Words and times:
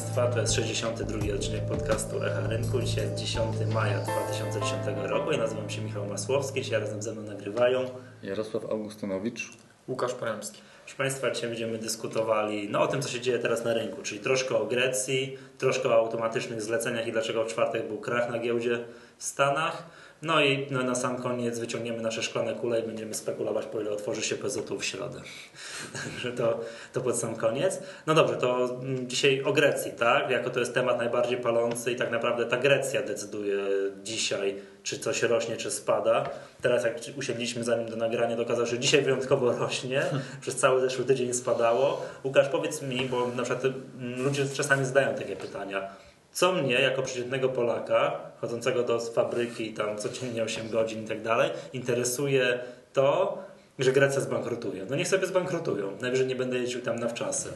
Państwa, 0.00 0.26
to 0.26 0.40
jest 0.40 0.54
62 0.54 1.34
odcinek 1.34 1.66
podcastu 1.66 2.24
Echa 2.24 2.48
Rynku. 2.48 2.80
Dzisiaj 2.80 3.04
jest 3.04 3.16
10 3.16 3.56
maja 3.74 4.00
2010 4.00 4.72
roku. 4.96 5.32
Ja 5.32 5.38
nazywam 5.38 5.70
się 5.70 5.80
Michał 5.80 6.06
Masłowski, 6.06 6.62
dzisiaj 6.62 6.80
razem 6.80 7.02
ze 7.02 7.12
mną 7.12 7.22
nagrywają 7.22 7.90
Jarosław 8.22 8.64
Augustynowicz. 8.64 9.52
Łukasz 9.88 10.14
Poremski. 10.14 10.60
Proszę 10.84 10.96
Państwa, 10.96 11.30
dzisiaj 11.30 11.50
będziemy 11.50 11.78
dyskutowali 11.78 12.68
no, 12.70 12.80
o 12.82 12.86
tym, 12.86 13.02
co 13.02 13.08
się 13.08 13.20
dzieje 13.20 13.38
teraz 13.38 13.64
na 13.64 13.74
rynku, 13.74 14.02
czyli 14.02 14.20
troszkę 14.20 14.56
o 14.56 14.66
Grecji, 14.66 15.38
troszkę 15.58 15.88
o 15.88 15.94
automatycznych 15.94 16.62
zleceniach 16.62 17.06
i 17.06 17.12
dlaczego 17.12 17.44
w 17.44 17.48
czwartek 17.48 17.88
był 17.88 17.98
krach 17.98 18.30
na 18.30 18.38
giełdzie 18.38 18.84
w 19.18 19.24
Stanach. 19.24 19.82
No 20.22 20.44
i 20.44 20.66
no, 20.70 20.82
na 20.82 20.94
sam 20.94 21.22
koniec 21.22 21.58
wyciągniemy 21.58 22.02
nasze 22.02 22.22
szklane 22.22 22.54
kule 22.54 22.80
i 22.80 22.82
będziemy 22.82 23.14
spekulować, 23.14 23.66
po 23.66 23.80
ile 23.80 23.90
otworzy 23.90 24.22
się 24.22 24.36
PZU 24.36 24.78
w 24.78 24.84
środę. 24.84 25.20
Także 26.04 26.32
to, 26.32 26.60
to 26.92 27.00
pod 27.00 27.18
sam 27.18 27.36
koniec. 27.36 27.82
No 28.06 28.14
dobrze, 28.14 28.36
to 28.36 28.64
mm, 28.64 29.08
dzisiaj 29.08 29.42
o 29.42 29.52
Grecji, 29.52 29.92
tak? 29.92 30.30
Jako 30.30 30.50
to 30.50 30.60
jest 30.60 30.74
temat 30.74 30.98
najbardziej 30.98 31.38
palący 31.38 31.92
i 31.92 31.96
tak 31.96 32.10
naprawdę 32.10 32.46
ta 32.46 32.56
Grecja 32.56 33.02
decyduje 33.02 33.56
dzisiaj, 34.02 34.54
czy 34.82 34.98
coś 34.98 35.22
rośnie, 35.22 35.56
czy 35.56 35.70
spada. 35.70 36.30
Teraz 36.62 36.84
jak 36.84 36.96
usiedliśmy 37.18 37.64
zanim 37.64 37.88
do 37.88 37.96
nagrania, 37.96 38.36
to 38.36 38.56
się, 38.56 38.66
że 38.66 38.78
dzisiaj 38.78 39.02
wyjątkowo 39.02 39.52
rośnie. 39.52 40.02
Przez 40.40 40.56
cały 40.56 40.80
zeszły 40.80 41.04
tydzień 41.04 41.34
spadało. 41.34 42.06
Łukasz, 42.24 42.48
powiedz 42.48 42.82
mi, 42.82 43.08
bo 43.08 43.28
na 43.28 43.42
przykład 43.42 43.64
mm, 43.64 44.22
ludzie 44.22 44.46
czasami 44.54 44.84
zadają 44.84 45.14
takie 45.14 45.36
pytania 45.36 45.90
co 46.32 46.52
mnie, 46.52 46.74
jako 46.74 47.02
przeciętnego 47.02 47.48
Polaka, 47.48 48.20
chodzącego 48.40 48.82
do 48.82 49.00
fabryki 49.00 49.74
tam 49.74 49.98
codziennie 49.98 50.42
8 50.42 50.70
godzin 50.70 51.04
i 51.04 51.08
tak 51.08 51.22
dalej, 51.22 51.50
interesuje 51.72 52.58
to, 52.92 53.38
że 53.78 53.92
Grecja 53.92 54.20
zbankrutuje. 54.20 54.86
No 54.90 54.96
niech 54.96 55.08
sobie 55.08 55.26
zbankrutują. 55.26 55.96
Najwyżej 56.00 56.26
nie 56.26 56.36
będę 56.36 56.58
jeździł 56.58 56.80
tam 56.80 56.98
na 56.98 57.08
wczasy. 57.08 57.48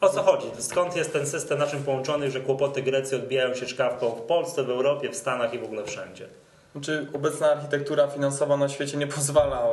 O 0.00 0.08
co 0.08 0.22
chodzi? 0.22 0.46
Skąd 0.58 0.96
jest 0.96 1.12
ten 1.12 1.26
system 1.26 1.58
na 1.58 1.66
czym 1.66 1.82
połączony, 1.82 2.30
że 2.30 2.40
kłopoty 2.40 2.82
Grecji 2.82 3.16
odbijają 3.16 3.54
się 3.54 3.66
czkawką 3.66 4.10
w 4.10 4.22
Polsce, 4.22 4.64
w 4.64 4.70
Europie, 4.70 5.10
w 5.10 5.16
Stanach 5.16 5.54
i 5.54 5.58
w 5.58 5.64
ogóle 5.64 5.84
wszędzie? 5.84 6.26
Znaczy, 6.72 7.06
obecna 7.12 7.50
architektura 7.50 8.08
finansowa 8.08 8.56
na 8.56 8.68
świecie 8.68 8.96
nie 8.96 9.06
pozwala 9.06 9.66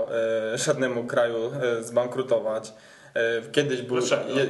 e, 0.53 0.58
żadnemu 0.58 1.03
kraju 1.03 1.52
e, 1.61 1.83
zbankrutować. 1.83 2.73
E, 3.13 3.41
kiedyś 3.52 3.81
był 3.81 3.97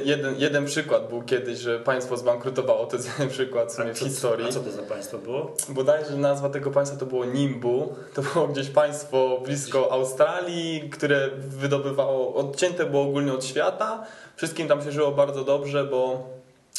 jeden, 0.04 0.34
jeden 0.38 0.64
przykład 0.64 1.08
był 1.08 1.22
kiedyś, 1.22 1.58
że 1.58 1.78
państwo 1.78 2.16
zbankrutowało, 2.16 2.86
to 2.86 2.96
jest 2.96 3.08
jeden 3.18 3.28
przykład 3.28 3.72
w, 3.72 3.94
w 3.94 3.98
historii. 3.98 4.46
A 4.46 4.52
co 4.52 4.60
to 4.60 4.70
za 4.70 4.82
państwo 4.82 5.18
było? 5.18 5.56
Bodajże 5.68 6.16
nazwa 6.16 6.48
tego 6.48 6.70
państwa 6.70 6.98
to 6.98 7.06
było 7.06 7.24
Nimbu. 7.24 7.94
To 8.14 8.22
było 8.22 8.48
gdzieś 8.48 8.68
państwo 8.68 9.40
blisko 9.44 9.92
Australii, 9.92 10.90
które 10.90 11.28
wydobywało, 11.38 12.34
odcięte 12.34 12.86
było 12.86 13.02
ogólnie 13.02 13.32
od 13.32 13.44
świata. 13.44 14.06
Wszystkim 14.36 14.68
tam 14.68 14.82
się 14.82 14.92
żyło 14.92 15.12
bardzo 15.12 15.44
dobrze, 15.44 15.84
bo 15.84 16.28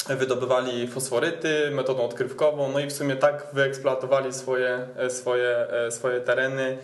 wydobywali 0.08 0.88
fosforyty 0.88 1.70
metodą 1.70 2.02
odkrywkową, 2.02 2.72
no 2.72 2.80
i 2.80 2.86
w 2.86 2.92
sumie 2.92 3.16
tak 3.16 3.46
wyeksploatowali 3.52 4.32
swoje, 4.32 4.86
e, 4.96 5.10
swoje, 5.10 5.56
e, 5.56 5.90
swoje 5.90 6.20
tereny, 6.20 6.78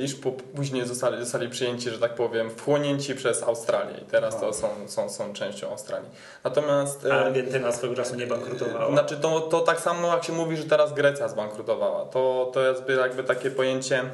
iż 0.00 0.14
później 0.56 0.86
zostali, 0.86 1.18
zostali 1.20 1.48
przyjęci, 1.48 1.90
że 1.90 1.98
tak 1.98 2.14
powiem, 2.14 2.50
wchłonięci 2.50 3.14
przez 3.14 3.42
Australię 3.42 3.98
i 4.02 4.04
teraz 4.04 4.40
to 4.40 4.52
są, 4.52 4.68
są, 4.86 5.10
są 5.10 5.32
częścią 5.32 5.70
Australii. 5.70 6.08
Natomiast... 6.44 7.04
A 7.04 7.08
yy, 7.08 7.12
Argentyna 7.12 7.72
swego 7.72 7.94
czasu 7.94 8.14
nie 8.14 8.26
bankrutowała? 8.26 8.90
Znaczy 8.92 9.16
to, 9.16 9.40
to 9.40 9.60
tak 9.60 9.80
samo 9.80 10.14
jak 10.14 10.24
się 10.24 10.32
mówi, 10.32 10.56
że 10.56 10.64
teraz 10.64 10.94
Grecja 10.94 11.28
zbankrutowała. 11.28 12.04
To, 12.04 12.50
to 12.54 12.60
jest 12.68 12.82
jakby 13.00 13.24
takie 13.24 13.50
pojęcie 13.50 14.04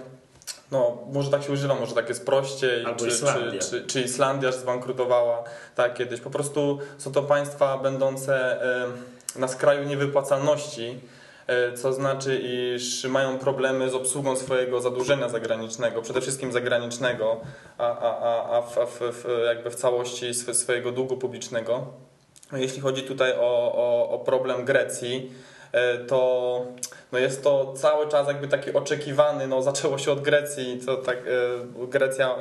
no, 0.71 0.99
może 1.13 1.31
tak 1.31 1.43
się 1.43 1.53
używa, 1.53 1.75
może 1.75 1.95
tak 1.95 2.09
jest 2.09 2.27
prościej, 2.27 2.85
Albo 2.85 3.01
czy, 3.01 3.09
Islandia. 3.09 3.61
Czy, 3.61 3.71
czy, 3.71 3.87
czy 3.87 4.01
Islandia 4.01 4.53
zbankrutowała 4.53 5.45
tak 5.75 5.95
kiedyś. 5.95 6.21
Po 6.21 6.31
prostu 6.31 6.79
są 6.99 7.13
to 7.13 7.23
państwa 7.23 7.79
będące 7.79 8.61
na 9.37 9.49
skraju 9.49 9.85
niewypłacalności, 9.85 11.01
E, 11.01 11.22
co 11.77 11.93
znaczy, 11.93 12.41
iż 12.45 13.05
mają 13.05 13.39
problemy 13.39 13.91
z 13.91 13.95
obsługą 13.95 14.37
swojego 14.37 14.81
zadłużenia 14.81 15.29
zagranicznego, 15.29 16.03
przede 16.03 16.21
wszystkim 16.21 16.53
zagranicznego, 16.53 17.41
a, 17.79 17.99
a, 17.99 18.57
a, 18.57 18.63
w, 18.63 19.01
w, 19.01 19.25
jakby 19.47 19.71
w 19.71 19.75
całości 19.75 20.35
swojego 20.35 20.93
długu 20.93 21.17
publicznego. 21.17 21.87
Jeśli 22.53 22.81
chodzi 22.81 23.03
tutaj 23.03 23.33
o, 23.33 23.73
o, 23.75 24.11
o 24.11 24.19
problem 24.19 24.65
Grecji, 24.65 25.33
e, 25.73 25.99
to 25.99 26.63
no 27.13 27.19
jest 27.19 27.43
to 27.43 27.73
cały 27.77 28.09
czas 28.09 28.29
jakby 28.29 28.49
taki 28.49 28.73
oczekiwany, 28.73 29.47
no 29.47 29.63
zaczęło 29.63 29.99
się 29.99 30.13
od 30.13 30.21
Grecji, 30.21 30.81
co 30.87 30.97
tak 30.97 31.17
e, 31.17 31.87
Grecja 31.87 32.35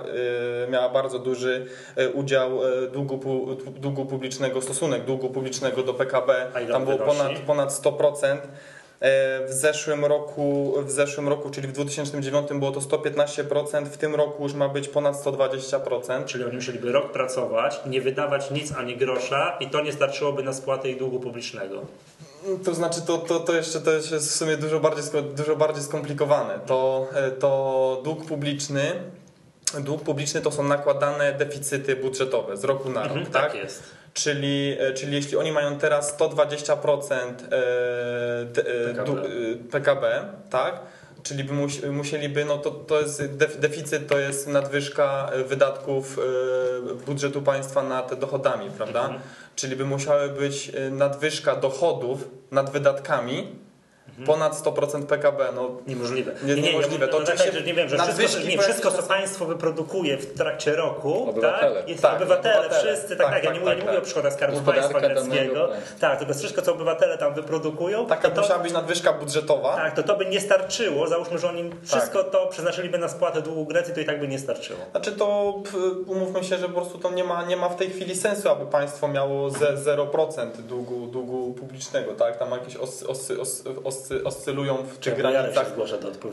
miała 0.69 0.89
bardzo 0.89 1.19
duży 1.19 1.65
udział 2.13 2.59
długu, 2.91 3.47
długu 3.55 4.05
publicznego, 4.05 4.61
stosunek 4.61 5.05
długu 5.05 5.29
publicznego 5.29 5.83
do 5.83 5.93
PKB, 5.93 6.51
tam 6.71 6.85
było 6.85 6.97
ponad, 6.97 7.31
ponad 7.47 7.69
100%. 7.69 8.37
E, 9.01 9.47
w 9.47 9.53
zeszłym 9.53 10.05
roku, 10.05 10.73
w 10.85 10.91
zeszłym 10.91 11.29
roku, 11.29 11.49
czyli 11.49 11.67
w 11.67 11.71
2009 11.71 12.47
było 12.53 12.71
to 12.71 12.79
115%, 12.79 13.85
w 13.85 13.97
tym 13.97 14.15
roku 14.15 14.43
już 14.43 14.53
ma 14.53 14.69
być 14.69 14.87
ponad 14.87 15.15
120%. 15.15 16.25
Czyli 16.25 16.43
oni 16.43 16.55
musieliby 16.55 16.91
rok 16.91 17.11
pracować, 17.11 17.79
nie 17.85 18.01
wydawać 18.01 18.51
nic 18.51 18.71
ani 18.71 18.97
grosza 18.97 19.57
i 19.59 19.69
to 19.69 19.81
nie 19.81 19.91
starczyłoby 19.91 20.43
na 20.43 20.53
spłatę 20.53 20.89
ich 20.89 20.99
długu 20.99 21.19
publicznego. 21.19 21.81
To 22.65 22.73
znaczy, 22.73 23.01
to, 23.01 23.17
to, 23.17 23.39
to 23.39 23.53
jeszcze 23.53 23.81
to 23.81 23.91
jest 23.91 24.13
w 24.13 24.35
sumie 24.35 24.57
dużo 24.57 24.79
bardziej, 24.79 25.23
dużo 25.35 25.55
bardziej 25.55 25.83
skomplikowane. 25.83 26.59
To, 26.65 27.07
e, 27.13 27.31
to 27.31 28.01
dług 28.03 28.25
publiczny 28.25 28.93
dług 29.79 30.01
publiczny 30.01 30.41
to 30.41 30.51
są 30.51 30.63
nakładane 30.63 31.33
deficyty 31.33 31.95
budżetowe 31.95 32.57
z 32.57 32.63
roku 32.63 32.89
na 32.89 33.03
rok. 33.03 33.17
Mhm, 33.17 33.31
tak? 33.31 33.51
tak 33.51 33.63
jest. 33.63 33.83
Czyli, 34.13 34.77
e, 34.79 34.93
czyli 34.93 35.15
jeśli 35.15 35.37
oni 35.37 35.51
mają 35.51 35.77
teraz 35.77 36.17
120% 36.17 37.33
PKB. 38.93 39.29
PKB, 39.71 40.25
tak? 40.49 40.81
Czyli 41.23 41.43
by 41.43 41.53
musieliby, 41.91 42.45
no 42.45 42.57
to, 42.57 42.71
to 42.71 43.01
jest 43.01 43.23
deficyt, 43.59 44.07
to 44.07 44.19
jest 44.19 44.47
nadwyżka 44.47 45.31
wydatków 45.45 46.19
e, 46.19 47.05
budżetu 47.05 47.41
państwa 47.41 47.83
nad 47.83 48.19
dochodami, 48.19 48.69
prawda? 48.69 49.01
Mhm. 49.01 49.21
Czyli 49.55 49.75
by 49.75 49.85
musiały 49.85 50.29
być 50.29 50.71
e, 50.75 50.89
nadwyżka 50.89 51.55
dochodów 51.55 52.27
nad 52.51 52.71
wydatkami. 52.71 53.55
Ponad 54.25 54.53
100% 54.53 55.05
PKB, 55.05 55.51
no 55.55 55.69
niemożliwe. 55.87 56.31
Nie, 56.43 56.55
nie, 56.55 56.61
niemożliwe. 56.61 57.07
to 57.07 57.17
no, 57.17 57.23
oczywiście, 57.23 57.51
tak, 57.51 57.65
nie 57.65 57.73
wiem, 57.73 57.89
że 57.89 57.97
wszystko, 57.97 58.47
nie, 58.47 58.57
wszystko, 58.57 58.91
co 58.91 59.03
państwo 59.03 59.45
wyprodukuje 59.45 60.17
w 60.17 60.33
trakcie 60.33 60.75
roku, 60.75 61.29
obywatele. 61.29 61.79
tak, 61.79 61.89
jest 61.89 62.01
tak, 62.01 62.15
obywatele, 62.15 62.59
obywatele, 62.59 62.83
wszyscy, 62.83 63.15
tak, 63.15 63.27
tak, 63.27 63.35
tak, 63.35 63.43
ja 63.43 63.51
nie, 63.51 63.59
tak, 63.59 63.65
mówię, 63.65 63.75
nie 63.75 63.85
mówię 63.85 63.97
o 63.97 64.01
przychodach 64.01 64.33
Skarbu 64.33 64.61
Państwa 64.61 64.99
greckiego, 64.99 65.69
tak, 65.99 66.19
tylko 66.19 66.33
wszystko, 66.33 66.61
co 66.61 66.73
obywatele 66.73 67.17
tam 67.17 67.33
wyprodukują. 67.33 68.05
Taka 68.05 68.29
to, 68.29 68.41
musiała 68.41 68.59
być 68.59 68.73
nadwyżka 68.73 69.13
budżetowa. 69.13 69.75
Tak, 69.75 69.95
to 69.95 70.03
to 70.03 70.17
by 70.17 70.25
nie 70.25 70.41
starczyło, 70.41 71.07
załóżmy, 71.07 71.37
że 71.37 71.49
oni 71.49 71.69
wszystko 71.83 72.23
to 72.23 72.47
przeznaczyliby 72.47 72.97
na 72.97 73.07
spłatę 73.07 73.41
długu 73.41 73.65
Grecji, 73.65 73.93
to 73.93 73.99
i 73.99 74.05
tak 74.05 74.19
by 74.19 74.27
nie 74.27 74.39
starczyło. 74.39 74.79
Znaczy 74.91 75.11
to 75.11 75.55
umówmy 76.07 76.43
się, 76.43 76.57
że 76.57 76.67
po 76.67 76.73
prostu 76.73 76.97
to 76.97 77.11
nie 77.11 77.23
ma, 77.23 77.43
nie 77.45 77.57
ma 77.57 77.69
w 77.69 77.75
tej 77.75 77.89
chwili 77.89 78.15
sensu, 78.15 78.49
aby 78.49 78.65
państwo 78.65 79.07
miało 79.07 79.49
ze 79.49 79.73
0% 79.73 80.51
długu, 80.51 81.07
długu 81.07 81.53
publicznego, 81.53 82.13
tak, 82.13 82.37
tam 82.37 82.51
jakieś 82.51 82.75
osy, 82.75 83.07
osy, 83.07 83.41
osy, 83.41 83.63
osy 83.83 83.90
oscylują 84.23 84.77
w 84.77 84.99
czy 84.99 85.11
granicach 85.11 85.73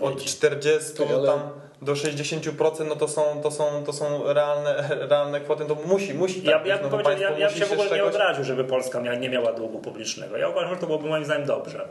od 0.01 0.25
40 0.25 0.93
tam 1.27 1.41
do 1.83 1.93
60%, 1.93 2.89
no 2.89 2.97
to 2.97 3.09
są, 3.09 3.23
to 3.43 3.51
są, 3.51 3.65
to 3.87 3.93
są 3.93 4.33
realne, 4.33 4.89
realne 5.11 5.41
kwoty, 5.41 5.65
to 5.65 5.75
musi, 5.75 6.15
musi 6.15 6.43
tak 6.43 6.67
ja, 6.67 6.77
ja, 6.77 6.89
no 6.91 7.11
ja, 7.11 7.39
ja 7.39 7.51
się 7.51 7.65
w 7.65 7.73
ogóle 7.73 7.91
nie 7.91 8.05
odraził, 8.05 8.45
żeby 8.45 8.65
Polska 8.65 9.01
miała, 9.01 9.17
nie 9.17 9.31
miała 9.31 9.53
długu 9.53 9.79
publicznego. 9.79 10.37
Ja 10.37 10.49
uważam, 10.49 10.75
że 10.75 10.81
to 10.81 10.87
byłoby 10.87 11.09
moim 11.09 11.25
zdaniem 11.25 11.47
dobrze. 11.47 11.89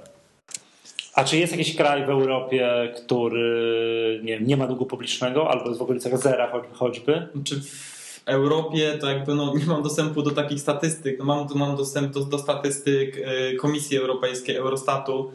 A 1.14 1.24
czy 1.24 1.38
jest 1.38 1.52
jakiś 1.52 1.76
kraj 1.76 2.06
w 2.06 2.10
Europie, 2.10 2.94
który 2.96 4.20
nie, 4.24 4.40
nie 4.40 4.58
ma 4.58 4.68
długu 4.68 4.86
publicznego 4.86 5.50
albo 5.50 5.68
jest 5.68 5.80
w 5.80 5.82
okolicach 5.82 6.18
zera 6.18 6.52
choćby? 6.74 7.28
Czy 7.46 7.62
w 7.62 8.22
Europie 8.26 8.98
to 9.02 9.10
jakby 9.10 9.36
no, 9.36 9.54
nie 9.56 9.66
mam 9.66 9.84
dostępu 9.84 10.22
do 10.22 10.32
takich 10.32 10.62
statystyk. 10.62 11.20
No, 11.20 11.26
mam, 11.26 11.48
mam 11.56 11.76
dostęp 11.76 12.14
do, 12.14 12.26
do 12.26 12.40
statystyk 12.40 13.18
e, 13.18 13.56
Komisji 13.56 13.98
Europejskiej, 13.98 14.56
Eurostatu, 14.56 15.32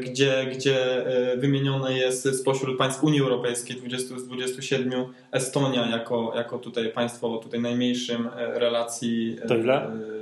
gdzie, 0.00 0.46
gdzie 0.46 1.06
e, 1.06 1.36
wymienione 1.36 1.92
jest 1.98 2.40
spośród 2.40 2.78
państw 2.78 3.04
Unii 3.04 3.20
Europejskiej 3.20 3.76
20 3.76 4.18
z 4.18 4.26
27 4.26 5.04
Estonia 5.32 5.90
jako, 5.90 6.32
jako 6.36 6.58
tutaj 6.58 6.92
państwo 6.92 7.38
tutaj 7.38 7.60
najmniejszym 7.60 8.26
e, 8.36 8.58
relacji 8.58 9.36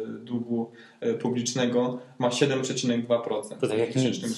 długu 0.09 0.71
publicznego 1.21 1.99
ma 2.19 2.29
7,2%. 2.29 3.57
To 3.61 3.69
tak 3.69 3.79
jak 3.79 3.97
nic 3.97 4.37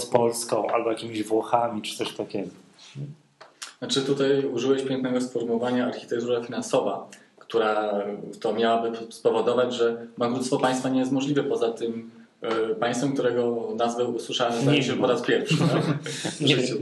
z 0.00 0.06
Polską 0.06 0.66
albo 0.70 0.90
jakimiś 0.90 1.22
Włochami 1.22 1.82
czy 1.82 1.96
coś 1.96 2.12
takiego. 2.12 2.48
Znaczy 3.78 4.02
tutaj 4.02 4.46
użyłeś 4.46 4.82
pięknego 4.82 5.20
sformułowania 5.20 5.86
architektura 5.86 6.42
finansowa, 6.44 7.08
która 7.38 8.02
to 8.40 8.52
miałaby 8.52 8.92
spowodować, 9.10 9.74
że 9.74 10.06
bankructwo 10.18 10.58
państwa 10.58 10.88
nie 10.88 11.00
jest 11.00 11.12
możliwe 11.12 11.42
poza 11.42 11.72
tym 11.72 12.10
E, 12.12 12.21
państwem, 12.80 13.12
którego 13.12 13.68
nazwę 13.76 14.04
usłyszałem 14.04 14.62
zdaje 14.62 14.82
się 14.82 14.92
po 14.96 15.06
raz 15.06 15.22
pierwszy 15.22 15.58
tak? 15.58 15.82
w 16.40 16.46
życiu. 16.46 16.76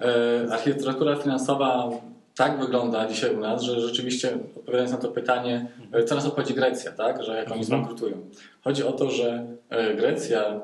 E, 0.00 0.52
architektura 0.52 1.16
finansowa 1.16 1.90
tak 2.36 2.60
wygląda 2.60 3.06
dzisiaj 3.08 3.34
u 3.34 3.40
nas, 3.40 3.62
że 3.62 3.80
rzeczywiście 3.80 4.38
odpowiadając 4.56 4.92
na 4.92 4.98
to 4.98 5.08
pytanie, 5.08 5.66
e, 5.92 6.04
co 6.04 6.14
nas 6.14 6.26
obchodzi 6.26 6.54
Grecja, 6.54 6.92
tak? 6.92 7.22
Że 7.22 7.36
jak 7.36 7.52
oni 7.52 7.60
Mhm. 7.60 7.64
zbankrutują. 7.64 8.16
Chodzi 8.64 8.84
o 8.84 8.92
to, 8.92 9.10
że 9.10 9.46
e, 9.70 9.94
Grecja 9.94 10.60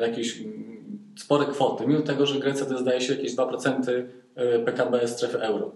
jakieś 0.00 0.40
mm, 0.40 0.76
spore 1.18 1.44
kwoty, 1.44 1.86
mimo 1.86 2.00
tego, 2.02 2.26
że 2.26 2.38
Grecja 2.40 2.66
to 2.66 2.78
zdaje 2.78 3.00
się 3.00 3.14
jakieś 3.14 3.36
2% 3.36 4.06
e, 4.34 4.58
PKB 4.58 5.08
strefy 5.08 5.40
euro. 5.40 5.72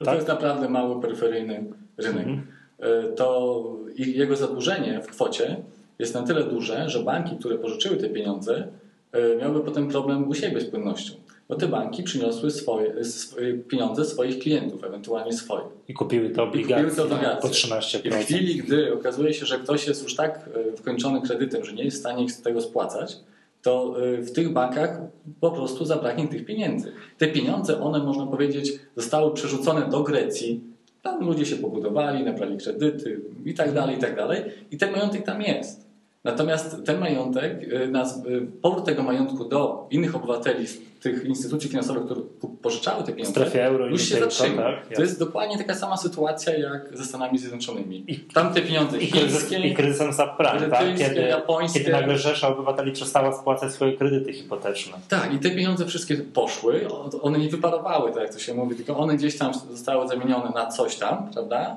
Że 0.00 0.04
Tak. 0.06 0.08
To 0.08 0.14
jest 0.14 0.28
naprawdę 0.28 0.68
mały, 0.68 1.00
peryferyjny 1.02 1.64
rynek. 1.96 2.26
Mhm. 2.26 2.46
E, 2.78 3.02
To 3.12 3.62
jego 3.96 4.36
zadłużenie 4.36 5.00
w 5.02 5.06
kwocie 5.06 5.56
jest 5.98 6.14
na 6.14 6.22
tyle 6.22 6.44
duże, 6.44 6.88
że 6.88 7.00
banki, 7.02 7.36
które 7.36 7.58
pożyczyły 7.58 7.96
te 7.96 8.08
pieniądze, 8.08 8.68
e, 9.12 9.36
miałyby 9.36 9.60
potem 9.60 9.88
problem 9.88 10.28
u 10.28 10.34
siebie 10.34 10.60
z 10.60 10.64
płynnością. 10.64 11.14
Bo 11.48 11.54
te 11.54 11.68
banki 11.68 12.02
przyniosły 12.02 12.50
swoje, 12.50 12.90
sw- 13.00 13.36
pieniądze 13.68 14.04
swoich 14.04 14.38
klientów, 14.38 14.84
ewentualnie 14.84 15.32
swoje. 15.32 15.64
I 15.88 15.94
kupiły 15.94 16.30
te 16.30 16.34
kupiły 16.34 16.48
obligacje 16.48 16.90
te 16.96 17.02
obligacje. 17.02 17.40
po 17.42 17.48
13%. 17.48 18.06
I 18.06 18.10
w 18.10 18.14
chwili, 18.14 18.56
gdy 18.56 18.94
okazuje 18.94 19.34
się, 19.34 19.46
że 19.46 19.58
ktoś 19.58 19.86
jest 19.86 20.02
już 20.02 20.16
tak 20.16 20.50
e, 20.54 20.70
wykończony 20.76 21.22
kredytem, 21.22 21.64
że 21.64 21.72
nie 21.72 21.84
jest 21.84 21.96
w 21.96 22.00
stanie 22.00 22.24
ich 22.24 22.32
z 22.32 22.42
tego 22.42 22.60
spłacać, 22.60 23.16
to 23.62 23.94
e, 24.04 24.16
w 24.22 24.32
tych 24.32 24.52
bankach 24.52 25.00
po 25.40 25.50
prostu 25.50 25.84
zabraknie 25.84 26.28
tych 26.28 26.44
pieniędzy. 26.44 26.92
Te 27.18 27.28
pieniądze, 27.28 27.80
one 27.80 27.98
można 27.98 28.26
powiedzieć, 28.26 28.72
zostały 28.96 29.34
przerzucone 29.34 29.88
do 29.90 30.02
Grecji. 30.02 30.60
Tam 31.02 31.26
ludzie 31.26 31.46
się 31.46 31.56
pobudowali, 31.56 32.24
nabrali 32.24 32.58
kredyty 32.58 33.20
i 33.44 33.54
tak 33.54 33.72
dalej, 33.72 33.96
i 33.96 34.00
tak 34.00 34.16
dalej. 34.16 34.42
I 34.70 34.76
ten 34.76 34.92
majątek 34.92 35.24
tam 35.24 35.42
jest. 35.42 35.83
Natomiast 36.24 36.76
ten 36.84 37.00
majątek, 37.00 37.52
nas- 37.90 38.16
e, 38.18 38.20
powrót 38.62 38.84
tego 38.84 39.02
majątku 39.02 39.44
do 39.44 39.86
innych 39.90 40.16
obywateli 40.16 40.66
tych 41.02 41.24
instytucji 41.24 41.70
finansowych, 41.70 42.04
które 42.04 42.20
pożyczały 42.62 43.04
te 43.04 43.12
pieniądze, 43.12 43.30
strefie 43.40 43.64
euro 43.64 43.86
już 43.86 44.02
się 44.02 44.20
zatrzyma. 44.20 44.62
tak? 44.62 44.94
To 44.96 45.02
jest 45.02 45.18
dokładnie 45.18 45.58
taka 45.58 45.74
sama 45.74 45.96
sytuacja 45.96 46.58
jak 46.58 46.96
ze 46.98 47.04
Stanami 47.04 47.38
Zjednoczonymi. 47.38 48.04
I- 48.08 48.18
Tam 48.20 48.54
te 48.54 48.60
pieniądze 48.60 48.98
I, 48.98 49.06
chińskie, 49.06 49.58
I 49.68 49.74
kryzysem 49.74 50.12
subprime, 50.12 50.68
tak? 50.70 50.96
kiedy, 50.98 51.20
japońskie. 51.20 51.78
kiedy 51.80 51.92
nagle 51.92 52.18
rzesza 52.18 52.48
obywateli 52.48 52.92
przestała 52.92 53.32
spłacać 53.32 53.72
swoje 53.72 53.96
kredyty 53.96 54.32
hipoteczne. 54.32 54.92
Tak, 55.08 55.34
i 55.34 55.38
te 55.38 55.50
pieniądze 55.50 55.86
wszystkie 55.86 56.16
poszły, 56.16 56.80
one 57.22 57.38
nie 57.38 57.48
wyparowały, 57.48 58.12
tak 58.12 58.22
jak 58.22 58.32
to 58.32 58.38
się 58.38 58.54
mówi, 58.54 58.76
tylko 58.76 58.96
one 58.96 59.16
gdzieś 59.16 59.38
tam 59.38 59.54
zostały 59.54 60.08
zamienione 60.08 60.50
na 60.54 60.66
coś 60.66 60.96
tam, 60.96 61.30
prawda? 61.32 61.76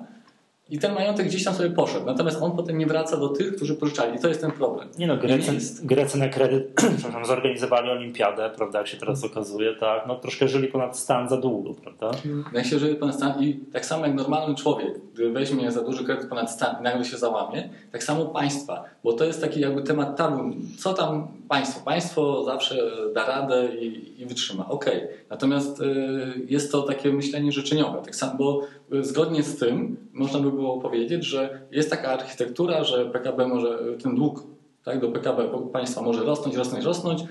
I 0.69 0.80
ten 0.80 0.94
majątek 0.94 1.28
gdzieś 1.28 1.44
tam 1.44 1.54
sobie 1.54 1.69
poszedł. 1.69 2.06
Natomiast 2.06 2.42
on 2.42 2.52
potem 2.52 2.78
nie 2.78 2.86
wraca 2.86 3.18
do 3.18 3.30
tych, 3.30 3.56
którzy 3.56 3.75
pożyczali. 3.75 4.18
I 4.18 4.19
to 4.19 4.28
jest 4.28 4.42
ten 4.42 4.52
problem. 4.52 4.90
Nie 4.98 5.08
no, 5.08 5.18
Grecy. 5.18 5.86
Grecy 5.86 6.18
na 6.18 6.30
kredyt 6.30 6.74
przepraszam, 6.98 7.25
zorganizowali 7.25 7.90
olimpiadę, 7.90 8.50
prawda, 8.58 8.80
jak 8.80 8.88
się 8.88 8.98
teraz 8.98 9.24
okazuje, 9.24 9.75
tak, 9.75 10.04
no 10.08 10.16
troszkę 10.16 10.48
żyli 10.48 10.68
ponad 10.68 10.98
stan 11.00 11.30
za 11.30 11.38
długo, 11.38 11.74
prawda? 11.74 12.12
Jak 12.54 12.66
się 12.66 12.80
żyje 12.80 12.96
ponad 12.96 13.16
stan 13.16 13.44
i 13.44 13.54
tak 13.54 13.86
samo 13.86 14.06
jak 14.06 14.16
normalny 14.16 14.56
człowiek, 14.56 14.94
gdy 15.14 15.30
weźmie 15.31 15.72
za 15.72 15.81
duży 15.81 16.04
kredyt 16.04 16.30
ponad 16.30 16.52
stan 16.52 16.75
i 16.80 16.84
nagle 16.84 17.06
się 17.06 17.18
załamie, 17.18 17.70
tak 17.92 18.04
samo 18.04 18.25
państwa, 18.25 18.84
bo 19.04 19.13
to 19.13 19.25
jest 19.25 19.42
taki 19.42 19.60
jakby 19.60 19.84
temat 19.84 20.18
tabu. 20.18 20.44
Co 20.78 20.94
tam 20.94 21.28
państwo? 21.48 21.86
Państwo 21.86 22.44
zawsze 22.44 22.92
da 23.13 23.25
radę 23.25 23.68
i, 23.75 24.22
i 24.22 24.25
wytrzyma. 24.25 24.70
Okej. 24.70 25.08
Natomiast 25.30 25.81
y, 25.81 26.46
jest 26.50 26.72
to 26.72 26.81
takie 26.81 27.12
myślenie 27.12 27.52
życzeniowe. 27.52 28.02
Tak 28.06 28.16
samo, 28.16 28.34
bo 28.38 28.62
y, 28.94 29.04
zgodnie 29.04 29.44
z 29.44 29.60
tym 29.60 29.98
można 30.13 30.40
by 30.40 30.52
było 30.57 30.81
powiedzieć, 30.81 31.25
że 31.25 31.62
jest 31.71 31.89
taka 31.89 32.07
architektura, 32.07 32.83
że 32.83 33.06
PKB 33.06 33.48
może, 33.48 33.80
ten 34.04 34.15
dług 34.15 34.44
tak, 34.83 35.00
do 35.01 35.07
PKB 35.12 35.50
państwa 35.74 36.01
może 36.01 36.24
rosnąć, 36.24 36.56
rosnąć, 36.56 36.86
rosnąć, 36.86 37.24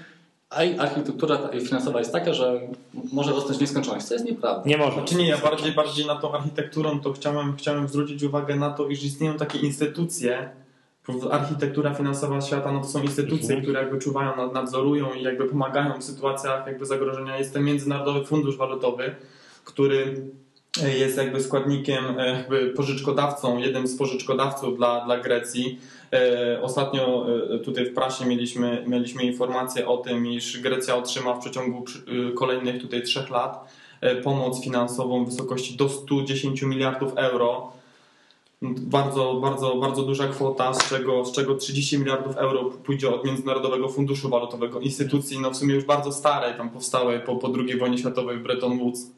a 0.50 0.56
architektura 0.82 1.38
finansowa 1.64 1.98
jest 1.98 2.12
taka, 2.12 2.32
że 2.34 2.60
może 3.12 3.30
rosnąć 3.32 3.58
w 3.58 3.60
nieskończoność, 3.60 4.06
co 4.06 4.14
jest 4.14 4.26
nieprawda. 4.26 4.62
Nie 4.68 4.76
można. 4.76 4.94
Znaczy 4.94 5.14
nie, 5.16 5.28
ja 5.28 5.38
bardziej, 5.38 5.72
bardziej 5.72 6.06
na 6.06 6.14
tą 6.16 6.32
architekturą 6.32 7.00
to 7.00 7.12
chciałem, 7.12 7.56
chciałem 7.56 7.88
zwrócić 7.88 8.22
uwagę 8.22 8.56
na 8.56 8.70
to, 8.70 8.88
iż 8.88 9.04
istnieją 9.04 9.34
takie 9.34 9.58
instytucje, 9.58 10.50
architektura 11.30 11.94
finansowa 11.94 12.40
świata, 12.40 12.72
no 12.72 12.80
to 12.80 12.86
są 12.86 13.02
instytucje, 13.02 13.44
Mhm. 13.44 13.62
które 13.62 13.80
jakby 13.80 13.98
czuwają, 13.98 14.36
nad- 14.36 14.52
nadzorują 14.54 15.14
i 15.14 15.22
jakby 15.22 15.44
pomagają 15.44 15.98
w 16.00 16.04
sytuacjach 16.04 16.66
jakby 16.66 16.86
zagrożenia. 16.86 17.38
Jest 17.38 17.52
ten 17.54 17.64
Międzynarodowy 17.64 18.24
Fundusz 18.24 18.56
Walutowy, 18.56 19.14
który 19.64 20.26
jest 20.76 21.16
jakby 21.16 21.42
składnikiem, 21.42 22.20
e, 22.20 22.26
jakby 22.26 22.66
pożyczkodawcą, 22.66 23.58
jednym 23.58 23.86
z 23.86 23.96
pożyczkodawców 23.96 24.76
dla, 24.76 25.04
dla 25.04 25.18
Grecji. 25.18 25.78
E, 26.12 26.62
Ostatnio 26.62 27.26
e, 27.54 27.58
tutaj 27.58 27.86
w 27.86 27.94
prasie 27.94 28.26
mieliśmy, 28.26 28.84
mieliśmy 28.86 29.22
informację 29.22 29.88
o 29.88 29.96
tym, 29.96 30.26
iż 30.26 30.60
Grecja 30.60 30.96
otrzyma 30.96 31.34
w 31.34 31.40
przeciągu 31.40 31.84
kolejnych 32.34 32.82
tutaj 32.82 33.02
trzech 33.02 33.30
lat 33.30 33.76
pomoc 34.24 34.64
finansową 34.64 35.24
w 35.24 35.28
wysokości 35.28 35.76
do 35.76 35.88
110 35.88 36.62
miliardów 36.62 37.12
euro. 37.16 37.72
Bardzo, 38.62 39.34
bardzo, 39.34 39.76
bardzo 39.76 40.02
duża 40.02 40.28
kwota, 40.28 40.74
z 40.74 40.88
czego, 40.88 41.24
z 41.24 41.32
czego 41.32 41.54
30 41.54 41.98
miliardów 41.98 42.36
euro 42.36 42.64
pójdzie 42.64 43.14
od 43.14 43.24
Międzynarodowego 43.24 43.88
Funduszu 43.88 44.28
Walutowego, 44.28 44.80
instytucji 44.80 45.40
no 45.40 45.50
w 45.50 45.56
sumie 45.56 45.74
już 45.74 45.84
bardzo 45.84 46.12
starej, 46.12 46.54
tam 46.54 46.70
powstałej 46.70 47.20
po, 47.20 47.36
po 47.36 47.48
II 47.58 47.78
wojnie 47.78 47.98
światowej 47.98 48.38
w 48.38 48.42
Bretton 48.42 48.78
Woods, 48.78 49.10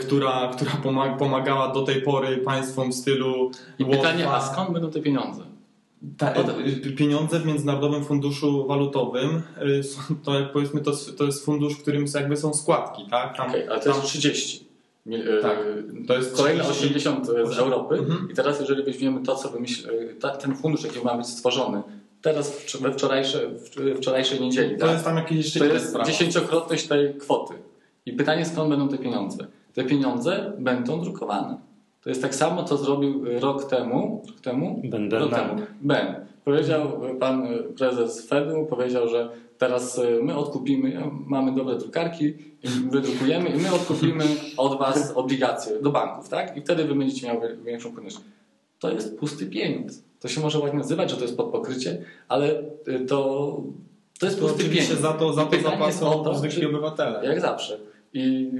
która, 0.00 0.50
która 0.56 0.72
pomag- 0.84 1.16
pomagała 1.16 1.72
do 1.72 1.82
tej 1.82 2.02
pory 2.02 2.36
państwom 2.36 2.90
w 2.92 2.94
stylu 2.94 3.50
I 3.78 3.84
pytanie, 3.84 4.30
a 4.30 4.40
skąd 4.40 4.70
będą 4.70 4.90
te 4.90 5.00
pieniądze? 5.00 5.42
Ta, 6.18 6.34
y, 6.86 6.92
pieniądze 6.92 7.40
w 7.40 7.46
Międzynarodowym 7.46 8.04
Funduszu 8.04 8.66
Walutowym 8.66 9.42
są- 9.82 10.14
to 10.24 10.40
jak 10.40 10.52
powiedzmy 10.52 10.80
to, 10.80 10.92
to 11.18 11.24
jest 11.24 11.44
fundusz, 11.44 11.74
w 11.74 11.82
którym 11.82 12.04
jakby 12.14 12.36
są 12.36 12.54
składki, 12.54 13.02
tak? 13.10 13.36
Tam, 13.36 13.48
Okej, 13.48 13.68
ale 13.68 13.78
to 13.80 13.84
tam, 13.84 13.94
jest 13.94 14.06
30. 14.06 14.66
Mil- 15.06 15.38
e, 15.38 15.42
Tak, 15.42 15.58
to 16.08 16.14
jest 16.14 16.36
Kolejne 16.36 16.64
30. 16.64 16.84
80 16.86 17.26
z 17.26 17.58
Europy. 17.58 17.94
Mhm. 17.94 18.28
I 18.30 18.34
teraz, 18.34 18.60
jeżeli 18.60 18.82
weźmiemy 18.82 19.22
to, 19.22 19.36
co 19.36 19.48
wymyśl, 19.48 19.88
e, 20.24 20.36
ten 20.38 20.56
fundusz, 20.56 20.84
jaki 20.84 21.04
ma 21.04 21.16
być 21.16 21.26
stworzony, 21.26 21.82
teraz 22.22 22.76
we 22.80 22.92
wczorajsze, 22.92 23.50
wczorajszej 23.96 24.40
niedzieli, 24.40 24.74
to 24.76 24.80
tak? 24.80 24.90
jest 24.92 25.04
tam 25.04 25.16
jakieś 25.16 25.52
to 25.58 25.64
jest 25.64 25.96
dziesięciokrotność 26.06 26.86
tej 26.86 27.14
kwoty. 27.14 27.54
I 28.06 28.12
pytanie, 28.12 28.46
skąd 28.46 28.70
będą 28.70 28.88
te 28.88 28.98
pieniądze? 28.98 29.46
Te 29.74 29.84
pieniądze 29.84 30.52
będą 30.58 31.00
drukowane. 31.00 31.56
To 32.02 32.08
jest 32.08 32.22
tak 32.22 32.34
samo, 32.34 32.64
co 32.64 32.76
zrobił 32.76 33.24
e, 33.26 33.40
rok 33.40 33.64
temu. 33.64 34.22
Rok 34.26 34.40
temu? 34.40 34.82
Ben 34.84 35.10
Rok 35.10 35.30
temu. 35.34 35.62
Ben. 35.80 36.14
Powiedział 36.44 37.06
e, 37.06 37.14
pan 37.14 37.46
e, 37.46 37.58
prezes 37.58 38.26
Fedu, 38.28 38.66
powiedział, 38.70 39.08
że 39.08 39.28
teraz 39.58 40.00
my 40.22 40.36
odkupimy, 40.36 41.02
mamy 41.26 41.54
dobre 41.54 41.76
drukarki, 41.76 42.34
wydrukujemy 42.90 43.48
i 43.48 43.58
my 43.58 43.74
odkupimy 43.74 44.24
od 44.56 44.78
was 44.78 45.12
obligacje 45.14 45.82
do 45.82 45.90
banków, 45.90 46.28
tak? 46.28 46.56
I 46.56 46.60
wtedy 46.60 46.84
wy 46.84 46.94
będziecie 46.94 47.26
miały 47.26 47.56
większą 47.64 47.92
płynność. 47.92 48.16
To 48.78 48.90
jest 48.90 49.18
pusty 49.18 49.46
pieniądz. 49.46 50.02
To 50.20 50.28
się 50.28 50.40
może 50.40 50.58
ładnie 50.58 50.78
nazywać, 50.78 51.10
że 51.10 51.16
to 51.16 51.22
jest 51.22 51.36
pod 51.36 51.46
pokrycie, 51.46 52.02
ale 52.28 52.62
to, 53.08 53.16
to 54.20 54.26
jest 54.26 54.40
To 54.40 54.46
pusty 54.46 54.64
pieniądz. 54.64 55.00
za 55.00 55.12
to, 55.12 55.32
za 55.32 55.42
I 55.42 55.46
to 55.46 55.70
zapłacą 55.70 56.34
zwykli 56.34 56.66
obywatele. 56.66 57.24
Jak 57.24 57.40
zawsze. 57.40 57.78
I, 58.14 58.50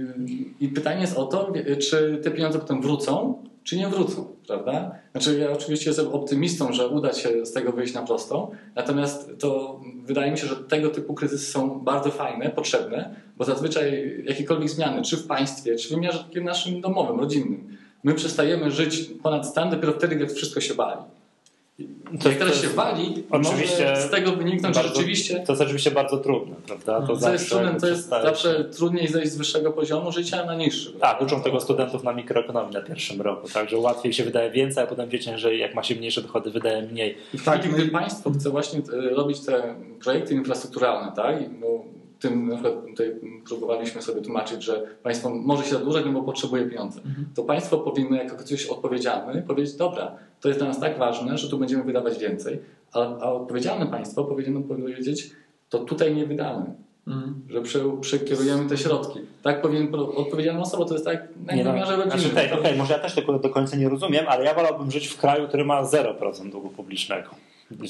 I 0.61 0.69
pytanie 0.69 1.01
jest 1.01 1.17
o 1.17 1.25
to, 1.25 1.53
czy 1.81 2.21
te 2.23 2.31
pieniądze 2.31 2.59
potem 2.59 2.83
wrócą, 2.83 3.43
czy 3.65 3.77
nie 3.77 3.89
wrócą, 3.89 4.27
prawda? 4.47 4.95
Znaczy 5.13 5.39
ja 5.39 5.51
oczywiście 5.51 5.91
jestem 5.91 6.09
optymistą, 6.09 6.73
że 6.73 6.89
uda 6.89 7.13
się 7.13 7.47
z 7.47 7.53
tego 7.53 7.73
wyjść 7.73 7.95
na 7.95 8.03
prostą, 8.03 8.51
natomiast 8.75 9.31
to 9.39 9.81
wydaje 10.05 10.33
mi 10.33 10.39
się, 10.39 10.47
że 10.47 10.57
tego 10.57 10.91
typu 10.91 11.15
kryzysy 11.15 11.53
są 11.53 11.81
bardzo 11.81 12.11
fajne, 12.11 12.51
potrzebne, 12.51 13.15
bo 13.37 13.45
zazwyczaj 13.45 14.17
jakiekolwiek 14.27 14.69
zmiany, 14.69 15.03
czy 15.03 15.17
w 15.17 15.27
państwie, 15.27 15.77
czy 15.77 15.89
w 15.89 15.91
wymiarze 15.91 16.19
takim 16.19 16.45
naszym 16.45 16.81
domowym, 16.81 17.21
rodzinnym, 17.21 17.77
my 18.05 18.15
przestajemy 18.15 18.71
żyć 18.71 19.11
ponad 19.23 19.49
stan 19.49 19.71
dopiero 19.71 19.93
wtedy, 19.93 20.17
jak 20.17 20.33
wszystko 20.33 20.61
się 20.61 20.75
wali. 20.75 21.01
To- 22.23 22.29
jak 22.29 22.39
teraz 22.39 22.55
się 22.57 22.63
jest- 22.63 22.75
wali, 22.75 23.25
oczywiście 23.31 23.85
może 23.91 24.03
z 24.03 24.11
tego 24.11 24.33
wyniknąć 24.33 24.77
bardzo- 24.77 24.95
rzeczywiście 24.95 25.41
To 25.47 25.53
jest 25.53 25.63
oczywiście 25.63 25.91
bardzo 25.91 26.17
trudne, 26.19 26.57
prawda? 26.67 27.07
To 27.07 27.33
jest 27.33 27.49
trudne, 27.49 27.65
jakby 27.67 27.81
to 27.81 27.87
jest 27.89 28.09
zawsze 28.09 28.65
trudniej 28.65 29.09
zejść 29.09 29.33
z 29.33 29.37
wyższego 29.37 29.73
poziomu 29.73 30.13
życia 30.13 30.45
na 30.45 30.55
niższy. 30.55 30.93
Tak, 30.93 31.23
uczą 31.23 31.43
tego 31.43 31.61
studentów 31.61 32.05
na 32.05 32.13
mikroekonomii 32.13 32.75
na 32.75 32.81
pierwszym 32.83 33.21
roku, 33.23 33.49
także 33.49 33.79
łatwiej 33.79 34.13
się 34.13 34.25
wydaje 34.25 34.51
więcej, 34.51 34.85
a 34.85 34.87
potem 34.87 35.09
wiecie, 35.09 35.39
że 35.39 35.57
jak 35.57 35.75
ma 35.75 35.83
się 35.83 35.95
mniejsze 35.95 36.23
dochody, 36.23 36.51
wydaje 36.51 36.83
mniej. 36.83 37.17
Tak, 37.45 37.65
I 37.67 37.69
no 37.69 37.75
gdy 37.75 37.85
i- 37.85 37.91
państwo 37.91 38.31
chce 38.31 38.51
właśnie 38.51 38.79
e, 38.79 39.15
robić 39.15 39.41
te 39.41 39.75
projekty 40.03 40.35
infrastrukturalne, 40.35 41.13
tak? 41.17 41.43
I, 41.43 41.45
tym 42.23 42.49
na 42.49 42.55
przykład 42.55 42.87
tutaj 42.87 43.15
próbowaliśmy 43.47 44.03
sobie 44.03 44.23
tłumaczyć, 44.23 44.63
że 44.63 44.83
państwo 45.03 45.31
może 45.31 45.65
się 45.65 45.71
zadłużać, 45.71 46.05
no 46.07 46.13
bo 46.13 46.23
potrzebuje 46.23 46.67
pieniędzy. 46.67 47.01
To 47.35 47.43
państwo 47.43 47.79
powinno 47.79 48.17
jako 48.17 48.37
ktoś 48.37 48.67
odpowiedzialny 48.67 49.43
powiedzieć, 49.43 49.77
dobra, 49.77 50.13
to 50.41 50.49
jest 50.49 50.61
dla 50.61 50.69
nas 50.69 50.81
tak 50.81 50.99
ważne, 50.99 51.39
że 51.39 51.49
tu 51.49 51.59
będziemy 51.59 51.83
wydawać 51.85 52.19
więcej, 52.19 52.59
a, 52.93 52.99
a 52.99 53.33
odpowiedzialne 53.33 53.87
państwo 53.87 54.25
powinno 54.25 54.61
powiedzieć, 54.61 55.31
to 55.69 55.79
tutaj 55.79 56.15
nie 56.15 56.27
wydamy. 56.27 56.65
Mhm. 57.07 57.43
Że 57.49 57.63
prze, 57.63 57.81
przekierujemy 58.01 58.69
te 58.69 58.77
środki. 58.77 59.21
Tak 59.43 59.63
powinien 59.63 59.95
odpowiedzialna 59.95 60.61
osoba, 60.61 60.85
to 60.85 60.93
jest 60.93 61.05
tak 61.05 61.29
na 61.47 61.55
Nie, 61.55 61.65
no, 61.65 61.73
wymiarze 61.73 61.97
rodzinnym. 61.97 62.21
znaczy, 62.21 62.35
tej, 62.35 62.59
okej, 62.59 62.79
może 62.79 62.93
ja 62.93 62.99
też 62.99 63.15
tego 63.15 63.39
do 63.39 63.51
końca 63.51 63.77
nie 63.77 63.89
rozumiem, 63.89 64.25
ale 64.29 64.45
ja 64.45 64.55
wolałbym 64.55 64.91
żyć 64.91 65.07
w 65.07 65.17
kraju, 65.17 65.49
który 65.49 65.65
ma 65.65 65.83
0% 65.83 66.51
długu 66.51 66.69
publicznego. 66.69 67.31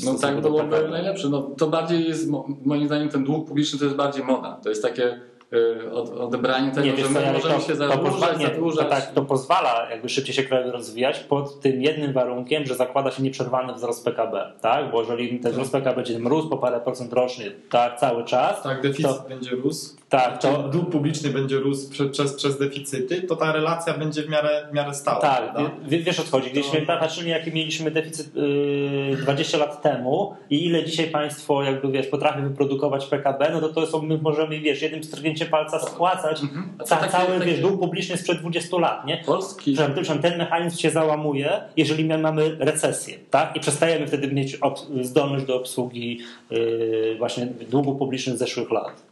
No 0.05 0.15
tak 0.19 0.41
byłoby 0.41 0.69
PKB. 0.71 0.89
najlepsze. 0.91 1.29
No, 1.29 1.43
to 1.59 1.67
bardziej 1.67 2.09
jest, 2.09 2.29
mo- 2.29 2.49
moim 2.65 2.87
zdaniem, 2.87 3.09
ten 3.09 3.25
dług 3.25 3.49
publiczny 3.49 3.79
to 3.79 3.85
jest 3.85 3.97
bardziej 3.97 4.25
moda. 4.25 4.59
To 4.63 4.69
jest 4.69 4.83
takie 4.83 5.21
y, 5.53 5.93
od, 5.93 6.11
odebranie 6.11 6.71
tego, 6.71 6.87
Nie, 6.87 6.97
że 6.97 7.11
my 7.11 7.21
co, 7.21 7.33
możemy 7.33 7.55
to, 7.55 7.61
się 7.61 7.69
to, 7.69 7.77
zadłużać, 7.77 8.11
pozwala, 8.13 8.33
nie, 8.33 8.47
to, 8.49 8.55
zadłużać. 8.55 8.89
tak, 8.89 9.13
to 9.13 9.23
pozwala 9.23 9.87
jakby 9.91 10.09
szybciej 10.09 10.35
się 10.35 10.43
kraj 10.43 10.71
rozwijać 10.71 11.19
pod 11.21 11.61
tym 11.61 11.83
jednym 11.83 12.13
warunkiem, 12.13 12.67
że 12.67 12.75
zakłada 12.75 13.11
się 13.11 13.23
nieprzerwany 13.23 13.75
wzrost 13.75 14.05
PKB, 14.05 14.53
tak? 14.61 14.91
Bo 14.93 15.01
jeżeli 15.01 15.41
ten 15.41 15.53
wzrost 15.53 15.73
PKB 15.73 15.97
będzie 15.97 16.19
mrósł 16.19 16.49
po 16.49 16.57
parę 16.59 16.81
procent 16.81 17.13
rocznie, 17.13 17.51
tak, 17.71 17.99
cały 18.01 18.25
czas, 18.25 18.63
Tak, 18.63 18.83
deficyt 18.83 19.07
To- 19.23 19.29
będzie 19.29 19.51
rósł. 19.51 19.97
Tak, 20.13 20.39
to, 20.43 20.63
dług 20.69 20.91
publiczny 20.91 21.31
będzie 21.31 21.57
rósł 21.59 21.91
prze, 21.91 22.07
przez, 22.09 22.35
przez 22.35 22.59
deficyty, 22.59 23.23
to 23.23 23.37
ta 23.37 23.53
relacja 23.53 23.95
będzie 23.99 24.23
w 24.23 24.29
miarę, 24.29 24.67
w 24.71 24.75
miarę 24.75 24.95
stała. 24.95 25.21
Tak, 25.21 25.55
wie- 25.89 25.99
wiesz 25.99 26.21
o 26.21 26.23
co 26.23 26.31
chodzi. 26.31 26.51
Gdyśmy 26.51 26.81
To- 26.81 26.87
patrzyli, 26.99 27.31
jaki 27.31 27.53
mieliśmy 27.53 27.91
deficyt 27.91 28.37
yy, 28.37 29.17
20 29.17 29.59
lat 29.59 29.83
temu 29.83 30.37
i 30.51 30.67
ile 30.67 30.85
dzisiaj 30.85 31.07
państwo 31.07 31.63
jakby 31.63 31.93
wiesz, 31.93 32.07
potrafi 32.07 32.43
wyprodukować 32.43 33.07
PKB, 33.07 33.51
no 33.53 33.61
to 33.61 33.69
to 33.69 33.87
są, 33.87 34.03
my 34.03 34.19
możemy 34.19 34.61
wiesz, 34.61 34.83
jednym 34.83 35.05
strgnięciem 35.05 35.49
palca 35.49 35.79
spłacać 35.79 36.41
to 36.79 36.85
ca, 36.85 36.97
takie- 36.97 37.13
cały 37.13 37.39
takie- 37.39 37.51
wiesz, 37.51 37.61
dług 37.61 37.81
publiczny 37.81 38.17
sprzed 38.17 38.39
20 38.39 38.79
lat, 38.79 39.07
nie? 39.07 39.23
Polski, 39.27 39.73
Przepraszam, 39.75 40.19
ten 40.19 40.39
mechanizm 40.39 40.79
się 40.79 40.91
załamuje, 40.91 41.61
jeżeli 41.77 42.05
my 42.05 42.19
mamy 42.19 42.57
recesję, 42.59 43.19
tak? 43.31 43.57
I 43.57 43.61
przestajemy 43.61 44.07
wtedy 44.07 44.29
mieć 44.29 44.57
ob- 44.57 45.05
zdolność 45.05 45.45
do 45.45 45.57
obsługi 45.57 46.19
yy, 46.51 47.15
właśnie 47.19 47.47
długu 47.71 47.95
publicznych 47.95 48.37
z 48.37 48.39
zeszłych 48.39 48.71
lat. 48.71 49.03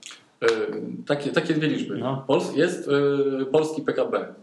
Y, 0.45 0.47
takie, 1.07 1.31
takie 1.31 1.55
dwie 1.55 1.69
liczby. 1.69 1.99
No. 1.99 2.25
Pols, 2.27 2.57
jest 2.57 2.89
y, 3.43 3.47
polski 3.47 3.83
PKB, 3.83 4.35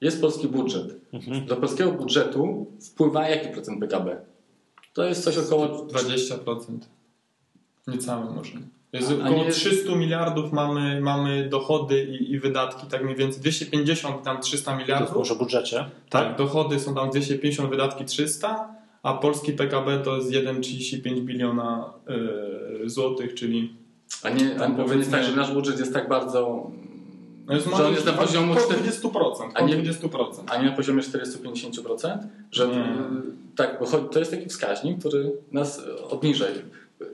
jest 0.00 0.20
polski 0.20 0.48
budżet. 0.48 0.96
Mhm. 1.12 1.46
Do 1.46 1.56
polskiego 1.56 1.92
budżetu 1.92 2.66
wpływa 2.80 3.28
jaki 3.28 3.48
procent 3.48 3.80
PKB? 3.80 4.16
To 4.92 5.04
jest 5.04 5.24
coś 5.24 5.38
około 5.38 5.66
20%. 5.86 6.64
Niecałe 7.86 8.30
może. 8.34 8.52
Jest 8.92 9.10
A 9.10 9.14
około 9.28 9.44
nie- 9.44 9.50
300 9.50 9.94
miliardów 9.96 10.52
mamy, 10.52 11.00
mamy 11.00 11.48
dochody 11.48 12.04
i, 12.04 12.32
i 12.32 12.38
wydatki, 12.40 12.86
tak 12.86 13.04
mniej 13.04 13.16
więcej 13.16 13.40
250, 13.40 14.22
tam 14.24 14.40
300 14.40 14.70
To 14.70 14.76
jest 14.78 14.88
miliardów. 14.88 15.16
może 15.16 15.34
o 15.34 15.36
budżecie. 15.36 15.84
Tak, 16.10 16.36
dochody 16.38 16.80
są 16.80 16.94
tam 16.94 17.10
250, 17.10 17.70
wydatki 17.70 18.04
300, 18.04 18.74
a 19.02 19.14
polski 19.14 19.52
PKB 19.52 19.98
to 19.98 20.16
jest 20.16 20.30
1,35 20.30 21.20
biliona 21.20 21.92
y, 22.84 22.88
złotych, 22.90 23.34
czyli 23.34 23.74
A 24.22 24.28
nie, 24.30 24.60
a 24.64 24.70
powiedzmy 24.70 25.12
tak, 25.12 25.24
że 25.24 25.36
nasz 25.36 25.52
budżet 25.52 25.78
jest 25.78 25.92
tak 25.94 26.08
bardzo. 26.08 26.70
no 27.46 27.54
jest, 27.54 27.66
że 27.76 27.86
on 27.86 27.92
jest 27.92 28.06
na 28.06 28.12
poziomie 28.12 28.54
po 28.54 28.60
4, 28.60 28.80
20%, 28.80 29.50
A 29.54 29.60
nie- 29.62 29.76
20%. 29.76 30.44
a 30.50 30.62
nie 30.62 30.70
na 30.70 30.76
poziomie 30.76 31.02
40-50%? 31.02 32.18
Że 32.52 32.68
Nie. 32.68 32.74
y, 32.74 32.76
tak, 33.56 33.76
bo 33.80 33.86
to 33.86 34.18
jest 34.18 34.30
taki 34.30 34.48
wskaźnik, 34.48 34.98
który 34.98 35.32
nas 35.52 35.78
y, 35.78 36.04
obniża. 36.08 36.44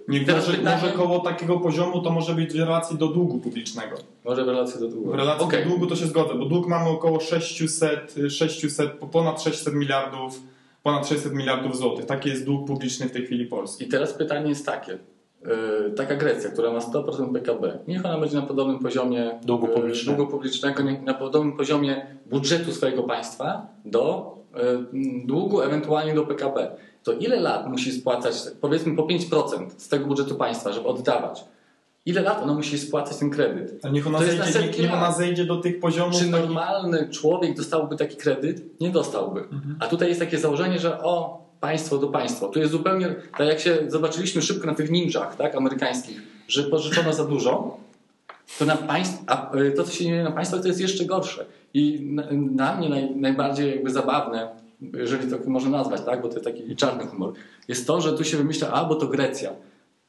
Nie, 0.09 0.21
pytanie- 0.21 0.59
może 0.65 0.93
koło 0.93 1.19
takiego 1.19 1.61
poziomu 1.61 2.03
to 2.03 2.11
może 2.11 2.35
być 2.35 2.53
w 2.53 2.57
relacji 2.57 2.99
do 2.99 3.07
długu 3.09 3.39
publicznego. 3.39 3.97
Może 4.25 4.45
w 4.45 4.49
relacji 4.49 4.81
do 4.81 4.89
długu. 4.89 5.11
W 5.11 5.15
relacji 5.15 5.45
Okej. 5.45 5.63
do 5.65 5.69
długu 5.71 5.87
to 5.87 5.97
się 5.97 6.07
zgodzę, 6.07 6.35
bo 6.35 6.45
dług 6.45 6.67
mamy 6.69 6.89
około 6.89 7.21
600, 7.21 8.15
600, 8.29 8.91
ponad 9.13 9.43
600 9.43 9.75
miliardów, 9.75 10.41
ponad 10.83 11.09
600 11.09 11.33
miliardów 11.35 11.77
złotych. 11.77 12.07
Taki 12.07 12.29
jest 12.29 12.45
dług 12.45 12.67
publiczny 12.67 13.09
w 13.09 13.13
tej 13.13 13.27
chwili 13.27 13.47
Polski. 13.47 13.85
I 13.85 13.89
teraz 13.89 14.13
pytanie 14.13 14.49
jest 14.49 14.67
takie. 14.67 14.99
Y, 15.47 15.91
Taka 15.91 16.17
Grecja, 16.17 16.51
która 16.51 16.73
ma 16.73 16.79
100% 16.79 17.33
PKB, 17.33 17.79
niech 17.89 18.07
ona 18.07 18.19
będzie 18.19 18.37
na 18.37 18.43
podobnym 18.43 18.79
poziomie 18.79 19.39
Długu 19.45 19.67
y, 19.67 19.69
publicznego. 19.71 20.17
długu 20.17 20.33
publicznego, 20.33 20.83
na 21.05 21.15
podobnym 21.15 21.57
poziomie 21.57 22.07
budżetu 22.27 22.73
swojego 22.73 23.03
państwa 23.03 23.67
do 23.85 24.35
y, 24.57 25.27
długu, 25.27 25.61
ewentualnie 25.61 26.15
do 26.15 26.23
PKB. 26.27 26.77
To 27.03 27.13
ile 27.13 27.41
lat 27.41 27.69
musi 27.69 27.93
spłacać, 27.93 28.35
powiedzmy 28.61 28.97
po 28.97 29.03
5% 29.03 29.67
z 29.77 29.89
tego 29.89 30.07
budżetu 30.07 30.35
państwa, 30.35 30.73
żeby 30.73 30.89
oddawać? 30.89 31.45
Ile 32.07 32.23
lat 32.23 32.43
ona 32.43 32.55
musi 32.55 32.79
spłacać 32.79 33.17
ten 33.17 33.31
kredyt? 33.31 33.85
Ale 33.85 33.93
niech 33.93 34.07
ona, 34.07 34.19
To 34.19 34.25
jest 34.25 34.37
zejdzie, 34.37 34.53
setki 34.53 34.83
niech 34.83 34.95
ona 34.95 35.13
zejdzie 35.13 35.45
do 35.45 35.57
tych 35.57 35.81
poziomów. 35.81 36.15
Czy 36.21 36.27
normalny 36.27 37.09
człowiek 37.09 37.57
dostałby 37.57 37.97
taki 37.97 38.17
kredyt? 38.17 38.81
Nie 38.81 38.91
dostałby. 38.91 39.45
A 39.81 39.87
tutaj 39.87 40.09
jest 40.09 40.21
takie 40.21 40.39
założenie, 40.39 40.79
że 40.79 41.03
o, 41.03 41.46
państwo 41.61 41.99
do 41.99 42.09
państwa. 42.09 42.49
Tu 42.49 42.59
jest 42.59 42.73
zupełnie, 42.73 43.15
tak 43.39 43.49
jak 43.49 43.61
się 43.61 43.79
zobaczyliśmy 43.89 44.43
szybko 44.43 44.67
na 44.67 44.75
tych 44.75 44.91
ninjach 44.91 45.37
tak, 45.37 45.55
amerykańskich, 45.55 46.23
że 46.49 46.63
pożyczono 46.63 47.13
za 47.13 47.25
dużo, 47.25 47.79
to 48.59 48.65
na 48.65 48.77
państw, 48.77 49.23
a 49.27 49.57
y, 49.57 49.73
to, 49.73 49.85
co 49.85 49.93
się 49.93 50.05
dzieje 50.05 50.25
na 50.25 50.33
państwach, 50.33 50.61
to 50.61 50.69
jest 50.69 50.81
jeszcze 50.81 51.05
gorsze. 51.05 51.45
I 51.75 52.01
na, 52.01 52.23
na 52.33 52.77
mnie 52.77 52.89
naj, 52.89 53.17
najbardziej 53.17 53.71
jakby 53.71 53.91
zabawne, 53.91 54.49
jeżeli 54.81 55.31
to 55.31 55.51
można 55.51 55.71
nazwać, 55.71 56.01
tak, 56.01 56.23
bo 56.23 56.29
to 56.29 56.35
jest 56.35 56.45
taki 56.45 56.77
czarny 56.77 57.07
humor, 57.07 57.33
jest 57.69 57.87
to, 57.87 58.01
że 58.01 58.13
tu 58.13 58.25
się 58.25 58.37
wymyśla, 58.37 58.73
a 58.73 58.85
bo 58.85 58.95
to 58.95 59.07
Grecja. 59.07 59.51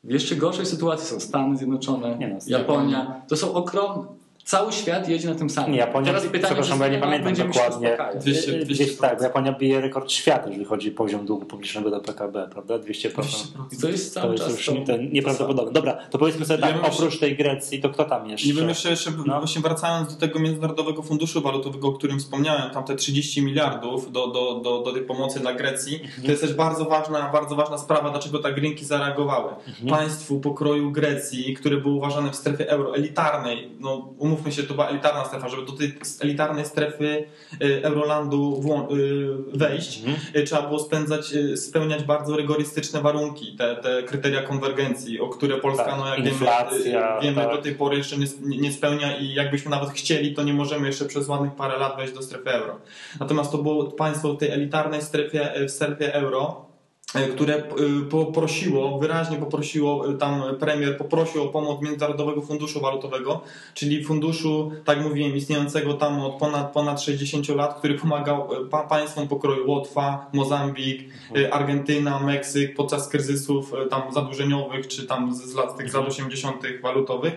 W 0.04 0.12
jeszcze 0.12 0.36
gorszej 0.36 0.66
sytuacji 0.66 1.08
są 1.08 1.20
Stany 1.20 1.58
Zjednoczone, 1.58 2.18
no, 2.20 2.38
Japonia. 2.48 3.22
To 3.28 3.36
są 3.36 3.54
ogromne. 3.54 4.18
Cały 4.48 4.74
świat 4.74 5.10
jedzie 5.10 5.30
na 5.30 5.36
tym 5.36 5.50
samym. 5.50 5.72
Nie, 5.72 5.78
Japonia, 5.78 6.06
Teraz 6.08 6.24
pytanie, 6.24 6.44
przepraszam, 6.46 6.78
bo 6.80 6.86
ja 6.86 6.92
nie 6.92 7.00
pamiętam 7.00 7.34
dokładnie. 7.48 7.88
uspokajać. 7.88 8.24
200, 8.24 8.52
Yy, 8.52 8.66
200%. 8.66 8.98
Tak, 9.02 9.18
bo 9.18 9.24
Japonia 9.24 9.54
bije 9.54 9.82
rekord 9.82 10.12
świata, 10.12 10.48
jeżeli 10.48 10.66
chodzi 10.66 10.92
o 10.94 10.96
poziom 10.96 11.26
długu 11.26 11.46
publicznego 11.46 11.92
do 11.92 12.00
PKB, 12.00 12.48
prawda? 12.52 12.80
200%. 12.80 13.10
200%. 13.10 13.48
I 13.72 13.78
to 13.82 13.90
jest 13.90 14.14
To 14.14 14.22
cały 14.22 14.34
jest 14.34 14.46
czas 14.46 14.54
już 14.58 14.66
to, 14.66 14.74
ten 14.86 15.12
nieprawdopodobne. 15.12 15.72
Dobra, 15.72 15.94
to 16.10 16.18
powiedzmy 16.18 16.46
sobie 16.46 16.60
Ja 16.62 16.68
tak, 16.68 16.76
jeszcze- 16.86 17.04
oprócz 17.04 17.20
tej 17.20 17.36
Grecji, 17.38 17.82
to 17.82 17.90
kto 17.90 18.06
tam 18.06 18.30
jeszcze? 18.30 18.48
Nie 18.48 18.54
wiem 18.54 18.70
jeszcze, 18.70 18.90
jeszcze 18.90 19.12
No. 19.26 19.38
właśnie 19.40 19.62
wracając 19.62 20.14
do 20.14 20.20
tego 20.20 20.40
Międzynarodowego 20.40 21.02
Funduszu 21.04 21.42
Walutowego, 21.42 21.88
o 21.88 21.94
którym 21.94 22.20
wspomniałem, 22.20 22.72
tam 22.72 22.84
te 22.84 22.96
30 22.96 23.42
miliardów 23.42 24.12
do, 24.12 24.28
do, 24.28 24.60
do, 24.60 24.82
do 24.82 24.92
tej 24.94 25.02
pomocy 25.02 25.40
dla 25.40 25.54
Grecji, 25.54 26.00
to 26.26 26.32
jest 26.32 26.42
też 26.44 26.54
bardzo 26.54 26.86
ważna, 26.86 27.30
bardzo 27.34 27.56
ważna 27.56 27.78
sprawa, 27.78 28.10
dlaczego 28.10 28.40
tak 28.40 28.58
rynki 28.58 28.86
zareagowały. 28.86 29.52
Państwu 29.90 30.40
pokroju 30.40 30.92
Grecji, 30.92 31.54
które 31.54 31.78
było 31.78 31.96
uważane 31.96 32.32
w 32.32 32.36
strefie 32.36 32.70
euro, 32.70 32.96
elitarnej, 32.96 33.72
no 33.80 34.14
umówmy 34.18 34.37
się, 34.50 34.64
to 34.64 34.74
była 34.74 34.88
elitarna 34.88 35.26
strefa, 35.26 35.50
żeby 35.50 35.66
do 35.66 35.72
tej 35.72 35.94
elitarnej 36.22 36.66
strefy 36.66 37.26
y, 37.64 37.84
Eurolandu 37.84 38.64
y, 38.92 39.58
wejść, 39.58 40.02
y, 40.36 40.44
trzeba 40.44 40.62
było 40.62 40.80
spędzać, 40.80 41.34
spełniać 41.56 42.04
bardzo 42.04 42.38
rygorystyczne 42.38 43.02
warunki, 43.02 43.56
te, 43.58 43.76
te 43.76 44.04
kryteria 44.04 44.42
konwergencji, 44.42 45.20
o 45.20 45.30
które 45.30 45.58
Polska, 45.58 45.86
Tak, 45.86 45.98
no 45.98 46.08
jak 46.16 46.26
inflacja, 46.26 47.20
wiemy, 47.22 47.42
tak. 47.42 47.56
do 47.56 47.62
tej 47.62 47.76
pory 47.76 47.98
jeszcze 47.98 48.18
nie, 48.18 48.28
nie 48.42 48.72
spełnia 48.72 49.18
i 49.18 49.34
jakbyśmy 49.34 49.72
nawet 49.72 49.90
chcieli, 49.90 50.36
to 50.36 50.44
nie 50.44 50.54
możemy 50.54 50.88
jeszcze 50.88 51.06
przez 51.06 51.28
ładnych 51.28 51.56
parę 51.56 51.78
lat 51.78 51.98
wejść 51.98 52.14
do 52.14 52.22
strefy 52.22 52.50
euro. 52.50 52.80
Natomiast 53.20 53.52
to 53.52 53.58
było 53.58 53.92
państwo 53.92 54.34
w 54.34 54.38
tej 54.38 54.50
elitarnej 54.50 55.02
strefie, 55.02 55.54
w 55.68 55.72
strefie 55.72 56.14
euro, 56.14 56.67
które 57.14 57.56
e, 57.56 57.64
poprosiło, 58.10 59.00
wyraźnie 59.00 59.38
poprosiło, 59.38 60.10
e, 60.10 60.18
tam 60.18 60.44
premier 60.60 60.98
poprosił 60.98 61.44
o 61.44 61.48
pomoc 61.48 61.82
Międzynarodowego 61.82 62.42
Funduszu 62.42 62.82
Walutowego, 62.82 63.42
czyli 63.74 64.04
funduszu, 64.04 64.72
tak 64.86 65.02
mówiłem, 65.02 65.36
istniejącego 65.36 65.94
tam 65.94 66.22
od 66.22 66.34
ponad, 66.40 66.74
ponad 66.74 67.02
60 67.02 67.50
lat, 67.50 67.80
który 67.80 67.96
pomagał 67.96 68.54
e, 68.54 68.70
pa, 68.70 68.84
państwom 68.84 69.28
pokroju 69.28 69.72
Łotwa, 69.72 70.30
Mozambik, 70.34 71.10
e, 71.36 71.54
Argentyna, 71.54 72.20
Meksyk 72.20 72.76
podczas 72.76 73.10
kryzysów 73.10 73.74
e, 73.74 73.86
tam 73.86 74.14
zadłużeniowych, 74.14 74.88
czy 74.88 75.08
tam 75.08 75.36
z, 75.36 75.56
lat 75.56 75.78
tych 75.78 75.94
lat 75.94 76.08
80. 76.08 76.64
walutowych. 76.82 77.34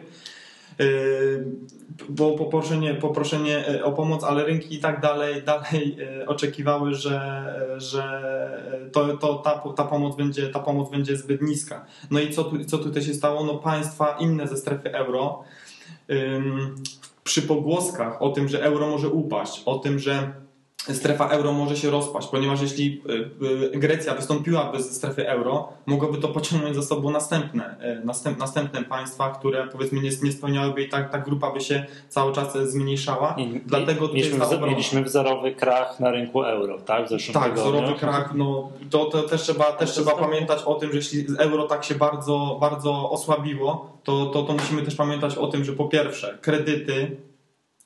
Yy, 0.80 1.44
było 2.08 2.38
poproszenie, 2.38 2.94
poproszenie 2.94 3.68
e, 3.68 3.84
o 3.84 3.92
pomoc, 3.92 4.25
ale 4.25 4.44
rynki 4.44 4.75
i 4.75 4.78
tak 4.78 5.00
dalej, 5.00 5.42
dalej 5.52 5.96
e, 6.20 6.26
oczekiwały, 6.26 6.94
że, 6.94 7.20
że 7.76 8.22
to, 8.92 9.16
to 9.16 9.34
ta, 9.34 9.62
ta, 9.76 9.84
pomoc 9.84 10.16
będzie, 10.16 10.49
ta 10.49 10.60
pomoc 10.60 10.90
będzie 10.90 11.16
zbyt 11.16 11.42
niska. 11.42 11.87
No 12.10 12.20
i 12.20 12.30
co, 12.30 12.44
tu, 12.44 12.64
co 12.64 12.78
tutaj 12.78 13.02
się 13.02 13.14
stało? 13.14 13.44
No 13.44 13.54
państwa 13.54 14.16
inne 14.20 14.49
ze 14.49 14.56
strefy 14.56 14.92
euro 14.92 15.44
przy 17.25 17.42
pogłoskach 17.42 18.22
o 18.22 18.28
tym, 18.28 18.49
że 18.49 18.62
euro 18.62 18.88
może 18.88 19.08
upaść, 19.08 19.62
o 19.66 19.78
tym, 19.78 19.99
że 19.99 20.32
strefa 20.88 21.28
euro 21.28 21.52
może 21.52 21.76
się 21.76 21.90
rozpaść, 21.90 22.28
ponieważ 22.28 22.60
jeśli 22.62 23.02
y, 23.10 23.75
y, 23.75 23.78
Grecja 23.78 24.14
wystąpiłaby 24.14 24.82
ze 24.82 24.92
strefy 24.94 25.28
euro, 25.28 25.68
mogłoby 25.87 26.18
to 26.18 26.28
pociągnąć 26.28 26.76
za 26.76 26.82
sobą 26.82 27.10
następne, 27.10 27.76
y, 28.02 28.04
następ, 28.06 28.38
następne 28.38 28.84
państwa, 28.84 29.30
które 29.30 29.66
powiedzmy 29.66 30.00
nie, 30.00 30.10
nie 30.22 30.32
spełniałyby 30.32 30.82
i 30.82 30.88
tak 30.88 31.10
ta 31.12 31.18
grupa 31.18 31.50
by 31.52 31.60
się 31.60 31.87
cały 32.08 32.32
czas 32.32 32.58
zmniejszała. 32.58 33.34
Nie, 33.38 33.60
Dlatego 33.66 34.00
tutaj 34.00 34.16
mieliśmy, 34.16 34.38
wzo- 34.38 34.66
mieliśmy 34.68 35.02
wzorowy 35.04 35.54
krach 35.54 36.00
na 36.00 36.10
rynku 36.10 36.42
euro, 36.42 36.78
tak? 36.78 37.06
W 37.06 37.08
zeszłym 37.08 37.34
Tak, 37.34 37.44
tygodniu. 37.44 37.70
wzorowy 37.72 37.94
krach, 38.00 38.34
no 38.34 38.68
to, 38.90 39.04
to 39.04 39.22
też 39.22 39.42
trzeba, 39.42 39.64
też 39.72 39.90
trzeba 39.92 40.12
pamiętać 40.16 40.62
o 40.62 40.75
tym, 40.75 40.90
że 40.90 40.96
jeśli 40.96 41.25
euro 41.38 41.62
tak 41.66 41.84
się 41.84 41.94
bardzo, 41.94 42.58
bardzo 42.60 43.10
osłabiło, 43.10 43.90
to, 44.04 44.26
to, 44.26 44.42
to 44.42 44.52
musimy 44.52 44.82
też 44.82 44.94
pamiętać 44.94 45.37
o 45.37 45.46
tym, 45.46 45.64
że 45.64 45.72
po 45.72 45.84
pierwsze 45.88 46.38
kredyty 46.40 47.16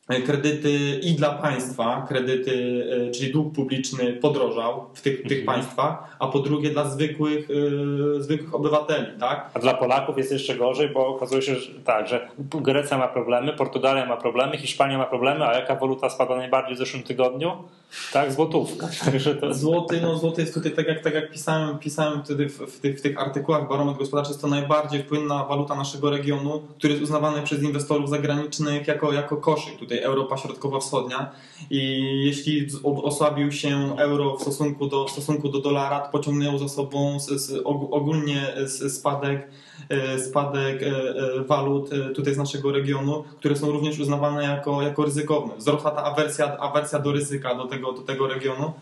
kredyty 0.08 1.00
i 1.02 1.12
dla 1.14 1.30
państwa, 1.30 2.06
kredyty, 2.08 2.84
e, 3.08 3.10
czyli 3.10 3.32
dług 3.32 3.54
publiczny 3.54 4.12
podrożał 4.12 4.86
w 4.94 5.00
tych, 5.00 5.22
tych 5.22 5.44
państwach, 5.44 6.16
a 6.18 6.26
po 6.26 6.38
drugie 6.38 6.70
dla 6.70 6.88
zwykłych, 6.90 7.48
e, 8.18 8.22
zwykłych 8.22 8.54
obywateli, 8.54 9.06
tak? 9.20 9.50
A 9.54 9.58
dla 9.58 9.74
Polaków 9.74 10.18
jest 10.18 10.32
jeszcze 10.32 10.56
gorzej, 10.56 10.88
bo 10.88 11.06
okazuje 11.06 11.42
się, 11.42 11.54
że 11.56 11.70
tak, 11.84 12.08
że 12.08 12.28
Grecja 12.38 12.98
ma 12.98 13.08
problemy, 13.08 13.52
Portugalia 13.52 14.06
ma 14.06 14.16
problemy, 14.16 14.58
Hiszpania 14.58 14.98
ma 14.98 15.06
problemy, 15.06 15.46
a 15.46 15.54
jaka 15.54 15.74
waluta 15.74 16.10
spada 16.10 16.36
najbardziej 16.36 16.76
w 16.76 16.78
zeszłym 16.78 17.02
tygodniu? 17.02 17.52
Tak, 18.12 18.32
złotówka. 18.32 18.88
Także 19.04 19.34
to... 19.34 19.54
Złoty, 19.54 20.00
no 20.00 20.18
złoty 20.18 20.40
jest 20.40 20.54
tutaj, 20.54 20.72
tak 20.72 20.88
jak, 20.88 21.02
tak 21.02 21.14
jak 21.14 21.30
pisałem, 21.30 21.78
pisałem 21.78 22.24
wtedy 22.24 22.48
w, 22.48 22.58
w, 22.58 22.80
tych, 22.80 22.98
w 22.98 23.02
tych 23.02 23.20
artykułach, 23.20 23.68
barometr 23.68 23.98
gospodarczy 23.98 24.30
jest 24.30 24.40
to 24.40 24.48
najbardziej 24.48 25.02
wpłynna 25.02 25.44
waluta 25.44 25.74
naszego 25.74 26.10
regionu, 26.10 26.62
który 26.78 26.92
jest 26.92 27.04
uznawany 27.04 27.42
przez 27.42 27.62
inwestorów 27.62 28.10
zagranicznych 28.10 28.88
jako, 28.88 29.12
jako 29.12 29.36
koszyk, 29.36 29.78
tutaj 29.78 29.93
Europa 30.02 30.36
Środkowo-Wschodnia 30.36 31.30
i 31.70 32.02
jeśli 32.24 32.66
osłabił 32.84 33.52
się 33.52 33.96
euro 33.98 34.36
w 34.36 34.42
stosunku 34.42 34.86
do, 34.86 35.04
w 35.04 35.10
stosunku 35.10 35.48
do 35.48 35.58
dolara, 35.60 36.00
to 36.00 36.10
pociągnęło 36.12 36.58
za 36.58 36.68
sobą 36.68 37.20
z, 37.20 37.26
z, 37.28 37.52
og- 37.64 37.88
ogólnie 37.90 38.46
z- 38.64 38.92
spadek 38.98 39.48
e, 39.88 40.18
spadek 40.18 40.82
e, 40.82 40.86
e, 40.86 41.44
walut 41.44 41.90
tutaj 42.14 42.34
z 42.34 42.38
naszego 42.38 42.72
regionu, 42.72 43.24
które 43.38 43.56
są 43.56 43.70
również 43.72 43.98
uznawane 44.00 44.42
jako, 44.44 44.82
jako 44.82 45.04
ryzykowne. 45.04 45.56
Wzrosła 45.56 45.90
ta 45.90 46.04
awersja, 46.04 46.56
awersja 46.58 46.98
do 46.98 47.12
ryzyka 47.12 47.54
do 47.54 47.64
tego, 47.66 47.92
do 47.92 48.02
tego 48.02 48.26
regionu. 48.28 48.72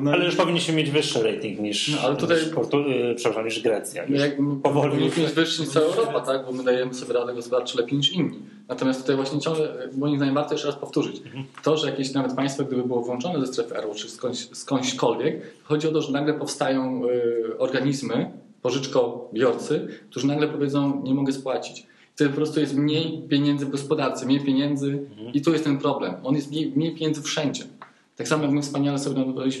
No 0.00 0.10
Ale 0.10 0.22
i- 0.22 0.26
już 0.26 0.36
powinniśmy 0.36 0.74
mieć 0.74 0.90
wyższy 0.90 1.22
rating 1.22 1.60
niż, 1.60 1.88
No, 1.88 2.00
ale 2.00 2.16
tutaj- 2.16 2.36
niż, 2.44 2.48
Portu... 2.54 2.76
przepraszam, 3.16 3.44
niż 3.44 3.60
Grecja. 3.62 4.04
Już 4.04 4.20
jak, 4.20 4.38
my 4.38 4.56
powoli 4.60 4.90
powinniśmy 4.90 5.22
mieć 5.22 5.32
wyższy 5.32 5.62
niż 5.62 5.70
cała 5.70 5.86
Europa, 5.86 6.20
tak? 6.20 6.46
bo 6.46 6.52
my 6.52 6.64
dajemy 6.64 6.94
sobie 6.94 7.12
radę 7.14 7.34
gospodarczo 7.34 7.78
lepiej 7.78 7.98
niż 7.98 8.12
inni. 8.12 8.38
Natomiast 8.70 9.00
tutaj 9.00 9.16
właśnie 9.16 9.40
ciągle, 9.40 9.88
moim 9.96 10.16
zdaniem 10.16 10.34
warto 10.34 10.54
jeszcze 10.54 10.68
raz 10.68 10.76
powtórzyć, 10.76 11.22
to, 11.62 11.76
że 11.76 11.90
jakieś 11.90 12.12
nawet 12.12 12.32
państwo, 12.32 12.64
gdyby 12.64 12.82
było 12.82 13.02
włączone 13.02 13.46
ze 13.46 13.52
strefy 13.52 13.76
euro, 13.76 13.94
czy 13.94 14.10
skądś, 14.10 14.48
skądśkolwiek, 14.52 15.42
chodzi 15.62 15.88
o 15.88 15.92
to, 15.92 16.02
że 16.02 16.12
nagle 16.12 16.34
powstają 16.34 17.04
y, 17.04 17.58
organizmy, 17.58 18.30
pożyczkobiorcy, 18.62 19.88
którzy 20.10 20.26
nagle 20.26 20.48
powiedzą, 20.48 21.02
nie 21.02 21.14
mogę 21.14 21.32
spłacić. 21.32 21.86
Wtedy 22.14 22.30
po 22.30 22.36
prostu 22.36 22.60
jest 22.60 22.74
mniej 22.74 23.22
pieniędzy 23.28 23.66
w 23.66 23.70
gospodarce, 23.70 24.26
mniej 24.26 24.40
pieniędzy 24.40 24.98
i 25.34 25.42
tu 25.42 25.52
jest 25.52 25.64
ten 25.64 25.78
problem. 25.78 26.14
On 26.22 26.34
jest 26.34 26.50
mniej, 26.50 26.72
mniej 26.76 26.94
pieniędzy 26.94 27.22
wszędzie. 27.22 27.64
Tak 28.20 28.28
samo 28.28 28.42
jak 28.44 28.52
my 28.52 28.62
wspaniale 28.62 28.98
sobie 28.98 29.16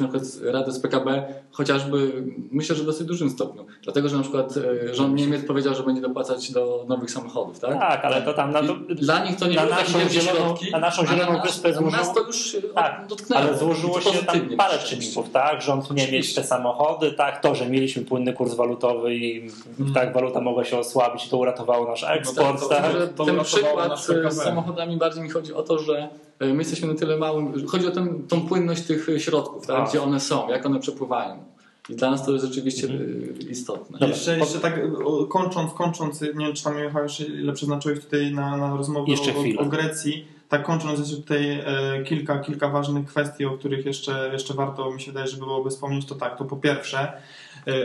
przykład 0.08 0.52
radę 0.52 0.72
z 0.72 0.80
PKB, 0.80 1.24
chociażby 1.50 2.12
myślę, 2.52 2.76
że 2.76 2.82
w 2.82 2.86
dosyć 2.86 3.06
dużym 3.06 3.30
stopniu. 3.30 3.66
Dlatego, 3.82 4.08
że 4.08 4.16
na 4.16 4.22
przykład 4.22 4.54
e, 4.90 4.94
rząd 4.94 5.14
Niemiec 5.14 5.46
powiedział, 5.46 5.74
że 5.74 5.82
będzie 5.82 6.00
dopłacać 6.02 6.52
do 6.52 6.84
nowych 6.88 7.10
samochodów, 7.10 7.58
tak? 7.60 7.78
Tak, 7.78 8.04
ale 8.04 8.22
to 8.22 8.32
tam 8.34 8.52
na 8.52 8.62
to, 8.62 8.74
Dla 8.94 9.24
nich 9.24 9.36
to 9.36 9.46
nie 9.46 9.54
na 9.54 9.62
były 9.62 9.74
naszą 9.74 9.92
takie 9.92 9.98
wielkie 9.98 10.20
zieloną- 10.20 10.36
środki, 10.46 10.70
na 10.72 10.78
naszą 10.78 11.02
a 11.02 11.06
zieloną 11.06 11.32
nas- 11.32 11.46
wyspę 11.46 11.72
złożyło- 11.74 11.90
nas 11.90 12.14
to 12.14 12.20
już 12.26 12.36
się 12.52 12.62
Tak, 12.62 13.06
dotknęło. 13.08 13.42
ale 13.42 13.58
złożyło 13.58 13.94
to 14.00 14.12
się 14.12 14.24
tam 14.24 14.40
parę 14.56 14.78
czynników, 14.78 15.30
tak? 15.30 15.62
Rząd 15.62 15.90
nie 15.90 15.96
mieć 15.96 16.04
Oczywiście. 16.04 16.40
te 16.40 16.46
samochody, 16.46 17.12
tak? 17.12 17.40
To, 17.42 17.54
że 17.54 17.66
mieliśmy 17.66 18.02
płynny 18.04 18.32
kurs 18.32 18.54
walutowy 18.54 19.14
i 19.14 19.50
tak 19.94 20.12
waluta 20.14 20.40
mogła 20.40 20.64
się 20.64 20.78
osłabić, 20.78 21.28
to 21.28 21.36
uratowało 21.36 21.88
nasz 21.90 22.04
eksport, 22.04 22.60
to- 22.60 22.68
tak? 22.68 22.82
Może 22.94 23.08
To 23.08 23.24
ten 23.24 23.40
przykład 23.44 23.98
z 24.32 24.36
samochodami 24.36 24.96
bardziej 24.96 25.22
mi 25.22 25.28
chodzi 25.30 25.54
o 25.54 25.62
to, 25.62 25.78
że 25.78 25.98
e, 25.98 26.08
my 26.40 26.58
jesteśmy 26.58 26.88
na 26.88 26.94
tyle 26.94 27.16
małym. 27.16 27.66
Chodzi 27.66 27.86
o 27.86 27.90
ten, 27.90 28.26
tą 28.28 28.40
płynność 28.40 28.82
tych 28.82 29.06
środków, 29.18 29.66
tak? 29.66 29.76
A. 29.76 29.88
gdzie 29.88 30.02
one 30.02 30.20
są, 30.20 30.48
jak 30.48 30.66
one 30.66 30.80
przepływają. 30.80 31.44
I 31.88 31.94
dla 31.94 32.10
nas 32.10 32.26
to 32.26 32.32
jest 32.32 32.44
rzeczywiście 32.44 32.88
e, 32.88 33.50
istotne. 33.50 33.98
Dobra. 33.98 34.08
Jeszcze, 34.08 34.38
jeszcze 34.38 34.58
tak 34.58 34.80
kończąc, 35.28 35.72
kończąc, 35.72 36.20
nie 36.20 36.46
wiem 36.46 36.54
czy 36.54 36.64
tam 36.64 36.82
Michał 36.82 37.02
jeszcze 37.02 37.24
ile 37.24 37.52
przeznaczyłeś 37.52 38.00
tutaj 38.00 38.32
na, 38.32 38.56
na 38.56 38.76
rozmowę 38.76 39.10
Jeszcze 39.10 39.32
o, 39.58 39.62
o 39.62 39.64
Grecji. 39.64 40.26
Tak 40.48 40.62
kończąc 40.62 40.98
jeszcze 40.98 41.16
tutaj 41.16 41.50
e, 41.50 42.02
kilka, 42.04 42.38
kilka 42.38 42.68
ważnych 42.68 43.06
kwestii, 43.06 43.44
o 43.44 43.50
których 43.50 43.86
jeszcze, 43.86 44.30
jeszcze 44.32 44.54
warto 44.54 44.90
mi 44.90 45.00
się 45.00 45.10
wydaje, 45.10 45.26
że 45.26 45.36
byłoby 45.36 45.70
wspomnieć, 45.70 46.06
to 46.06 46.14
tak, 46.14 46.38
to 46.38 46.44
po 46.44 46.56
pierwsze 46.56 46.98
e, 47.00 47.20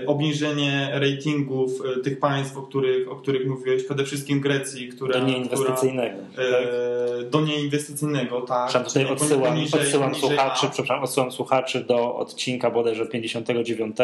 obniżenie 0.08 0.90
ratingów 0.94 1.72
e, 1.98 2.02
tych 2.02 2.20
państw, 2.20 2.58
o 2.58 2.62
których, 2.62 3.12
o 3.12 3.16
których 3.16 3.48
mówiłeś, 3.48 3.84
przede 3.84 4.04
wszystkim 4.04 4.40
Grecji, 4.40 4.90
która... 4.90 5.20
Do 5.20 5.26
nieinwestycyjnego. 5.26 6.18
Która, 6.32 6.46
e, 6.46 7.24
do 7.24 7.42
nieinwestycyjnego, 7.42 8.42
tak. 8.42 8.70
Przepraszam, 8.70 8.84
tutaj 8.84 9.14
odsyłam, 9.14 9.58
odsyłam, 9.74 10.16
słuchaczy, 10.16 10.68
przepraszam, 10.72 11.04
odsyłam 11.04 11.32
słuchaczy 11.32 11.84
do 11.84 12.16
odcinka 12.16 12.72
bodajże 12.72 13.06
59, 13.06 13.98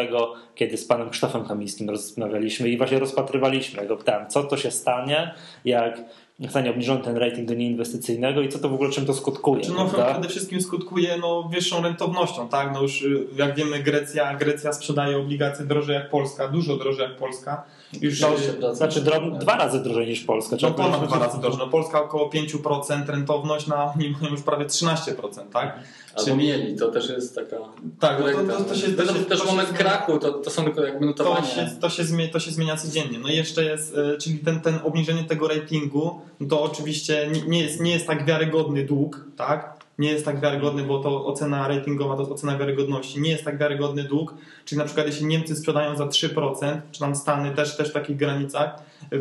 kiedy 0.56 0.78
z 0.78 0.86
panem 0.86 1.10
Krzysztofem 1.10 1.46
Kamińskim 1.46 1.90
rozmawialiśmy 1.90 2.70
i 2.70 2.78
właśnie 2.78 3.00
rozpatrywaliśmy. 3.00 3.88
Go 3.88 3.98
pytałem, 3.98 4.30
co 4.30 4.44
to 4.44 4.58
się 4.58 4.72
stanie, 4.72 5.34
jak 5.66 6.02
zostanie 6.46 6.70
obniżony 6.70 7.04
ten 7.04 7.18
rating 7.18 7.48
do 7.48 7.54
nieinwestycyjnego 7.54 8.42
i 8.42 8.50
co 8.50 8.60
to 8.60 8.70
w 8.70 8.74
ogóle, 8.74 8.90
czym 8.90 9.06
to 9.06 9.14
skutkuje. 9.14 9.64
Czy 9.64 9.72
no, 9.72 9.86
prawda? 9.86 10.12
przede 10.12 10.30
wszystkim 10.30 10.62
skutkuje 10.62 11.18
no, 11.18 11.44
wyższą 11.44 11.82
rentownością, 11.82 12.50
tak? 12.50 12.74
No 12.74 12.82
już 12.82 13.02
y, 13.02 13.28
jak 13.36 13.56
wiemy, 13.56 13.80
Grecja, 13.80 14.36
Grecja 14.36 14.74
sprzedaje 14.74 15.18
obligacje 15.18 15.66
drożej 15.66 15.96
jak 15.96 16.10
Polska, 16.10 16.48
dużo 16.48 16.78
drożej 16.78 17.04
jak 17.04 17.18
Polska. 17.18 17.64
Już 18.02 18.20
To 18.20 18.38
się 18.38 18.52
wraca. 18.52 18.76
Znaczy 18.76 19.02
drob, 19.02 19.24
dwa 19.40 19.58
razy 19.58 19.80
drożej 19.80 20.08
niż 20.08 20.24
Polska. 20.24 20.56
no 20.62 20.72
ponad 20.72 20.92
powiedzieć. 20.92 21.10
dwa 21.16 21.26
razy 21.26 21.42
drożej. 21.42 21.60
No, 21.60 21.68
Polska 21.68 22.04
około 22.04 22.30
5% 22.30 23.06
rentowność, 23.10 23.68
na 23.68 23.86
oni 23.96 24.16
mają 24.22 24.32
już 24.34 24.42
prawie 24.42 24.66
13%, 24.66 24.96
tak? 25.54 25.80
Albo 26.16 26.24
Czyli- 26.26 26.38
mieli, 26.38 26.76
to 26.78 26.92
też 26.92 27.10
jest 27.10 27.36
taka. 27.36 27.56
Tak, 28.00 28.20
no 28.20 28.26
to, 28.54 28.58
to, 28.58 28.64
to 28.64 28.76
się, 28.76 28.88
to 28.92 29.04
to, 29.06 29.14
się, 29.14 29.20
też 29.26 29.40
to 29.40 29.46
się 29.46 29.52
moment 29.52 29.70
zmienia- 29.70 29.78
krachu, 29.78 30.20
to, 30.20 30.32
to 30.32 30.50
są 30.50 30.64
tylko 30.64 30.84
jakby 30.84 31.00
To 31.00 31.06
notowania. 31.06 31.46
się, 31.48 31.70
to, 31.82 31.90
się 31.90 32.04
zmienia, 32.04 32.32
to 32.34 32.40
się 32.40 32.52
zmienia 32.52 32.78
codziennie. 32.78 33.20
No 33.20 33.30
i 33.30 33.36
jeszcze 33.36 33.64
jest, 33.64 33.96
e, 33.98 34.18
czyli 34.18 34.40
ten, 34.40 34.62
ten 34.62 34.80
obniżenie 34.84 35.24
tego 35.24 35.48
ratingu, 35.48 36.22
no 36.40 36.48
to 36.48 36.64
oczywiście 36.64 37.30
nie, 37.34 37.42
nie, 37.42 37.64
jest, 37.64 37.80
nie 37.82 37.92
jest 37.92 38.08
tak 38.08 38.26
wiarygodny 38.26 38.86
dług, 38.86 39.26
tak? 39.38 39.81
Nie 40.00 40.12
jest 40.12 40.26
tak 40.26 40.42
wiarygodny, 40.42 40.84
bo 40.84 41.00
to 41.00 41.26
ocena 41.26 41.68
ratingowa 41.68 42.16
to 42.16 42.22
jest 42.22 42.32
ocena 42.32 42.58
wiarygodności. 42.58 43.22
Nie 43.22 43.32
jest 43.32 43.44
tak 43.44 43.58
wiarygodny 43.58 44.04
dług, 44.04 44.34
czyli 44.66 44.80
na 44.80 44.86
przykład 44.86 45.08
jeśli 45.08 45.26
Niemcy 45.26 45.56
sprzedają 45.56 45.96
za 45.96 46.06
3%, 46.06 46.82
czy 46.92 47.00
tam 47.00 47.16
Stany 47.16 47.52
też, 47.52 47.78
też 47.78 47.90
w 47.90 47.94
takich 47.94 48.18
granicach, 48.18 48.76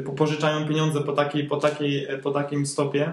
po- 0.06 0.12
pożyczają 0.12 0.68
pieniądze 0.68 1.00
po 1.00 1.12
takiej, 1.12 1.44
po 1.44 1.56
takiej, 1.56 2.04
e, 2.04 2.18
po 2.18 2.30
takim 2.30 2.66
stopie, 2.66 3.12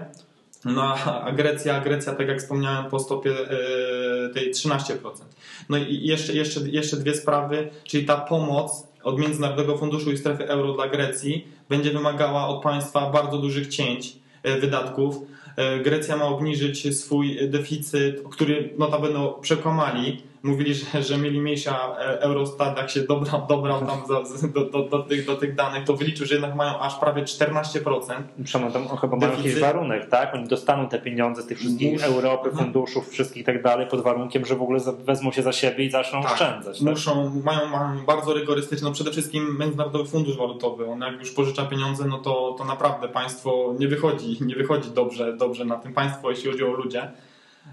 no 0.64 0.94
a 1.24 1.32
Grecja, 1.32 1.80
Grecja, 1.80 2.14
tak 2.14 2.28
jak 2.28 2.38
wspomniałem, 2.38 2.90
po 2.90 2.98
stopie 2.98 3.30
e, 3.30 4.28
tej 4.34 4.50
13%. 4.54 5.24
No 5.68 5.76
i 5.76 6.06
jeszcze, 6.06 6.32
jeszcze, 6.32 6.60
jeszcze 6.60 6.96
dwie 6.96 7.14
sprawy, 7.14 7.68
czyli 7.84 8.04
ta 8.06 8.16
pomoc 8.16 8.86
od 9.02 9.20
Międzynarodowego 9.20 9.78
Funduszu 9.78 10.12
i 10.12 10.18
Strefy 10.18 10.48
Euro 10.48 10.72
dla 10.72 10.88
Grecji 10.88 11.48
będzie 11.68 11.90
wymagała 11.90 12.48
od 12.48 12.62
państwa 12.62 13.10
bardzo 13.10 13.38
dużych 13.38 13.68
cięć 13.68 14.16
wydatków. 14.60 15.16
E, 15.58 15.80
Grecja 15.80 16.16
ma 16.16 16.24
obniżyć 16.24 16.98
swój 17.00 17.48
deficyt, 17.48 18.22
który 18.30 18.74
notabene 18.78 19.28
przekłamali. 19.40 20.22
Mówili, 20.42 20.74
że, 20.74 21.02
że 21.02 21.18
mieli 21.18 21.40
mniejsza 21.40 21.96
e, 21.98 22.20
Eurostat, 22.20 22.76
jak 22.78 22.90
się 22.90 23.00
dobrał, 23.00 23.46
dobrał 23.48 23.86
tam 23.86 23.98
do, 24.08 24.64
do, 24.64 24.82
do, 24.88 24.98
tych, 25.02 25.26
do 25.26 25.36
tych 25.36 25.54
danych, 25.54 25.84
to 25.84 25.96
wyliczył, 25.96 26.26
że 26.26 26.34
jednak 26.34 26.54
mają 26.54 26.78
aż 26.80 26.94
prawie 26.94 27.22
14%. 27.22 28.00
Przemo, 28.44 28.70
tam 28.70 28.88
chyba 28.88 29.16
mają 29.16 29.30
Deficyt. 29.30 29.46
jakiś 29.46 29.60
warunek, 29.60 30.08
tak? 30.08 30.34
Oni 30.34 30.48
dostaną 30.48 30.88
te 30.88 30.98
pieniądze 30.98 31.42
z 31.42 31.46
tych 31.46 31.58
wszystkich 31.58 31.92
Mus- 31.92 32.02
Europy, 32.02 32.48
Mhm. 32.48 32.64
funduszów, 32.66 33.08
wszystkich 33.08 33.42
i 33.42 33.44
tak 33.44 33.62
dalej, 33.62 33.86
pod 33.86 34.00
warunkiem, 34.02 34.44
że 34.46 34.56
w 34.56 34.62
ogóle 34.62 34.80
wezmą 35.04 35.32
się 35.32 35.42
za 35.42 35.52
siebie 35.52 35.84
i 35.84 35.90
zaczną 35.90 36.22
Tak. 36.22 36.32
oszczędzać. 36.32 36.78
Tak? 36.78 36.88
Muszą, 36.88 37.40
mają, 37.44 37.66
mają 37.68 38.04
bardzo 38.06 38.32
rygorystyczne, 38.34 38.88
no 38.88 38.94
przede 38.94 39.10
wszystkim 39.10 39.56
Międzynarodowy 39.60 40.10
Fundusz 40.10 40.36
Walutowy. 40.36 40.86
On 40.86 41.00
jak 41.00 41.18
już 41.20 41.30
pożycza 41.32 41.64
pieniądze, 41.66 42.04
no 42.04 42.18
to, 42.18 42.54
to 42.58 42.64
naprawdę 42.64 43.08
państwo 43.08 43.74
nie 43.78 43.88
wychodzi, 43.88 44.36
nie 44.40 44.54
wychodzi 44.54 44.90
dobrze, 44.90 45.32
dobrze 45.36 45.64
na 45.64 45.76
tym 45.76 45.92
państwo, 45.94 46.30
jeśli 46.30 46.50
chodzi 46.50 46.64
o 46.64 46.68
ludzie, 46.72 47.10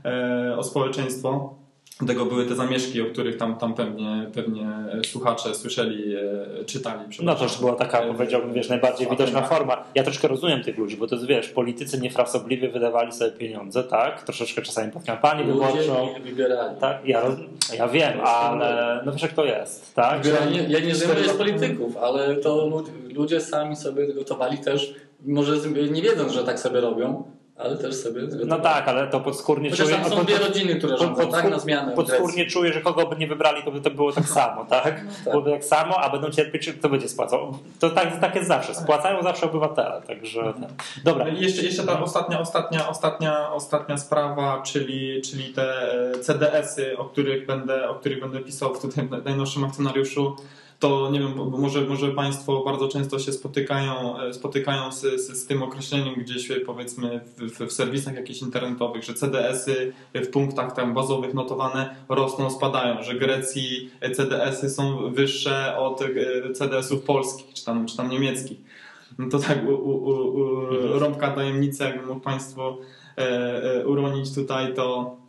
e, 0.06 0.56
o 0.58 0.64
społeczeństwo. 0.64 1.56
Dlatego 2.00 2.26
były 2.26 2.46
te 2.46 2.56
zamieszki, 2.56 3.02
o 3.02 3.06
których 3.06 3.38
tam, 3.38 3.56
tam 3.58 3.74
pewnie, 3.74 4.30
pewnie 4.34 4.68
słuchacze 5.06 5.56
słyszeli, 5.56 6.16
e, 6.16 6.66
czytali. 6.66 7.00
No 7.22 7.36
to 7.36 7.44
już 7.44 7.58
była 7.60 7.76
taka, 7.76 8.02
powiedziałbym, 8.02 8.54
wiesz, 8.54 8.70
najbardziej 8.70 9.08
widoczna 9.10 9.42
forma. 9.42 9.84
Ja 9.96 10.04
troszkę 10.04 10.28
rozumiem 10.28 10.64
tych 10.64 10.78
ludzi, 10.78 10.98
bo 10.98 11.08
to 11.08 11.16
jest, 11.16 11.28
wiesz, 11.28 11.50
politycy 11.50 12.02
niefrasobliwie 12.02 12.70
wydawali 12.70 13.12
sobie 13.12 13.32
pieniądze, 13.32 13.84
tak? 13.84 14.24
Troszeczkę 14.24 14.62
czasami 14.62 14.92
pod 14.92 15.04
kampanię 15.04 15.44
wyborczą. 15.44 16.10
Wybierali. 16.24 16.80
Tak, 16.80 16.98
ja, 17.06 17.22
roz- 17.22 17.40
ja 17.78 17.88
wiem, 17.88 18.14
ale 18.24 19.02
no 19.06 19.12
wiesz 19.12 19.22
jak 19.22 19.34
to 19.34 19.46
jest, 19.46 19.96
tak? 19.96 20.26
Ja 20.26 20.46
nie, 20.46 20.64
ja 20.64 20.80
nie 20.80 20.96
żeruję 20.96 21.30
z 21.30 21.34
polityków, 21.34 21.98
ale 21.98 22.36
to 22.36 22.84
ludzie, 23.14 23.42
sami 23.42 23.76
sobie 23.76 24.14
gotowali 24.14 24.58
też, 24.58 24.96
może 25.26 25.54
nie 25.92 26.02
wiedząc, 26.02 26.32
że 26.32 26.44
tak 26.44 26.60
sobie 26.60 26.82
robią, 26.82 27.24
ale 27.58 27.78
też 27.78 27.96
sobie. 27.96 28.22
No 28.46 28.60
tak, 28.60 28.88
ale 28.88 29.08
to 29.08 29.20
podskórnie 29.20 29.70
Chociaż 29.70 29.86
czuję... 29.88 29.98
tam 30.00 30.10
są 30.12 30.24
dwie 30.24 30.38
rodziny, 30.38 30.76
które 30.76 30.94
pod- 30.94 31.02
rządzą, 31.02 31.22
pod- 31.22 31.32
tak, 31.32 31.50
na 31.50 31.60
zmianę. 31.60 31.92
w 31.92 31.96
Podskórnie 31.96 32.46
czuję, 32.46 32.74
że 32.74 32.82
kogo 32.82 33.06
by 33.06 33.16
nie 33.16 33.28
wybrali, 33.28 33.64
to 33.64 33.72
by 33.72 33.82
to 33.82 33.90
było 33.92 34.12
tak 34.12 34.26
samo, 34.30 34.66
tak? 34.70 34.84
tak. 34.84 35.04
Byłoby 35.24 35.52
tak 35.52 35.64
samo, 35.64 35.98
a 35.98 36.10
będą 36.10 36.30
cierpieć, 36.30 36.70
kto 36.74 36.90
będzie 36.90 37.10
spłacał. 37.10 37.58
To 37.80 37.90
tak, 37.90 38.20
tak 38.20 38.36
jest 38.36 38.48
zawsze. 38.48 38.76
Spłacają 38.76 39.24
zawsze 39.24 39.46
obywatele, 39.46 40.02
także... 40.08 40.54
ten. 40.54 40.68
Dobra, 41.04 41.26
No 41.26 41.32
i 41.32 41.42
jeszcze, 41.42 41.62
jeszcze 41.64 41.84
ta 41.84 42.02
ostatnia, 42.04 42.40
ostatnia, 42.40 42.90
ostatnia, 42.90 43.52
ostatnia 43.52 43.98
sprawa, 43.98 44.62
czyli, 44.62 45.22
czyli 45.22 45.54
te 45.54 45.92
e, 46.14 46.20
CDS-y, 46.20 46.98
o 46.98 47.06
których 47.06 47.46
będę, 47.46 47.90
o 47.90 47.96
których 47.96 48.20
będę 48.22 48.40
pisał 48.40 48.74
w 48.76 48.82
tutaj 48.82 49.08
najnowszym 49.26 49.64
akcjonariuszu. 49.64 50.36
To 50.80 51.10
nie 51.12 51.20
wiem, 51.20 51.34
może, 51.50 51.82
może 51.82 52.12
Państwo 52.12 52.64
bardzo 52.64 52.88
często 52.88 53.20
się 53.20 53.32
spotykają, 53.32 54.20
e, 54.20 54.34
spotykają 54.34 54.92
z, 54.92 55.02
z, 55.02 55.44
z 55.44 55.48
tym 55.48 55.64
określeniem 55.64 56.16
gdzieś 56.16 56.52
e, 56.52 56.56
powiedzmy 56.56 57.22
w, 57.38 57.68
w, 57.68 57.72
serwisach 57.72 58.16
jakichś 58.16 58.42
internetowych, 58.42 59.04
że 59.04 59.14
CDS-y 59.14 59.94
w 60.14 60.28
punktach 60.28 60.76
tam 60.76 60.94
bazowych 60.94 61.34
notowane 61.34 61.96
rosną, 62.10 62.50
spadają, 62.50 63.04
że 63.04 63.16
Grecji 63.16 63.90
CDS-y 64.16 64.70
są 64.70 65.14
wyższe 65.14 65.78
od 65.78 66.02
e, 66.02 66.06
CDS-ów 66.54 67.02
polskich 67.02 67.54
czy 67.54 67.66
tam, 67.66 67.86
czy 67.86 67.98
tam 67.98 68.10
niemieckich. 68.10 68.58
No 69.18 69.30
to 69.30 69.40
tak 69.40 69.68
u, 69.68 69.74
u, 69.74 69.90
u, 69.90 70.22
u 70.96 71.00
rąbka 71.00 71.32
tajemnicy, 71.32 71.84
jakby 71.84 72.08
mógł 72.08 72.20
Państwo 72.20 72.78
e, 73.18 73.22
e, 73.64 73.88
uronić 73.88 74.36
tutaj, 74.36 74.74
to 74.74 75.16
E, 75.16 75.25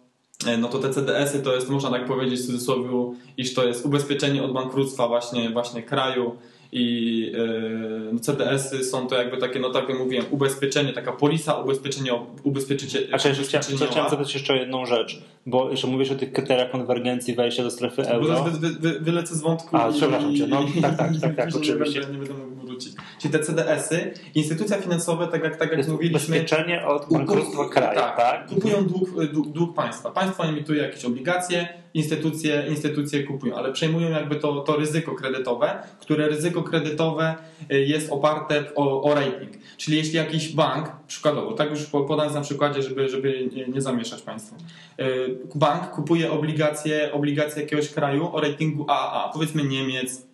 no 0.59 0.69
to 0.69 0.79
te 0.79 0.91
CDS-y 0.91 1.43
to 1.43 1.55
jest, 1.55 1.69
można 1.69 1.91
tak 1.91 2.05
powiedzieć 2.05 2.41
w 2.41 2.47
cudzysłowie, 2.47 2.89
iż 3.37 3.55
to 3.55 3.67
jest 3.67 3.87
ubezpieczenie 3.87 4.43
od 4.43 4.53
bankructwa 4.53 5.09
właśnie, 5.09 5.51
właśnie 5.51 5.83
kraju 5.83 6.37
i 6.73 7.21
yy, 7.35 8.13
no 8.13 8.21
CDS-y 8.21 8.85
są 8.85 9.07
to 9.07 9.17
jakby 9.17 9.37
takie, 9.37 9.61
no 9.61 9.71
tak 9.71 9.89
jak 9.89 9.99
mówiłem, 9.99 10.25
ubezpieczenie, 10.31 10.93
taka 10.93 11.13
polisa 11.13 11.55
ubezpieczenie, 11.55 12.13
ubezpieczenie. 12.43 13.07
A 13.13 13.19
chciałem, 13.19 13.37
chciałem 13.37 14.11
zapytać 14.11 14.35
jeszcze 14.35 14.53
o 14.53 14.57
jedną 14.57 14.87
rzecz, 14.87 15.23
bo 15.47 15.71
jeszcze 15.71 15.87
mówisz 15.87 16.11
o 16.11 16.15
tych 16.15 16.33
kryteriach 16.33 16.71
konwergencji 16.71 17.35
wejścia 17.35 17.63
do 17.63 17.71
strefy 17.71 18.09
euro. 18.09 18.45
Wy, 18.45 18.51
wy, 18.51 18.71
wy, 18.81 19.01
wylecę 19.01 19.35
z 19.35 19.41
wątku. 19.41 19.77
A, 19.77 19.93
przepraszam 19.93 20.37
cię, 20.37 20.47
no 20.47 20.65
tak, 20.83 20.97
tak, 20.97 21.11
tak, 21.21 21.37
tak 21.37 21.49
oczywiście. 21.61 22.01
Nie 22.01 22.07
będę, 22.07 22.29
nie 22.29 22.35
będę 22.35 22.56
wrócić. 22.77 22.95
Czyli 23.19 23.33
te 23.33 23.39
CDS-y, 23.39 24.15
instytucje 24.35 24.77
finansowe, 24.77 25.29
tak 25.29 25.45
jak, 25.45 25.57
tak 25.57 25.73
jak 25.73 25.89
mówiliśmy... 25.89 26.37
Ubezpieczenie 26.37 26.87
od 26.87 27.13
bankructwa 27.13 27.69
kraju, 27.69 28.01
tak? 28.01 28.17
tak? 28.17 28.47
Kupują 28.49 28.85
dług, 28.85 29.33
dług, 29.33 29.49
dług 29.49 29.75
państwa. 29.75 30.11
Państwo 30.11 30.45
emituje 30.45 30.83
jakieś 30.83 31.05
obligacje, 31.05 31.69
instytucje, 31.95 32.65
instytucje 32.69 33.25
kupują, 33.25 33.55
ale 33.55 33.73
przejmują 33.73 34.11
jakby 34.11 34.37
to, 34.37 34.61
to 34.61 34.77
ryzyko 34.77 35.15
kredytowe, 35.15 35.79
które 36.01 36.29
ryzyko 36.29 36.63
kredytowe 36.63 37.35
y, 37.73 37.81
jest 37.81 38.13
oparte 38.13 38.65
o, 38.75 39.03
o 39.03 39.15
rating. 39.15 39.53
Czyli 39.77 39.97
jeśli 39.97 40.17
jakiś 40.17 40.55
bank, 40.55 40.93
przykładowo, 41.07 41.53
tak 41.53 41.71
już 41.71 41.87
podam 41.87 42.35
na 42.35 42.41
przykładzie, 42.41 42.83
żeby, 42.83 43.09
żeby 43.09 43.49
nie 43.75 43.81
zamieszać 43.81 44.23
Państwu. 44.23 44.57
Y, 45.01 45.39
bank 45.55 45.91
kupuje 45.91 46.33
obligacje, 46.33 47.13
obligacje 47.13 47.63
jakiegoś 47.63 47.89
kraju 47.89 48.31
o 48.33 48.41
ratingu 48.41 48.85
AAA, 48.89 49.31
powiedzmy 49.33 49.65
Niemiec, 49.65 50.27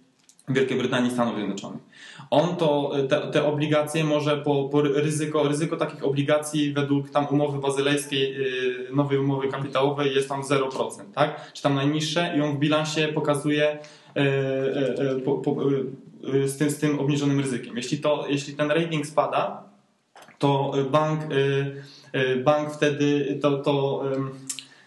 Wielkiej 0.48 0.78
Brytanii, 0.78 1.10
Stanów 1.10 1.36
Zjednoczonych. 1.36 1.80
On 2.32 2.56
to, 2.56 2.92
te, 3.08 3.20
te 3.20 3.44
obligacje 3.44 4.04
może 4.04 4.36
po, 4.36 4.68
po, 4.68 4.82
ryzyko, 4.82 5.48
ryzyko 5.48 5.76
takich 5.76 6.04
obligacji 6.04 6.72
według 6.72 7.10
tam 7.10 7.26
umowy 7.30 7.58
bazylejskiej, 7.58 8.34
yy, 8.34 8.96
nowej 8.96 9.18
umowy 9.18 9.48
kapitałowej 9.48 10.14
jest 10.14 10.28
tam 10.28 10.42
0%, 10.42 10.68
tak? 11.14 11.52
Czy 11.52 11.62
tam 11.62 11.74
najniższe 11.74 12.34
i 12.36 12.40
on 12.40 12.56
w 12.56 12.58
bilansie 12.58 13.08
pokazuje 13.08 13.78
yy, 14.14 15.20
po, 15.24 15.34
po, 15.34 15.56
y, 16.34 16.48
z, 16.48 16.56
tym, 16.56 16.70
z 16.70 16.78
tym 16.78 17.00
obniżonym 17.00 17.40
ryzykiem. 17.40 17.76
Jeśli, 17.76 17.98
to, 17.98 18.26
jeśli 18.28 18.54
ten 18.54 18.70
rating 18.70 19.06
spada, 19.06 19.64
to 20.38 20.72
bank, 20.90 21.32
y, 21.32 22.18
y, 22.18 22.36
bank 22.36 22.70
wtedy 22.70 23.38
to, 23.42 23.58
to 23.58 24.02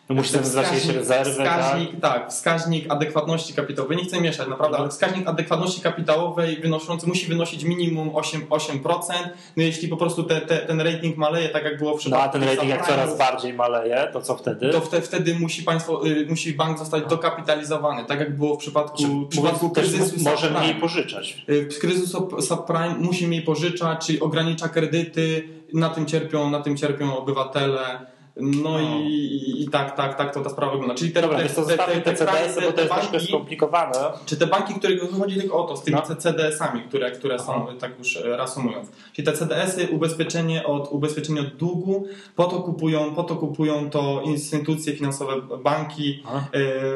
no 0.09 0.15
musi 0.15 0.33
jakieś 0.55 0.85
rezerwy. 0.85 1.31
Wskaźnik, 1.31 1.91
tak? 1.91 2.01
tak, 2.01 2.31
wskaźnik 2.31 2.91
adekwatności 2.91 3.53
kapitałowej. 3.53 3.97
Nie 3.97 4.03
chcę 4.03 4.21
mieszać, 4.21 4.47
naprawdę, 4.47 4.77
ale 4.77 4.89
wskaźnik 4.89 5.27
adekwatności 5.27 5.81
kapitałowej 5.81 6.57
wynoszący 6.57 7.07
musi 7.07 7.27
wynosić 7.27 7.63
minimum 7.63 8.09
8%. 8.09 8.47
8%. 8.47 9.13
No 9.57 9.63
jeśli 9.63 9.87
po 9.87 9.97
prostu 9.97 10.23
te, 10.23 10.41
te, 10.41 10.57
ten 10.57 10.81
rating 10.81 11.17
maleje, 11.17 11.49
tak 11.49 11.63
jak 11.63 11.77
było 11.77 11.97
w 11.97 11.99
przypadku. 11.99 12.23
No 12.23 12.29
a 12.29 12.33
ten 12.33 12.43
rating 12.43 12.69
jak 12.69 12.87
coraz 12.87 13.17
bardziej 13.17 13.53
maleje, 13.53 14.07
to 14.13 14.21
co 14.21 14.35
wtedy? 14.35 14.69
To 14.69 14.81
wtedy, 14.81 15.05
wtedy 15.05 15.35
musi 15.39 15.63
państwo, 15.63 16.07
y, 16.07 16.25
musi 16.29 16.53
bank 16.53 16.79
zostać 16.79 17.03
dokapitalizowany, 17.09 18.05
tak 18.05 18.19
jak 18.19 18.37
było 18.37 18.55
w 18.55 18.57
przypadku, 18.57 19.03
w 19.03 19.27
przypadku 19.27 19.69
kryzysu 19.69 20.15
Może 20.23 20.51
mniej 20.51 20.75
pożyczać. 20.75 21.45
Y, 21.49 21.69
kryzys 21.81 22.11
subprime 22.41 22.95
musi 22.99 23.27
mniej 23.27 23.41
pożyczać, 23.41 24.05
czyli 24.05 24.19
ogranicza 24.19 24.69
kredyty, 24.69 25.49
na 25.73 25.89
tym 25.89 26.05
cierpią, 26.05 26.49
na 26.49 26.59
tym 26.59 26.77
cierpią 26.77 27.17
obywatele. 27.17 28.14
No, 28.37 28.71
no. 28.71 28.99
I, 28.99 29.63
I, 29.63 29.69
tak, 29.69 29.95
tak, 29.95 30.17
tak 30.17 30.33
to 30.33 30.41
ta 30.41 30.49
sprawa 30.49 30.71
wygląda. 30.71 30.95
Czyli 30.95 31.11
te, 31.11 31.21
Dobra, 31.21 31.37
te, 31.37 31.49
te, 31.49 31.77
te, 31.77 32.01
te, 32.01 32.15
CDS-y, 32.15 32.61
bo 32.61 32.71
to 32.71 32.81
jest 32.81 32.93
banki, 32.93 33.27
skomplikowane. 33.27 33.93
Czy 34.25 34.37
te 34.37 34.47
banki, 34.47 34.73
które 34.73 34.97
chodzi 35.19 35.35
tylko 35.35 35.65
o 35.65 35.67
to, 35.67 35.77
z 35.77 35.83
tymi 35.83 35.97
no. 36.09 36.15
CDS-ami, 36.15 36.81
które, 36.81 37.11
które 37.11 37.39
są, 37.39 37.67
tak 37.79 37.99
już 37.99 38.17
e, 38.17 38.37
reasumując. 38.37 38.89
Czyli 39.13 39.25
te 39.25 39.33
CDS-y, 39.33 39.87
ubezpieczenie 39.91 40.65
od, 40.65 40.91
ubezpieczenie 40.91 41.41
od 41.41 41.55
długu, 41.55 42.07
po 42.35 42.43
to 42.43 42.59
kupują, 42.59 43.15
po 43.15 43.23
to 43.23 43.35
kupują 43.35 43.89
to 43.89 44.21
instytucje 44.25 44.93
finansowe, 44.93 45.33
banki, 45.63 46.23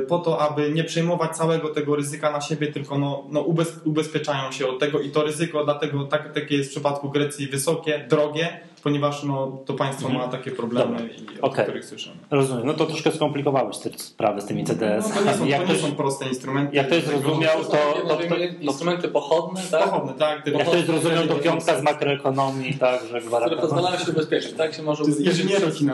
y, 0.02 0.06
po 0.06 0.20
to, 0.20 0.42
aby 0.42 0.72
nie 0.72 0.84
przejmować 0.84 1.38
całego 1.38 1.70
tego 1.70 1.96
ryzyka 1.96 2.32
na 2.32 2.42
siebie, 2.42 2.68
tylko 2.68 2.98
no, 2.98 3.24
no 3.30 3.42
ubez, 3.42 3.80
ubezpieczają 3.86 4.52
się 4.52 4.68
od 4.68 4.80
tego 4.80 5.00
i 5.00 5.10
to 5.10 5.24
ryzyko 5.24 5.66
dlatego 5.66 6.04
tak, 6.04 6.34
takie 6.34 6.58
jest 6.58 6.70
w 6.70 6.72
przypadku 6.74 7.10
Grecji 7.10 7.48
wysokie, 7.48 8.06
drogie, 8.10 8.60
ponieważ 8.84 9.24
no, 9.24 9.58
to 9.66 9.74
państwo 9.74 10.08
mhm. 10.08 10.26
ma 10.26 10.32
takie 10.32 10.52
problemy, 10.52 11.10
i, 11.38 11.42
o 11.42 11.46
okay. 11.46 11.66
których 11.66 11.86
słyszymy. 11.86 12.16
Rozumiem. 12.32 12.68
No 12.68 12.74
to 12.74 12.86
troszkę 12.86 13.12
skomplikowałeś 13.12 13.78
te 13.78 13.90
sprawy 13.98 14.42
z 14.42 14.46
tymi 14.46 14.64
CDS. 14.64 15.10
No, 15.10 15.16
to 15.16 15.28
nie 15.28 15.34
są, 15.34 15.46
jak 15.46 15.68
to 15.68 15.74
nie 15.74 15.80
są 15.80 15.92
proste 15.92 16.28
instrumenty. 16.28 16.76
Jak 16.76 16.90
to 16.90 16.96
jest 16.96 17.08
zrozumiał, 17.08 17.64
to, 17.64 17.78
to, 18.08 18.18
to, 18.18 18.36
Instrumenty 18.60 19.08
pochodne, 19.08 19.62
tak? 19.72 19.84
Pochodne, 19.84 20.14
tak. 20.14 20.48
Jak 20.48 20.70
to 20.70 20.76
jest 20.76 20.88
zrozumiał, 20.88 21.28
to 21.28 21.36
piątka 21.36 21.80
z 21.80 21.84
makroekonomii, 21.84 22.74
tak, 22.74 23.02
że 23.06 23.22
Które 23.22 23.58
pozwalają 23.58 23.98
się 23.98 24.12
ubezpieczyć, 24.12 24.54
tak? 24.54 24.74
Się 24.74 24.84
może 24.84 25.04
ubezpieczyć 25.04 25.48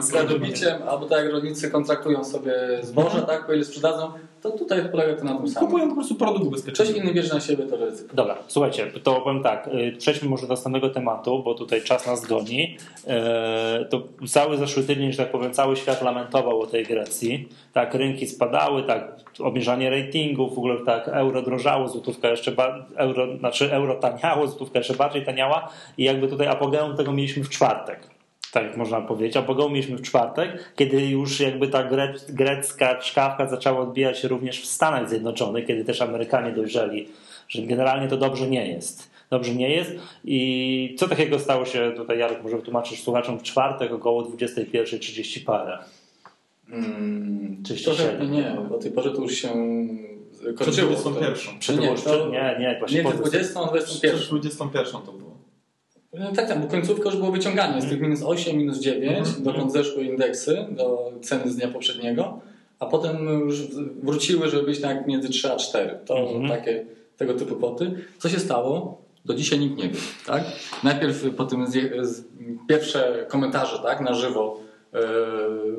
przed 0.09 0.29
dobiciem, 0.29 0.81
albo 0.89 1.05
tak 1.05 1.23
jak 1.23 1.33
rolnicy 1.33 1.71
kontraktują 1.71 2.23
sobie 2.23 2.53
zboże, 2.81 3.07
mhm. 3.07 3.25
tak? 3.25 3.45
Po 3.45 3.53
ile 3.53 3.65
sprzedadzą, 3.65 4.11
to 4.51 4.57
tutaj 4.57 4.89
polega 4.91 5.15
to 5.15 5.23
na 5.23 5.37
tym 5.37 5.49
samym. 5.49 5.69
Kupują 5.69 5.89
po 5.89 5.95
prostu 5.95 6.15
produkt 6.15 6.45
ubezpieczony. 6.45 6.89
Ktoś 6.89 7.01
inny 7.01 7.13
bierze 7.13 7.33
na 7.33 7.39
siebie 7.39 7.63
to 7.65 7.77
ryzyko. 7.77 8.15
Dobra, 8.15 8.37
słuchajcie, 8.47 8.91
to 9.03 9.21
powiem 9.21 9.43
tak, 9.43 9.67
y, 9.67 9.95
przejdźmy 9.97 10.29
może 10.29 10.47
do 10.47 10.53
następnego 10.53 10.89
tematu, 10.89 11.43
bo 11.43 11.53
tutaj 11.53 11.81
czas 11.81 12.07
nas 12.07 12.25
goni. 12.25 12.77
Y, 13.81 13.85
to 13.85 14.01
cały 14.27 14.57
zeszły 14.57 14.83
tydzień, 14.83 15.11
że 15.11 15.17
tak 15.17 15.31
powiem, 15.31 15.53
cały 15.53 15.75
świat 15.75 16.01
lamentował 16.01 16.61
o 16.61 16.67
tej 16.67 16.83
Grecji. 16.83 17.49
Tak, 17.73 17.93
rynki 17.93 18.27
spadały, 18.27 18.83
tak, 18.83 19.15
obniżanie 19.39 19.89
ratingów, 19.89 20.55
w 20.55 20.57
ogóle 20.57 20.75
tak, 20.85 21.07
euro 21.07 21.41
drożało, 21.41 21.87
złotówka 21.87 22.29
jeszcze, 22.29 22.51
euro, 22.95 23.37
znaczy 23.37 23.73
euro 23.73 23.95
taniało, 23.95 24.47
złotówka 24.47 24.79
jeszcze 24.79 24.93
bardziej 24.93 25.25
taniała 25.25 25.69
i 25.97 26.03
jakby 26.03 26.27
tutaj 26.27 26.47
apogeum 26.47 26.97
tego 26.97 27.11
mieliśmy 27.11 27.43
w 27.43 27.49
czwartek 27.49 28.14
tak 28.55 28.77
można 28.77 29.01
powiedzieć. 29.01 29.37
A 29.37 29.41
Bogoł 29.41 29.69
mieliśmy 29.69 29.97
w 29.97 30.01
czwartek, 30.01 30.73
kiedy 30.75 31.05
już 31.05 31.39
jakby 31.39 31.67
ta 31.67 31.89
grecka 32.29 32.95
czkawka 32.95 33.47
zaczęła 33.47 33.79
odbijać 33.79 34.19
się 34.19 34.27
również 34.27 34.61
w 34.61 34.65
Stanach 34.65 35.09
Zjednoczonych, 35.09 35.65
kiedy 35.65 35.85
też 35.85 36.01
Amerykanie 36.01 36.51
dojrzeli, 36.51 37.07
że 37.47 37.61
generalnie 37.61 38.07
to 38.07 38.17
dobrze 38.17 38.47
nie 38.47 38.67
jest. 38.67 39.09
Dobrze 39.29 39.55
nie 39.55 39.69
jest. 39.69 39.91
I 40.25 40.95
co 40.99 41.07
takiego 41.07 41.39
stało 41.39 41.65
się 41.65 41.93
tutaj, 41.97 42.19
Jarek, 42.19 42.43
może 42.43 42.57
wytłumaczysz 42.57 43.03
słuchaczom 43.03 43.39
w 43.39 43.43
czwartek 43.43 43.91
około 43.91 44.23
21.30 44.23 45.45
parę? 45.45 45.77
Hmm, 46.69 47.63
37. 47.63 48.31
Nie, 48.31 48.57
o 48.75 48.77
tej 48.77 48.91
porze 48.91 49.11
to 49.11 49.21
już 49.21 49.33
się 49.33 49.49
kończyło. 50.57 50.91
Przed 50.91 51.01
21. 51.01 51.59
Przed 51.59 51.79
nie, 51.79 51.95
to, 51.95 52.29
nie, 52.29 52.55
nie, 52.59 52.75
właśnie 52.79 53.03
nie, 53.03 53.13
20, 53.13 53.59
a 53.59 53.67
21. 53.67 54.19
Przed 54.19 54.29
21 54.29 55.01
to 55.01 55.11
było. 55.11 55.34
No 56.19 56.31
tak, 56.31 56.47
tak, 56.47 56.61
bo 56.61 56.67
końcówka 56.67 57.09
już 57.09 57.17
było 57.17 57.31
wyciąganie 57.31 57.81
z 57.81 57.89
tych 57.89 58.01
minus 58.01 58.23
8, 58.23 58.57
minus 58.57 58.79
9, 58.79 59.17
mhm. 59.17 59.43
dokąd 59.43 59.73
zeszły 59.73 60.03
indeksy 60.03 60.65
do 60.71 61.11
ceny 61.21 61.51
z 61.51 61.55
dnia 61.55 61.67
poprzedniego, 61.67 62.39
a 62.79 62.85
potem 62.85 63.39
już 63.39 63.61
wróciły, 64.03 64.49
żeby 64.49 64.63
być 64.63 64.81
tak 64.81 65.07
między 65.07 65.29
3 65.29 65.51
a 65.51 65.55
4. 65.55 65.99
To 66.05 66.17
mhm. 66.17 66.49
takie 66.49 66.85
tego 67.17 67.33
typu 67.33 67.55
kwoty. 67.55 67.91
Co 68.19 68.29
się 68.29 68.39
stało? 68.39 69.01
Do 69.25 69.33
dzisiaj 69.33 69.59
nikt 69.59 69.77
nie 69.77 69.89
wie. 69.89 69.99
Tak? 70.25 70.43
Najpierw 70.83 71.35
po 71.37 71.45
tym 71.45 71.65
pierwsze 72.69 73.25
komentarze 73.29 73.79
tak, 73.79 74.01
na 74.01 74.13
żywo 74.13 74.59
yy, 74.93 74.99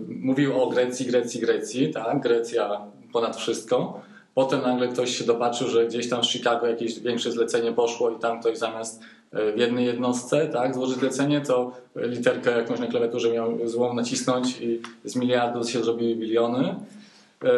mówił 0.09 0.63
o 0.63 0.67
Grecji, 0.67 1.07
Grecji, 1.07 1.41
Grecji, 1.41 1.91
tak? 1.91 2.21
Grecja 2.21 2.81
ponad 3.13 3.37
wszystko. 3.37 4.01
Potem 4.35 4.63
nagle 4.63 4.89
ktoś 4.89 5.19
się 5.19 5.25
dopatrzył, 5.25 5.69
że 5.69 5.87
gdzieś 5.87 6.09
tam 6.09 6.23
w 6.23 6.27
Chicago 6.27 6.67
jakieś 6.67 7.01
większe 7.01 7.33
zlecenie 7.33 7.73
poszło 7.73 8.11
i 8.11 8.19
tam 8.19 8.41
ktoś 8.41 8.59
zamiast 8.59 9.03
w 9.33 9.59
jednej 9.59 9.87
jednostce, 9.87 10.47
tak, 10.47 10.75
złożyć 10.75 10.97
zlecenie, 10.97 11.41
to 11.41 11.73
literkę 11.97 12.51
jakąś 12.51 12.81
na 12.81 12.87
klawiaturze 12.87 13.31
miał 13.31 13.69
złą 13.69 13.95
nacisnąć 13.95 14.61
i 14.61 14.81
z 15.05 15.17
miliardów 15.17 15.71
się 15.71 15.85
zrobiły 15.85 16.17
biliony. 16.17 16.75
E, 17.45 17.49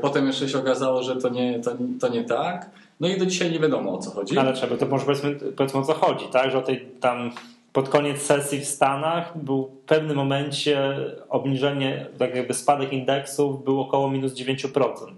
potem 0.00 0.26
jeszcze 0.26 0.48
się 0.48 0.58
okazało, 0.58 1.02
że 1.02 1.16
to 1.16 1.28
nie, 1.28 1.60
to, 1.60 1.70
to 2.00 2.08
nie 2.08 2.24
tak. 2.24 2.70
No 3.00 3.08
i 3.08 3.18
do 3.18 3.26
dzisiaj 3.26 3.52
nie 3.52 3.58
wiadomo 3.58 3.94
o 3.94 3.98
co 3.98 4.10
chodzi. 4.10 4.38
Ale 4.38 4.52
trzeba, 4.52 4.76
to 4.76 4.86
może 4.86 5.04
powiedzmy, 5.04 5.34
powiedzmy 5.56 5.80
o 5.80 5.84
co 5.84 5.94
chodzi, 5.94 6.24
tak? 6.32 6.50
Że 6.50 6.58
o 6.58 6.62
tej 6.62 6.88
tam 7.00 7.30
pod 7.72 7.88
koniec 7.88 8.22
sesji 8.22 8.60
w 8.60 8.66
Stanach 8.66 9.38
był 9.38 9.70
pewnym 9.88 10.16
momencie 10.16 10.96
obniżenie, 11.28 12.06
tak 12.18 12.36
jakby 12.36 12.54
spadek 12.54 12.92
indeksów 12.92 13.64
był 13.64 13.80
około 13.80 14.10
minus 14.10 14.34
9%, 14.34 14.70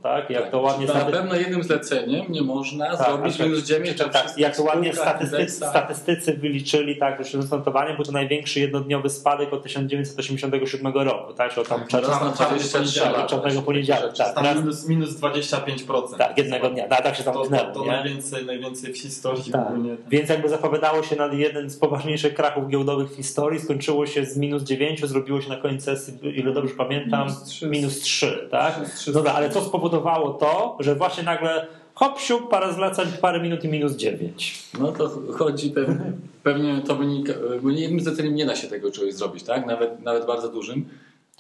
tak? 0.03 0.31
Jak 0.31 0.43
Tak, 0.43 0.51
to 0.53 0.61
ładnie 0.61 0.87
Na 0.87 0.93
staty- 0.93 1.13
pewno 1.13 1.35
jednym 1.35 1.63
zleceniem 1.65 2.33
nie 2.33 2.43
można 2.43 2.97
tak, 2.97 3.07
zrobić 3.09 3.41
a 3.41 3.45
minus 3.45 3.65
9 3.65 3.99
tak, 3.99 4.13
tak, 4.13 4.39
Jak 4.39 4.57
to 4.57 4.63
ładnie 4.63 4.93
statystycy, 4.93 5.51
statystycy 5.53 6.33
wyliczyli, 6.33 6.97
tak, 6.97 7.25
że 7.25 7.39
notowanie 7.39 7.95
był 7.95 8.05
to 8.05 8.13
największy 8.13 8.61
jednodniowy 8.61 9.11
spadek 9.11 9.53
od 9.53 9.63
1987 9.63 10.93
roku, 10.95 11.33
tak? 11.35 11.53
Że 11.53 11.63
tam 11.65 11.87
czerwca, 11.87 12.11
Raz 12.13 12.41
na 12.41 12.47
23 12.47 13.01
lata. 13.01 13.27
czarnego 13.27 13.63
poniedziałku, 13.63 14.17
tak, 14.17 14.35
Tam 14.35 14.59
minus, 14.59 14.89
minus 14.89 15.11
25%. 15.17 16.17
tak, 16.19 16.39
jednego 16.39 16.71
dnia, 16.71 16.89
tak, 16.89 17.03
tak 17.03 17.17
się 17.17 17.23
To, 17.25 17.33
to, 17.33 17.49
to 17.75 17.81
nie? 17.85 17.91
najwięcej, 17.91 18.47
najwięcej 18.47 18.93
w 18.93 18.99
historii 18.99 19.53
Tak. 19.53 19.67
ogólnie. 19.67 19.97
Więc 20.09 20.29
jakby 20.31 20.49
zapowiadało 20.49 21.03
się 21.03 21.17
na 21.17 21.27
jeden 21.27 21.71
z 21.71 21.77
poważniejszych 21.77 22.35
krachów 22.35 22.69
giełdowych 22.69 23.11
w 23.13 23.17
historii, 23.17 23.61
skończyło 23.61 24.07
się 24.07 24.25
z 24.25 24.37
minus 24.37 24.60
9, 24.63 25.07
zrobiło 25.07 25.41
się 25.41 25.49
na 25.49 25.57
koniec 25.57 25.85
sesji, 25.85 26.15
ile 26.23 26.53
dobrze 26.53 26.75
pamiętam, 26.75 27.27
Minus 27.29 27.43
trzy. 27.45 27.67
minus 27.69 28.01
3, 28.01 28.49
tak? 28.51 28.77
Minus 28.81 28.95
trzy. 28.95 29.13
Dobra, 29.13 29.33
ale 29.33 29.51
co 29.51 29.61
spowodowało 29.65 30.31
to, 30.31 30.77
że 30.81 30.95
właśnie 30.95 31.23
nagle 31.23 31.67
hop, 31.95 32.21
siup, 32.21 32.49
parę 32.51 32.73
zleceń, 32.73 33.07
parę 33.21 33.41
minut 33.41 33.65
i 33.65 33.69
minus 33.69 33.97
9. 33.97 34.59
No 34.81 34.93
to 34.93 35.11
chodzi 35.39 35.71
pewnie, 35.71 36.13
pewnie 36.43 36.81
to 36.87 36.97
wynika, 36.97 37.33
bo 37.63 37.71
jednym 37.71 38.01
zleceniem 38.01 38.35
nie 38.35 38.47
da 38.47 38.57
się 38.57 38.69
tego 38.69 38.91
czegoś 38.91 39.15
zrobić, 39.15 39.43
tak? 39.45 39.67
Nawet, 39.67 40.03
nawet 40.03 40.27
bardzo 40.27 40.49
dużym. 40.49 40.85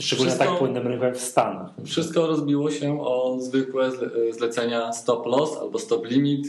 Szczególnie 0.01 0.31
Wszystko- 0.31 0.51
tak 0.51 0.59
płynnym 0.59 0.87
rynku 0.87 1.05
jak 1.05 1.17
w 1.17 1.21
Stanach. 1.21 1.71
Wszystko 1.87 2.27
rozbiło 2.27 2.71
się 2.71 3.01
o 3.01 3.37
zwykłe 3.41 3.91
zle- 3.91 4.33
zlecenia 4.33 4.93
stop 4.93 5.27
loss 5.27 5.57
albo 5.61 5.79
stop 5.79 6.07
limit, 6.11 6.47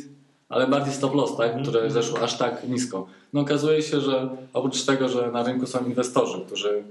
ale 0.51 0.67
bardziej 0.67 0.93
stop 0.93 1.15
loss, 1.15 1.37
tak? 1.37 1.61
które 1.61 1.91
zeszło 1.91 2.19
aż 2.19 2.37
tak 2.37 2.67
nisko. 2.69 3.07
No 3.33 3.41
okazuje 3.41 3.81
się, 3.81 4.01
że 4.01 4.29
oprócz 4.53 4.85
tego, 4.85 5.09
że 5.09 5.31
na 5.31 5.43
rynku 5.43 5.65
są 5.65 5.85
inwestorzy, 5.85 6.41
którzy 6.45 6.83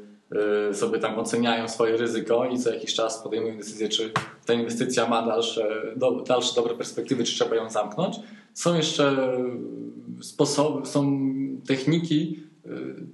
y, 0.70 0.75
sobie 0.75 0.99
tam 0.99 1.18
oceniają 1.18 1.68
swoje 1.68 1.96
ryzyko 1.96 2.44
i 2.46 2.59
co 2.59 2.70
jakiś 2.75 2.94
czas 2.94 3.23
podejmują 3.23 3.57
decyzję, 3.57 3.88
czy 3.88 4.12
ta 4.46 4.53
inwestycja 4.55 5.09
ma 5.09 5.27
dalsze, 5.27 5.83
do, 5.96 6.11
dalsze 6.11 6.55
dobre 6.55 6.75
perspektywy, 6.75 7.25
czy 7.25 7.35
trzeba 7.35 7.57
ją 7.57 7.70
zamknąć. 7.70 8.16
Są 8.55 8.77
jeszcze 8.77 9.37
sposoby, 10.20 10.87
są 10.87 11.20
techniki, 11.66 12.42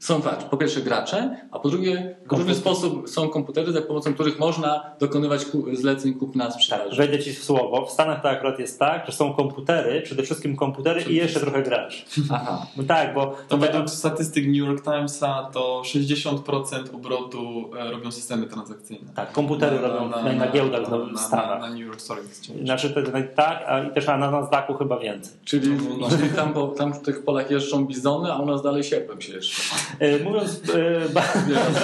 są 0.01 0.23
tak, 0.23 0.39
po 0.51 0.57
pierwsze 0.57 0.81
gracze, 0.81 1.37
a 1.51 1.59
po 1.59 1.69
drugie 1.69 2.17
w 2.27 2.33
różny 2.33 2.55
sposób 2.55 3.09
są 3.09 3.29
komputery, 3.29 3.73
za 3.73 3.83
pomocą 3.83 4.15
których 4.15 4.39
można 4.39 4.91
dokonywać 5.01 5.47
zleceń 5.73 6.15
kupna 6.15 6.45
Tak, 6.45 6.55
sprzedaży. 6.55 6.97
wejdę 6.97 7.19
ci 7.19 7.33
w 7.33 7.45
słowo. 7.45 7.87
W 7.87 7.91
Stanach 7.91 8.23
to 8.23 8.29
akurat 8.31 8.59
jest 8.59 8.79
tak, 8.79 9.07
że 9.07 9.13
są 9.13 9.35
komputery, 9.35 10.03
przede 10.03 10.23
wszystkim 10.23 10.57
komputery 10.57 11.03
i 11.03 11.15
jeszcze 11.15 11.41
trochę 11.41 11.63
graczy. 11.63 12.05
Aha. 12.33 12.67
No 12.77 12.85
tak, 12.85 13.15
bo 13.15 13.35
To 13.49 13.59
według 13.59 13.91
statystyk 13.91 14.47
New 14.47 14.57
York 14.57 14.85
Timesa 14.85 15.51
to 15.53 15.83
60% 15.85 16.95
obrotu 16.95 17.71
e, 17.79 17.91
robią 17.91 18.13
systemy 18.13 18.47
transakcyjne. 18.47 19.09
tak, 19.15 19.33
komputery 19.33 19.79
robią 19.79 20.09
na, 20.09 20.33
na, 20.33 20.51
giełdach 20.53 20.91
no, 20.91 21.07
w 21.07 21.13
na, 21.13 21.19
Stanach. 21.19 21.61
Na, 21.61 21.69
na 21.69 21.75
New 21.75 21.87
York 21.87 22.01
Stock 22.01 22.21
Exchange. 22.21 22.63
Znaczy 22.65 22.91
to, 22.91 23.03
to, 23.03 23.11
tak, 23.37 23.65
a 23.67 23.83
i 23.83 23.91
też 23.91 24.07
na 24.07 24.31
Nasdaqu 24.31 24.75
chyba 24.75 24.99
więcej. 24.99 25.35
Czyli, 25.45 25.69
No, 26.01 26.09
czyli 26.09 26.29
tam, 26.31 26.53
po, 26.53 26.67
tam 26.67 26.95
w 26.95 27.01
tych 27.01 27.25
polach 27.25 27.51
jeżdżą 27.51 27.85
bizony, 27.85 28.33
a 28.33 28.39
u 28.39 28.47
nas 28.47 28.63
dalej 28.63 28.85
sierpem 28.85 29.21
się 29.21 29.36
jeszcze. 29.37 29.63
E, 29.99 30.19
mówiąc, 30.19 30.63
e, 30.75 31.09
ba, 31.15 31.23
Nie 31.49 31.55
wiem, 31.55 31.75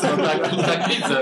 co, 0.00 0.16
tak, 0.16 0.66
tak 0.66 0.88
widzę. 0.88 1.16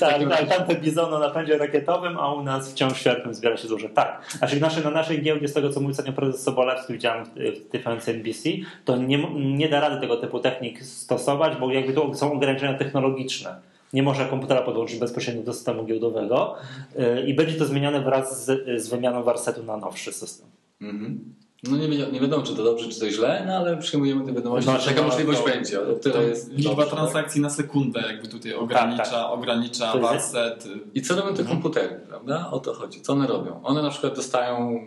To, 0.00 0.06
tak, 0.06 0.28
tak, 0.28 0.48
tam 0.48 0.66
te 0.66 0.74
bizony 0.74 1.16
o 1.16 1.18
napędzie 1.18 1.58
rakietowym, 1.58 2.18
a 2.18 2.34
u 2.34 2.42
nas 2.42 2.72
wciąż 2.72 3.00
sierpem 3.00 3.34
zbiera 3.34 3.56
się 3.56 3.68
złoże. 3.68 3.88
Tak, 3.88 4.22
znaczy 4.38 4.60
nasze, 4.60 4.80
na 4.80 4.90
naszej 4.90 5.22
giełdzie, 5.22 5.48
z 5.48 5.52
tego 5.52 5.70
co 5.70 5.80
mówił 5.80 5.90
ostatnio 5.90 6.12
prezes 6.12 6.42
Sobolewski, 6.42 6.92
widziałem 6.92 7.24
w 7.24 7.70
TVNC 7.70 8.08
NBC, 8.08 8.48
to 8.84 8.96
nie, 8.96 9.18
nie 9.34 9.68
da 9.68 9.80
rady 9.80 10.00
tego 10.00 10.16
typu 10.16 10.40
technik 10.40 10.84
stosować, 10.84 11.56
bo 11.56 11.72
jakby 11.72 11.92
to 11.92 12.14
są 12.14 12.32
ograniczenia 12.32 12.74
technologiczne. 12.74 13.60
Nie 13.92 14.02
można 14.02 14.24
komputera 14.24 14.62
podłączyć 14.62 14.98
bezpośrednio 14.98 15.42
do 15.42 15.52
systemu 15.52 15.84
giełdowego 15.84 16.54
e, 16.98 17.26
i 17.26 17.34
będzie 17.34 17.58
to 17.58 17.64
zmieniane 17.64 18.00
wraz 18.00 18.44
z, 18.44 18.82
z 18.82 18.88
wymianą 18.88 19.22
warsetu 19.22 19.62
na 19.62 19.76
nowszy 19.76 20.12
system. 20.12 20.48
mhm. 20.80 21.34
No 21.70 21.76
nie, 21.76 21.88
wi- 21.88 22.12
nie 22.12 22.20
wiadomo, 22.20 22.42
czy 22.42 22.54
to 22.56 22.64
dobrze, 22.64 22.88
czy 22.88 23.00
to 23.00 23.10
źle, 23.10 23.44
no 23.46 23.52
ale 23.52 23.76
przyjmujemy 23.76 24.24
te 24.26 24.32
wiadomości, 24.32 24.70
No, 24.70 24.78
że 24.78 24.88
taka 24.90 25.00
no, 25.02 25.06
możliwość 25.08 25.38
to- 25.40 25.44
będzie. 25.46 25.80
O 25.80 25.92
tyle 25.94 26.22
jest 26.24 26.52
Liczba 26.52 26.70
dobrze, 26.70 26.86
tak? 26.86 26.94
transakcji 26.94 27.40
na 27.40 27.50
sekundę 27.50 28.00
jakby 28.00 28.28
tutaj 28.28 28.54
ogranicza, 28.54 29.04
tak. 29.04 29.30
ogranicza 29.30 29.92
To 29.92 29.98
jest- 29.98 30.10
warset. 30.34 30.68
I 30.94 31.02
co 31.02 31.14
robią 31.16 31.26
te 31.34 31.40
Mhm. 31.40 31.48
komputery, 31.48 32.00
prawda? 32.08 32.48
O 32.50 32.58
to 32.60 32.74
chodzi. 32.74 33.00
Co 33.00 33.12
one 33.12 33.26
robią? 33.26 33.60
One 33.62 33.82
na 33.82 33.90
przykład 33.90 34.16
dostają 34.16 34.80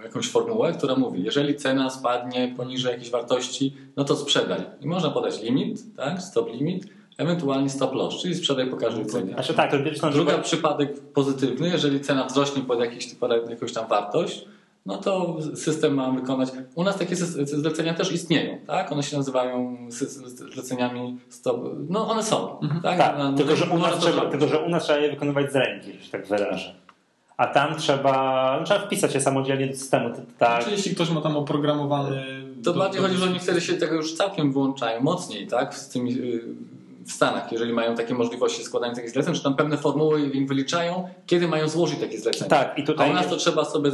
e, 0.00 0.04
jakąś 0.04 0.28
formułę, 0.28 0.72
która 0.72 0.94
mówi, 0.94 1.22
jeżeli 1.24 1.54
cena 1.56 1.90
spadnie 1.90 2.54
poniżej 2.56 2.92
jakiejś 2.92 3.10
wartości, 3.10 3.76
no 3.96 4.04
to 4.04 4.16
sprzedaj. 4.16 4.60
I 4.80 4.86
można 4.86 5.10
podać 5.10 5.42
limit, 5.42 5.96
tak? 5.96 6.22
Stop 6.22 6.52
limit, 6.52 6.84
ewentualnie 7.18 7.70
stop 7.70 7.94
loss, 7.94 8.22
czyli 8.22 8.34
sprzedaj 8.34 8.66
po 8.70 8.76
każdej 8.76 9.06
cenie. 9.06 9.32
Znaczy 9.32 9.54
tak, 9.54 9.70
to 9.70 9.78
bierzesz 9.78 10.02
na 10.02 10.10
Drugi 10.10 10.26
przykład, 10.26 10.46
przypadek 10.46 11.00
pozytywny, 11.00 11.68
jeżeli 11.68 12.00
cena 12.00 12.24
wzrośnie 12.24 12.62
pod 12.62 12.80
jakiś, 12.80 13.14
pod 13.14 13.30
jakąś 13.50 13.72
tam 13.72 13.86
wartość, 13.88 14.44
no 14.86 14.96
to 14.98 15.36
system 15.54 15.94
ma 15.94 16.10
wykonać. 16.10 16.48
U 16.74 16.84
nas 16.84 16.98
takie 16.98 17.16
zlecenia 17.46 17.94
też 17.94 18.12
istnieją, 18.12 18.58
tak? 18.66 18.92
One 18.92 19.02
się 19.02 19.16
nazywają 19.16 19.76
zleceniami 20.54 21.18
stop. 21.28 21.60
No 21.88 22.08
one 22.08 22.22
są. 22.22 22.58
Tak, 22.82 22.98
tak, 22.98 23.18
Na- 23.18 23.32
tylko, 23.32 23.56
że 23.56 23.64
u 23.64 23.78
nas 23.78 23.98
trzeba, 23.98 24.26
tylko 24.30 24.48
że 24.48 24.58
u 24.60 24.68
nas 24.68 24.84
trzeba 24.84 24.98
je 24.98 25.10
wykonywać 25.10 25.52
z 25.52 25.56
ręki, 25.56 25.92
że 25.92 26.04
się 26.04 26.10
tak 26.10 26.26
wyrażę. 26.26 26.74
A 27.36 27.46
tam 27.46 27.76
trzeba, 27.76 28.56
no, 28.58 28.64
trzeba 28.64 28.80
wpisać 28.80 29.14
je 29.14 29.20
samodzielnie 29.20 29.66
do 29.66 29.72
systemu. 29.76 30.10
Tak, 30.38 30.64
Czy 30.64 30.70
jeśli 30.70 30.94
ktoś 30.94 31.10
ma 31.10 31.20
tam 31.20 31.36
oprogramowany... 31.36 32.24
To 32.64 32.72
do- 32.72 32.78
bardziej 32.78 33.00
do- 33.02 33.08
chodzi, 33.08 33.18
że 33.20 33.26
oni 33.26 33.38
wtedy 33.40 33.60
się 33.60 33.74
tego 33.74 33.94
już 33.94 34.14
całkiem 34.14 34.52
wyłączają 34.52 35.00
mocniej, 35.00 35.46
tak? 35.46 35.74
Z 35.74 35.88
tymi, 35.88 36.12
y, 36.12 36.44
w 37.06 37.12
Stanach, 37.12 37.52
jeżeli 37.52 37.72
mają 37.72 37.94
takie 37.94 38.14
możliwości 38.14 38.64
składania 38.64 38.94
takich 38.94 39.10
zleceń, 39.10 39.34
że 39.34 39.42
tam 39.42 39.54
pewne 39.56 39.76
formuły 39.78 40.20
im 40.22 40.46
wyliczają, 40.46 41.08
kiedy 41.26 41.48
mają 41.48 41.68
złożyć 41.68 42.00
takie 42.00 42.18
zlecenie. 42.18 42.50
tak 42.50 42.78
i 42.78 42.82
A 42.82 42.86
tutaj 42.86 43.10
u 43.10 43.14
nas 43.14 43.28
to 43.28 43.36
trzeba 43.36 43.64
sobie 43.64 43.90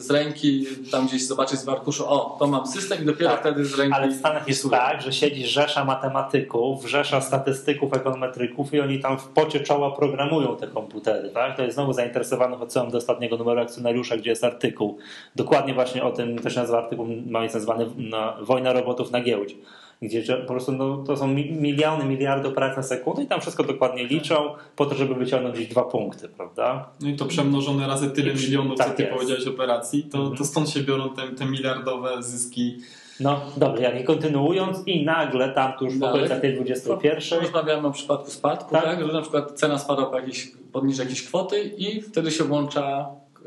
z, 0.00 0.10
ręki 0.10 0.66
tam 0.90 1.06
gdzieś 1.06 1.26
zobaczyć 1.26 1.60
z 1.60 1.68
arkuszu, 1.68 2.04
o, 2.08 2.36
to 2.38 2.46
mam 2.46 2.66
system 2.66 3.02
i 3.02 3.06
dopiero 3.06 3.30
Tak, 3.30 3.40
wtedy 3.40 3.64
z 3.64 3.78
ręki. 3.78 3.94
Ale 3.94 4.08
w 4.08 4.16
Stanach 4.16 4.48
jest 4.48 4.60
wpisuję. 4.60 4.80
tak, 4.80 5.02
że 5.02 5.12
siedzi 5.12 5.46
rzesza 5.46 5.84
matematyków, 5.84 6.88
rzesza 6.90 7.20
statystyków, 7.20 7.94
ekonometryków 7.94 8.74
i 8.74 8.80
oni 8.80 9.00
tam 9.00 9.18
w 9.18 9.28
pocie 9.28 9.60
czoła 9.60 9.90
programują 9.90 10.56
te 10.56 10.66
komputery. 10.66 11.30
Tak? 11.30 11.56
To 11.56 11.62
jest 11.62 11.74
znowu 11.74 11.92
zainteresowanych 11.92 12.62
odsyłam 12.62 12.90
do 12.90 12.98
ostatniego 12.98 13.36
numeru 13.36 13.60
akcjonariusza, 13.60 14.16
gdzie 14.16 14.30
jest 14.30 14.44
artykuł. 14.44 14.98
Dokładnie 15.36 15.74
właśnie 15.74 16.04
o 16.04 16.10
tym 16.10 16.38
też 16.38 16.56
nazywa 16.56 16.78
artykuł, 16.78 17.06
ma 17.26 17.42
jest 17.42 17.54
nazwany 17.54 17.86
na, 17.96 18.36
Wojna 18.40 18.72
robotów 18.72 19.10
na 19.10 19.20
giełdzie. 19.20 19.54
Gdzie 20.02 20.22
po 20.36 20.46
prostu 20.52 20.72
no, 20.72 20.96
to 20.96 21.16
są 21.16 21.26
mi- 21.28 21.52
miliony, 21.52 22.04
miliardy 22.04 22.48
operacji 22.48 22.76
na 22.76 22.82
sekundę 22.82 23.22
i 23.22 23.26
tam 23.26 23.40
wszystko 23.40 23.64
dokładnie 23.64 24.04
liczą 24.06 24.34
po 24.76 24.86
to, 24.86 24.94
żeby 24.94 25.14
wyciągnąć 25.14 25.54
gdzieś 25.56 25.68
dwa 25.68 25.82
punkty, 25.82 26.28
prawda? 26.28 26.88
No 27.00 27.08
i 27.08 27.16
to 27.16 27.24
przemnożone 27.26 27.86
razy 27.86 28.10
tyle 28.10 28.32
I- 28.32 28.36
milionów, 28.36 28.78
tak 28.78 28.88
co 28.88 28.94
ty 28.94 29.02
jest. 29.02 29.14
powiedziałeś 29.14 29.46
operacji, 29.46 30.02
to, 30.02 30.18
Mhm. 30.18 30.36
to 30.36 30.44
stąd 30.44 30.70
się 30.70 30.80
biorą 30.80 31.08
te, 31.10 31.28
te 31.28 31.44
miliardowe 31.46 32.22
zyski. 32.22 32.78
No 33.20 33.40
dobrze, 33.56 33.82
jak 33.82 33.94
nie 33.94 34.04
kontynuując 34.04 34.78
i 34.86 35.04
nagle 35.04 35.48
tam 35.52 35.72
tu 35.78 35.84
już 35.84 35.98
w 35.98 36.02
okolicach 36.02 36.40
tej 36.40 36.54
21 36.54 37.40
Rozmawiamy 37.40 37.88
o 37.88 37.90
przypadku 37.90 38.30
spadku, 38.30 38.70
Tak. 38.74 38.84
tak. 38.84 39.06
że 39.06 39.12
na 39.12 39.20
przykład 39.22 39.52
cena 39.52 39.78
spadła 39.78 40.06
po 40.06 40.16
jakiejś, 40.16 40.52
poniżej 40.72 41.04
jakiejś 41.04 41.22
kwoty 41.26 41.62
i 41.62 42.02
wtedy 42.02 42.30
się 42.30 42.44
włącza 42.44 43.06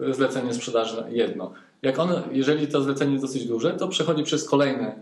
zlecenie 0.10 0.54
sprzedaży 0.54 1.04
jedno. 1.10 1.52
Jak 1.82 2.00
one, 2.00 2.22
jeżeli 2.32 2.68
to 2.68 2.82
zlecenie 2.82 3.12
jest 3.12 3.24
dosyć 3.26 3.46
duże, 3.46 3.74
to 3.74 3.88
przechodzi 3.88 4.24
przez 4.24 4.50
kolejne 4.50 4.96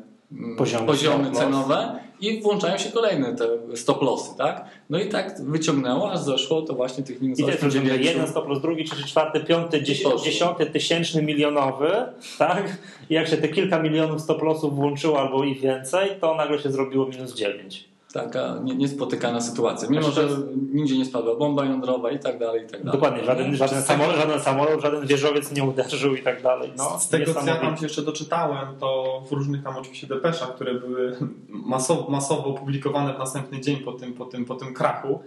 Poziomy 0.58 0.88
poziomy 0.88 1.30
loss. 1.30 1.38
cenowe 1.38 2.00
i 2.22 2.42
włączają 2.42 2.78
się 2.78 2.92
kolejne 2.92 3.36
te 3.36 3.48
stop 3.76 4.02
lossy, 4.02 4.38
tak? 4.38 4.66
No 4.90 5.00
i 5.00 5.10
tak 5.10 5.42
wyciągnęło, 5.42 6.12
aż 6.12 6.20
zeszło 6.20 6.62
to 6.62 6.74
właśnie 6.74 7.04
tych 7.04 7.22
minus 7.22 7.40
I 7.40 7.44
to 7.44 7.50
jest 7.50 7.64
8, 7.64 7.68
różne, 7.68 7.92
9. 7.92 8.06
jeden 8.06 8.28
stop 8.28 8.46
plus 8.46 8.62
drugi, 8.62 8.86
trzeci, 8.86 9.04
czwarty, 9.04 9.40
piąty, 9.40 9.84
dziesiąty, 10.24 10.66
tysięczny, 10.66 11.22
milionowy, 11.22 11.92
tak? 12.38 12.78
I 13.10 13.14
jak 13.14 13.28
się 13.28 13.38
te 13.38 13.48
kilka 13.48 13.80
milionów 13.80 14.22
stop 14.22 14.42
lossów 14.42 14.76
włączyło 14.76 15.20
albo 15.20 15.44
i 15.44 15.56
więcej, 15.56 16.10
to 16.22 16.36
nagle 16.36 16.60
się 16.60 16.72
zrobiło 16.72 17.06
minus 17.06 17.36
9. 17.36 17.91
Taka 18.14 18.58
nie- 18.64 18.76
niespotykana 18.76 19.42
sytuacja. 19.42 19.90
Mimo, 19.90 20.04
Znaczy 20.12 20.30
że 20.30 20.38
nigdzie 20.74 20.98
nie 20.98 21.06
spadła 21.06 21.36
bomba 21.36 21.66
jądrowa 21.66 22.12
i 22.12 22.20
tak 22.20 22.40
dalej, 22.40 22.64
i 22.64 22.70
tak 22.70 22.84
dalej. 22.84 23.00
Dokładnie, 23.00 23.24
żaden, 23.24 23.56
żaden, 23.56 23.82
z 23.82 23.86
samolot, 23.86 24.16
żaden 24.16 24.40
samolot, 24.40 24.82
żaden 24.82 25.08
wieżowiec 25.08 25.52
nie 25.52 25.64
uderzył 25.64 26.16
i 26.16 26.22
tak 26.22 26.42
dalej. 26.42 26.74
No, 26.78 27.00
z 27.00 27.10
tego, 27.10 27.34
co 27.34 27.46
ja 27.46 27.56
tam 27.56 27.78
się 27.78 27.84
jeszcze 27.84 28.02
doczytałem, 28.02 28.68
to 28.80 29.22
w 29.30 29.32
różnych 29.32 29.64
tam 29.64 29.78
oczywiście 29.78 30.08
depeszach, 30.08 30.56
które 30.56 30.74
były 30.74 31.18
masowo, 31.50 32.12
masowo 32.12 32.46
opublikowane 32.46 33.14
w 33.14 33.20
następny 33.20 33.62
dzień 33.62 33.78
po 33.78 33.92
tym, 33.94 34.14
po 34.14 34.26
tym, 34.26 34.46
po 34.46 34.56
tym 34.56 34.74
krachu, 34.74 35.20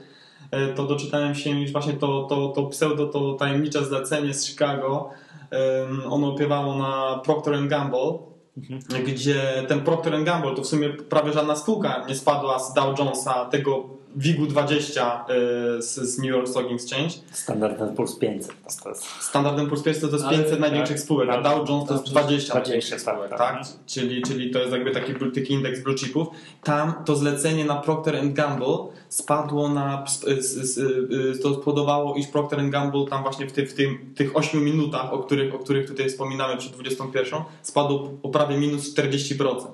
e, 0.50 0.68
to 0.68 0.84
doczytałem 0.84 1.34
się, 1.34 1.60
iż 1.60 1.72
właśnie 1.72 1.92
to, 1.92 2.22
to, 2.22 2.48
to 2.48 2.62
pseudo, 2.62 3.06
to 3.06 3.32
tajemnicze 3.34 3.84
zlecenie 3.84 4.34
z 4.34 4.46
Chicago, 4.46 5.10
ono 6.10 6.28
opiewało 6.28 6.74
na 6.74 7.20
Procter 7.24 7.66
Gamble, 7.68 8.18
gdzie 9.06 9.64
ten 9.68 9.80
Procter 9.80 10.24
Gamble 10.24 10.54
to 10.54 10.62
w 10.62 10.66
sumie 10.66 10.90
prawie 10.90 11.32
żadna 11.32 11.56
spółka 11.56 12.04
nie 12.08 12.14
spadła 12.14 12.58
z 12.58 12.74
Dow 12.74 12.98
Jonesa 12.98 13.44
tego 13.44 13.88
WIG-u 14.16 14.46
20 14.46 15.24
y, 15.78 15.82
z, 15.82 15.94
z 15.94 16.18
New 16.18 16.26
York 16.30 16.48
Stock 16.48 16.72
Exchange. 16.72 17.10
Standard 17.32 17.96
Puls 17.96 18.16
500. 18.18 18.52
To 18.82 18.88
jest 18.88 19.04
Standardem 19.20 19.66
Puls 19.68 19.82
500 19.82 20.10
to 20.10 20.16
jest 20.16 20.24
Ale 20.24 20.36
500 20.36 20.50
tak. 20.50 20.60
największych 20.60 21.00
spółek, 21.00 21.28
a 21.28 21.32
Ale- 21.32 21.42
Dow 21.42 21.68
Jones 21.68 21.88
to 21.88 21.94
jest 21.94 22.04
20 22.06 22.52
20, 22.52 22.54
największych 22.54 23.00
spółek, 23.00 23.30
tak, 23.30 23.38
tak? 23.38 23.54
tak. 23.58 23.66
Czyli, 23.86 24.22
czyli 24.22 24.50
to 24.50 24.58
jest 24.58 24.72
jakby 24.72 24.90
taki, 24.90 25.12
taki 25.34 25.52
indeks 25.52 25.80
blue 25.82 25.94
chipów. 25.96 26.28
Tam 26.62 26.92
to 27.04 27.16
zlecenie 27.16 27.64
na 27.64 27.76
Procter 27.76 28.32
Gamble 28.32 28.76
spadło 29.08 29.68
na, 29.68 30.04
s- 30.04 30.78
y, 30.78 31.38
to 31.42 31.54
spowodowało, 31.54 32.14
iż 32.14 32.26
Procter 32.26 32.70
Gamble 32.70 33.06
tam 33.10 33.22
właśnie 33.22 33.46
w, 33.46 33.52
ty, 33.52 33.66
w 33.66 33.74
tym, 33.74 34.14
tych 34.14 34.36
8 34.36 34.64
minutach, 34.64 35.12
o 35.12 35.18
których, 35.18 35.54
o 35.54 35.58
których 35.58 35.88
tutaj 35.88 36.08
wspominamy 36.08 36.56
przed 36.56 36.72
21, 36.72 37.40
spadło 37.62 38.10
o 38.22 38.28
prawie 38.28 38.58
minus 38.58 38.94
40%. 38.94 39.66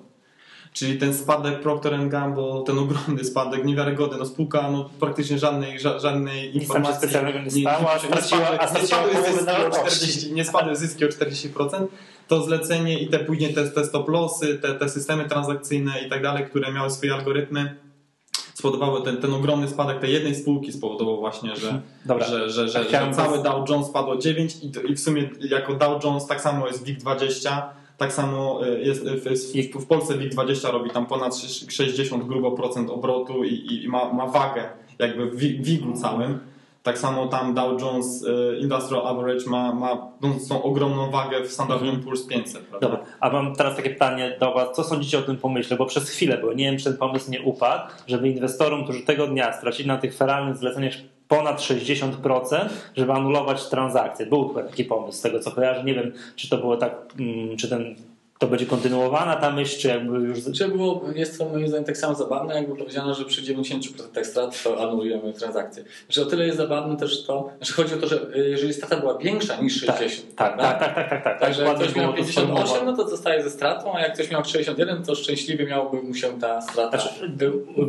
Czyli 0.73 0.99
ten 0.99 1.15
spadek 1.15 1.61
Procter 1.61 2.09
Gamble, 2.09 2.63
ten 2.67 2.79
ogromny 2.79 3.25
spadek, 3.25 3.65
niewiarygodny, 3.65 4.19
no 4.19 4.27
spółka 4.27 4.71
no, 4.71 4.91
praktycznie 5.01 5.39
żadnej, 5.39 5.81
ża, 5.81 5.99
żadnej 5.99 6.53
Nic 6.53 6.63
informacji 6.63 6.99
specjalnego 6.99 7.39
nie 7.39 7.51
stało, 7.51 7.91
a 7.91 7.97
nie, 7.97 8.11
nie, 8.11 8.23
spadły, 8.23 8.59
nie 8.81 8.87
spadły 8.87 9.15
zyski 9.15 9.41
o 9.41 9.45
zaległości. 9.45 9.97
40, 9.97 10.33
nie 10.33 10.45
spadły 10.45 10.77
zyski 10.77 11.05
o 11.05 11.09
40%, 11.09 11.87
to 12.29 12.43
zlecenie 12.43 12.99
i 12.99 13.09
te 13.09 13.19
później 13.19 13.55
te, 13.55 13.71
te 13.71 13.85
stop 13.85 14.09
lossy, 14.09 14.59
te, 14.59 14.75
te 14.75 14.89
systemy 14.89 15.29
transakcyjne 15.29 15.93
i 16.07 16.11
tak 16.11 16.23
dalej, 16.23 16.47
które 16.47 16.73
miały 16.73 16.91
swoje 16.91 17.15
algorytmy, 17.15 17.77
spowodowały 18.55 19.03
ten, 19.03 19.17
ten 19.17 19.35
ogromny 19.35 19.69
spadek 19.69 20.01
tej 20.01 20.13
jednej 20.13 20.35
spółki 20.35 20.73
spowodował 20.73 21.21
właśnie, 21.21 21.57
że, 21.57 21.81
Dobra. 22.05 22.27
że, 22.27 22.51
że, 22.51 22.69
że, 22.69 22.85
że 22.91 23.13
cały 23.13 23.43
Dow 23.43 23.69
Jones 23.71 23.87
spadło 23.87 24.17
9 24.17 24.57
i, 24.63 24.73
i 24.91 24.95
w 24.95 25.01
sumie 25.01 25.31
jako 25.41 25.75
Dow 25.75 26.05
Jones 26.05 26.27
tak 26.27 26.41
samo 26.41 26.67
jest 26.67 26.87
WIG20, 26.87 27.63
tak 28.01 28.13
samo 28.13 28.67
y, 28.67 28.81
jest 28.81 29.05
w, 29.09 29.25
w, 29.77 29.83
w 29.83 29.87
Polsce 29.87 30.15
WIG20 30.15 30.73
robi 30.73 30.91
tam 30.91 31.07
ponad 31.07 31.37
60 31.69 32.25
grubo 32.25 32.51
procent 32.53 32.91
obrotu 32.91 33.45
i, 33.45 33.55
i- 33.85 33.89
ma, 33.89 34.13
ma 34.13 34.27
wagę 34.27 34.63
jakby 34.99 35.27
w 35.31 35.37
wi- 35.37 35.61
WIG-u 35.63 35.93
całym. 35.93 36.39
Tak 36.83 36.99
samo 36.99 37.27
tam 37.27 37.55
Dow 37.55 37.83
Jones 37.83 38.23
y, 38.23 38.59
Industrial 38.61 39.07
Average 39.07 39.47
ma, 39.51 39.75
ma 39.75 39.89
no, 40.21 40.35
tą 40.49 40.63
ogromną 40.63 41.11
wagę 41.11 41.41
w 41.45 41.53
standardowym 41.53 41.95
Mhm. 41.95 42.05
Puls 42.05 42.27
500. 42.27 42.63
Prawda? 42.63 42.89
Dobra, 42.89 43.05
a 43.21 43.31
mam 43.31 43.55
teraz 43.57 43.77
takie 43.77 43.91
pytanie 43.91 44.37
do 44.41 44.55
Was. 44.55 44.77
Co 44.77 44.85
sądzicie 44.85 45.19
o 45.19 45.23
tym 45.23 45.37
pomyśle? 45.37 45.77
Bo 45.77 45.87
przez 45.87 46.09
chwilę, 46.11 46.39
bo 46.43 46.53
nie 46.53 46.65
wiem, 46.65 46.79
czy 46.79 46.85
ten 46.85 46.97
pomysł 46.97 47.31
nie 47.31 47.43
upadł, 47.43 47.93
żeby 48.07 48.29
inwestorom, 48.29 48.85
którzy 48.85 49.01
tego 49.03 49.27
dnia 49.27 49.53
stracili 49.53 49.89
na 49.89 49.97
tych 49.99 50.17
feralnych 50.17 50.57
zleceniach 50.57 50.93
ponad 51.31 51.61
60%, 51.61 52.69
żeby 52.97 53.13
anulować 53.13 53.69
transakcje. 53.69 54.27
Był 54.27 54.49
chyba 54.49 54.63
taki 54.63 54.85
pomysł, 54.85 55.19
z 55.19 55.21
tego 55.21 55.41
co 55.41 55.51
kojarzę. 55.51 55.85
Nie 55.85 55.95
wiem, 55.95 56.13
czy 56.37 56.49
to 56.49 56.59
było 56.59 56.77
tak, 56.77 56.93
mm, 57.19 57.57
czy 57.57 57.69
ten, 57.69 57.95
to 58.41 58.47
będzie 58.47 58.67
kontynuowana 58.67 59.37
ta 59.37 59.51
myśl, 59.51 59.81
czy 59.81 59.89
jakby 59.89 60.19
już... 60.19 60.39
Czy 60.59 60.69
było, 60.69 61.05
jest 61.15 61.39
to 61.39 61.49
moim 61.49 61.69
zdaniem 61.69 61.85
tak 61.85 61.97
samo 61.97 62.15
zabawne, 62.15 62.55
jakby 62.55 62.77
powiedziano, 62.77 63.15
że 63.15 63.25
przy 63.25 63.43
90% 63.43 64.25
strat 64.25 64.63
to 64.63 64.83
anulujemy 64.83 65.33
transakcje. 65.33 65.85
Znaczy 66.07 66.23
o 66.23 66.31
tyle 66.31 66.47
jest 66.47 66.57
zabawne 66.57 66.97
też 66.97 67.25
to, 67.27 67.51
znaczy 67.57 67.73
chodzi 67.73 67.95
o 67.95 67.97
to, 67.97 68.07
że 68.07 68.37
y, 68.37 68.49
jeżeli 68.49 68.75
strata 68.75 68.97
była 68.97 69.19
większa 69.19 69.57
niż 69.57 69.87
Tak, 69.87 69.99
60, 69.99 70.35
tak, 70.35 70.57
prawda? 70.57 70.79
tak, 70.79 70.95
tak, 70.95 70.95
tak, 70.95 71.11
tak, 71.11 71.25
tak. 71.25 71.41
Także 71.41 71.63
Dokładnie 71.63 71.85
ktoś 71.85 71.97
miał 71.97 72.05
było 72.13 72.17
to 72.17 72.25
58, 72.25 72.57
sformułowane. 72.57 72.93
no 72.93 73.05
to 73.05 73.11
zostaje 73.11 73.43
ze 73.43 73.51
stratą, 73.51 73.95
a 73.95 74.01
jak 74.01 74.15
ktoś 74.15 74.31
miał 74.31 74.45
61, 74.45 75.03
to 75.03 75.15
szczęśliwie 75.15 75.67
miałby 75.67 76.03
mu 76.03 76.15
się 76.15 76.41
ta 76.41 76.61
strata. 76.61 76.99
Znaczy, 76.99 77.31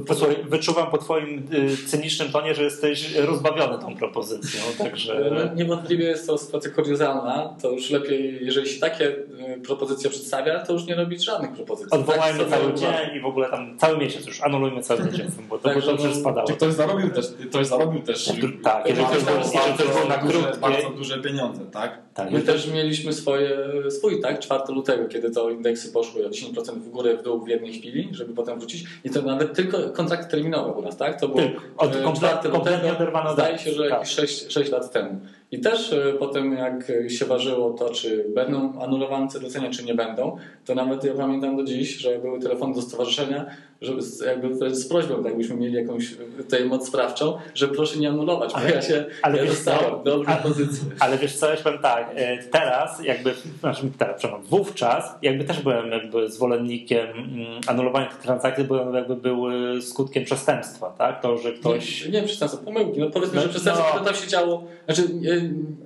posłuchaj, 0.07 0.35
wyczuwam 0.43 0.91
po 0.91 0.97
Twoim 0.97 1.47
y, 1.53 1.87
cynicznym 1.87 2.31
tonie, 2.31 2.55
że 2.55 2.63
jesteś 2.63 3.15
rozbawiony 3.15 3.79
tą 3.79 3.95
propozycją, 3.95 4.61
także... 4.85 5.31
No, 5.31 5.55
niewątpliwie 5.55 6.05
jest 6.05 6.27
to 6.27 6.37
sytuacja 6.37 6.71
kuriozalna. 6.71 7.55
To 7.61 7.71
już 7.71 7.89
lepiej, 7.89 8.45
jeżeli 8.45 8.69
się 8.69 8.79
takie 8.79 9.05
y, 9.07 9.61
propozycje 9.65 10.09
przedstawia, 10.41 10.65
to 10.65 10.73
już 10.73 10.85
nie 10.85 10.95
robić 10.95 11.23
żadnych 11.25 11.51
propozycji. 11.51 11.91
Odwołajmy 11.99 12.39
Tak, 12.39 12.49
cały 12.49 12.73
dzień 12.73 12.89
i 13.17 13.19
w 13.19 13.25
ogóle 13.25 13.49
tam 13.49 13.77
cały 13.77 13.97
miesiąc 13.97 14.25
już, 14.27 14.41
anulujmy 14.41 14.81
cały 14.81 15.03
miesiąc, 15.03 15.35
bo 15.49 15.57
to, 15.57 15.63
Także 15.69 15.97
to 15.97 16.03
no, 16.07 16.15
spadało. 16.15 16.47
Czy 16.47 16.53
ktoś 16.53 16.73
zarobił 16.73 17.09
też, 17.09 17.25
ktoś 17.49 17.67
zarobił 17.67 18.01
też 18.01 18.31
Tak, 18.63 18.87
jeżeli 18.89 19.07
ktoś 19.07 19.23
był- 19.23 19.33
był 19.33 20.09
na 20.09 20.17
bardzo, 20.17 20.27
duże, 20.27 20.39
krótkiej- 20.47 20.61
bardzo 20.61 20.89
duże 20.89 21.19
pieniądze, 21.19 21.61
tak? 21.71 21.97
Tak, 22.13 22.31
My 22.31 22.41
też 22.41 22.67
mieliśmy 22.67 23.13
swoje, 23.13 23.49
swój, 23.89 24.21
tak, 24.21 24.39
4 24.39 24.73
lutego, 24.73 25.07
kiedy 25.07 25.31
to 25.31 25.49
indeksy 25.49 25.91
poszły 25.91 26.25
o 26.27 26.29
10% 26.29 26.83
w 26.83 26.89
górę, 26.89 27.17
w 27.17 27.23
dół 27.23 27.45
w 27.45 27.47
jednej 27.47 27.73
chwili, 27.73 28.09
żeby 28.11 28.33
potem 28.33 28.59
wrócić. 28.59 28.83
I 29.03 29.09
to 29.09 29.21
nawet 29.21 29.53
tylko 29.55 29.77
kontrakty 29.89 30.31
terminowe 30.31 30.71
u 30.71 30.81
nas, 30.81 30.97
tak? 30.97 31.19
To 31.19 31.27
było 31.27 31.39
Tylko. 31.41 31.61
Od 31.77 31.95
e, 31.95 31.99
komple- 32.03 32.15
4 32.17 32.49
kompletnie 32.49 32.89
lutego, 32.91 33.33
zdaje 33.33 33.57
się, 33.57 33.71
że 33.71 33.83
tak. 33.83 33.91
jakieś 33.91 34.09
6, 34.09 34.51
6 34.53 34.71
lat 34.71 34.91
temu. 34.91 35.19
I 35.51 35.59
też 35.59 35.93
e, 35.93 36.13
potem 36.19 36.53
jak 36.53 36.91
się 37.07 37.25
ważyło 37.25 37.73
to, 37.73 37.89
czy 37.89 38.25
będą 38.35 38.81
anulowane 38.81 39.27
te 39.27 39.39
zlecenia, 39.39 39.69
czy 39.69 39.83
nie 39.83 39.93
będą, 39.95 40.37
to 40.65 40.75
nawet 40.75 41.03
ja 41.03 41.13
pamiętam 41.13 41.57
do 41.57 41.63
dziś, 41.63 41.97
że 41.97 42.19
były 42.19 42.39
telefony 42.39 42.75
do 42.75 42.81
stowarzyszenia, 42.81 43.45
żeby 43.81 44.01
z, 44.01 44.21
jakby 44.21 44.75
z 44.75 44.87
prośbą, 44.87 45.15
tak 45.15 45.25
jakbyśmy 45.25 45.55
mieli 45.55 45.73
jakąś 45.73 46.11
e, 46.13 46.15
tutaj 46.43 46.65
moc 46.65 46.87
sprawczą, 46.87 47.37
że 47.55 47.67
proszę 47.67 47.99
nie 47.99 48.09
anulować, 48.09 48.51
Ale- 48.53 48.69
bo 48.69 48.75
ja 48.75 48.81
się 48.81 49.05
ale 49.21 49.37
ja 49.37 49.43
wiesz 49.43 49.51
dostałem 49.53 50.03
dobrą 50.03 50.33
Ale- 50.33 50.41
pozycję. 50.43 50.85
Ale 50.99 51.17
wiesz 51.17 51.35
co, 51.35 51.49
ja 51.49 51.57
powiem 51.57 51.79
tak, 51.79 52.11
e, 52.15 52.43
teraz 52.43 53.03
jakby, 53.03 53.33
znaczy 53.59 53.81
teraz, 53.97 54.17
przepraszam, 54.19 54.45
wówczas 54.45 55.05
jakby 55.21 55.43
też 55.43 55.59
byłem 55.61 55.91
jakby 55.91 56.29
zwolennikiem 56.29 57.07
mm, 57.09 57.61
anulowania 57.67 58.05
tych 58.05 58.17
transakcji, 58.19 58.63
bo 58.63 58.95
jakby 58.97 59.15
były 59.15 59.81
skutkiem 59.81 60.25
przestępstwa, 60.25 60.89
tak? 60.97 61.21
To, 61.21 61.37
że 61.37 61.53
ktoś... 61.53 62.05
Nie, 62.05 62.11
nie 62.11 62.23
przestępstwo, 62.27 62.63
pomyłki. 62.65 62.99
No 62.99 63.09
powiedzmy, 63.09 63.35
No, 63.35 63.41
że 63.41 63.49
przestępstwo, 63.49 63.89
no. 63.93 63.99
no. 63.99 64.05
tam 64.05 64.15
się 64.15 64.27
działo. 64.27 64.63
Znaczy, 64.85 65.03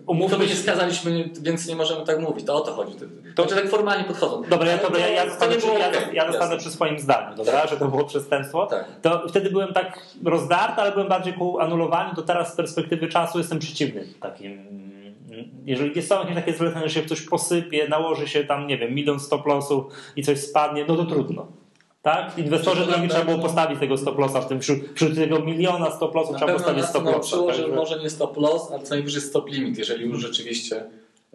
Umówmy 0.07 0.35
to 0.37 0.43
my 0.43 0.47
się- 0.47 0.53
nie 0.55 0.59
skazaliśmy, 0.59 1.29
więc 1.41 1.67
nie 1.67 1.75
możemy 1.75 2.05
tak 2.05 2.19
mówić. 2.19 2.45
To 2.45 2.55
o 2.55 2.61
to 2.61 2.73
chodzi. 2.73 2.95
To, 3.35 3.43
znaczy, 3.43 3.61
tak 3.61 3.69
formalnie 3.71 4.03
podchodzą. 4.03 4.41
Dobra, 4.49 4.71
ja, 4.71 4.77
dobra, 4.77 4.99
ja, 4.99 5.07
ja, 5.09 5.29
zostanę, 5.29 5.55
przy, 5.55 5.67
ja, 5.67 5.91
ja 6.13 6.31
zostanę 6.31 6.57
przy 6.57 6.71
swoim 6.71 6.99
zdaniu, 6.99 7.35
dobra? 7.37 7.53
Tak. 7.53 7.69
Że 7.69 7.77
to 7.77 7.87
było 7.87 8.03
przestępstwo. 8.05 8.65
Tak. 8.65 8.85
To 9.01 9.27
wtedy 9.29 9.49
byłem 9.49 9.73
tak 9.73 9.99
rozdarty, 10.25 10.81
ale 10.81 10.91
byłem 10.91 11.07
bardziej 11.07 11.33
ku 11.33 11.59
anulowaniu, 11.59 12.15
to 12.15 12.21
teraz 12.21 12.53
z 12.53 12.55
perspektywy 12.55 13.07
czasu 13.07 13.37
jestem 13.37 13.59
przeciwny 13.59 14.05
takim. 14.21 14.51
mm, 14.51 15.51
Jeżeli 15.65 16.01
są 16.01 16.19
jakieś 16.19 16.35
takie 16.35 16.53
zlecenia, 16.53 16.87
że 16.87 16.93
się 16.93 17.01
ktoś 17.01 17.21
posypie, 17.21 17.87
nałoży 17.89 18.27
się 18.27 18.43
tam, 18.43 18.67
nie 18.67 18.77
wiem, 18.77 18.93
milion 18.93 19.19
stop 19.19 19.45
lossów 19.45 19.85
i 20.15 20.23
coś 20.23 20.39
spadnie, 20.39 20.85
no 20.87 20.95
to 20.95 21.05
trudno. 21.05 21.47
Tak? 22.05 22.37
Inwestorzy 22.37 22.85
drogi 22.85 23.01
na 23.01 23.07
trzeba 23.07 23.23
było 23.25 23.35
pewno- 23.37 23.43
postawić 23.43 23.79
tego 23.79 23.97
stop 23.97 24.19
lossa 24.19 24.41
w 24.41 24.47
tym, 24.47 24.61
wśród, 24.61 24.79
wśród 24.95 25.15
tego 25.15 25.39
miliona 25.39 25.91
stop 25.91 26.15
lossów 26.15 26.35
trzeba 26.35 26.53
postawić 26.53 26.85
stop 26.85 27.03
lossa. 27.05 27.17
nauczyło, 27.17 27.53
że 27.53 27.59
także- 27.61 27.75
może 27.75 27.99
nie 27.99 28.09
stop 28.09 28.37
loss, 28.37 28.71
ale 28.71 28.83
co 28.83 28.89
najwyżej 28.95 29.21
stop 29.21 29.49
limit, 29.49 29.77
jeżeli 29.77 30.05
już 30.05 30.19
rzeczywiście. 30.21 30.83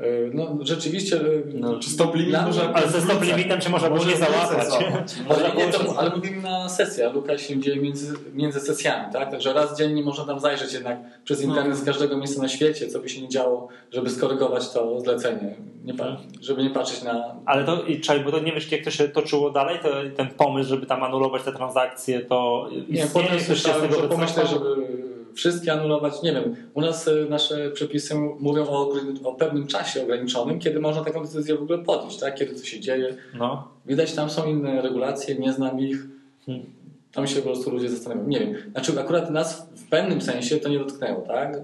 Yy, 0.01 0.31
No, 0.35 0.57
rzeczywiście. 0.61 1.17
yy, 1.17 1.43
No, 1.55 1.79
Czy 1.79 1.91
stop 1.91 2.15
limit 2.15 2.31
Dla-. 2.31 2.73
Ale 2.75 2.89
ze 2.89 3.01
stop 3.01 3.23
limitem 3.23 3.61
się 3.61 3.71
można 3.71 3.91
było 3.91 4.05
nie 4.05 4.17
załapać. 4.17 4.69
załapać. 4.71 5.15
Ale, 5.29 5.39
Można 5.49 5.55
nie, 5.67 5.73
to, 5.73 5.99
ale 5.99 6.11
mówimy 6.17 6.43
na 6.43 6.69
sesję, 6.69 7.07
a 7.07 7.13
Luka 7.13 7.39
się 7.39 7.61
dzieje 7.61 7.77
między, 7.81 8.15
między 8.35 8.61
sesjami, 8.61 9.13
tak? 9.13 9.31
Także 9.31 9.53
raz 9.53 9.79
dziennie 9.79 10.03
można 10.03 10.25
tam 10.25 10.41
zajrzeć 10.41 10.73
jednak 10.73 10.99
przez 11.25 11.43
internet 11.43 11.77
z 11.79 11.85
każdego 11.85 12.17
miejsca 12.17 12.43
na 12.43 12.49
świecie, 12.49 12.89
co 12.89 12.99
by 13.01 13.09
się 13.09 13.23
nie 13.23 13.29
działo, 13.29 13.69
żeby 13.93 14.11
skorygować 14.11 14.71
to 14.73 15.01
zlecenie, 15.01 15.55
nie, 15.85 15.95
pa- 15.95 16.17
żeby 16.41 16.63
nie 16.63 16.71
patrzeć 16.71 17.03
na... 17.03 17.35
Ale 17.47 17.65
to, 17.65 17.83
i 17.83 18.01
czekaj, 18.01 18.25
bo 18.25 18.31
to 18.31 18.41
nie 18.41 18.53
wiesz, 18.53 18.73
jak 18.73 18.85
to 18.85 18.91
się 18.91 19.09
toczyło 19.09 19.51
dalej, 19.51 19.79
to, 19.83 19.89
ten 20.17 20.29
pomysł, 20.29 20.69
żeby 20.71 20.87
tam 20.87 21.03
anulować 21.03 21.43
te 21.43 21.53
transakcje, 21.53 22.21
to 22.21 22.69
Nie, 22.89 23.07
potem 23.07 23.41
słyszałem, 23.41 23.93
że 23.93 24.09
pomyślę, 24.09 24.47
żeby 24.47 24.90
wszystkie 25.35 25.73
anulować. 25.73 26.23
Nie 26.23 26.33
wiem, 26.33 26.57
u 26.75 26.81
nas 26.81 27.09
y, 27.09 27.27
nasze 27.31 27.71
przepisy 27.71 28.15
mówią 28.41 28.67
o, 28.67 28.93
o 29.25 29.35
pewnym 29.35 29.67
czasie 29.67 30.03
ograniczonym, 30.03 30.59
kiedy 30.59 30.81
można 30.81 31.05
taką 31.05 31.23
decyzję 31.23 31.57
w 31.57 31.63
ogóle 31.63 31.79
podjąć, 31.79 32.17
tak? 32.17 32.35
Kiedy 32.35 32.55
to 32.55 32.65
się 32.65 32.81
dzieje. 32.81 33.17
No. 33.35 33.69
Widać, 33.87 34.13
tam 34.13 34.31
są 34.31 34.47
inne 34.47 34.83
regulacje, 34.83 35.35
nie 35.35 35.53
znam 35.53 35.81
ich. 35.81 36.07
Hmm. 36.47 36.67
Tam 37.13 37.27
się 37.27 37.37
po 37.37 37.43
prostu 37.43 37.71
ludzie 37.71 37.89
zastanawiają. 37.89 38.29
Nie 38.29 38.41
wiem. 38.41 38.55
Znaczy 38.73 39.01
akurat 39.01 39.31
nas 39.31 39.69
w 39.77 39.89
pewnym 39.89 40.21
sensie 40.21 40.57
to 40.57 40.69
nie 40.69 40.79
dotknęło, 40.79 41.21
tak? 41.21 41.61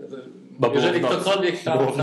Bo 0.58 0.72
jeżeli 0.74 1.00
ktokolwiek 1.00 1.62
tam, 1.62 1.78
mi 1.78 1.94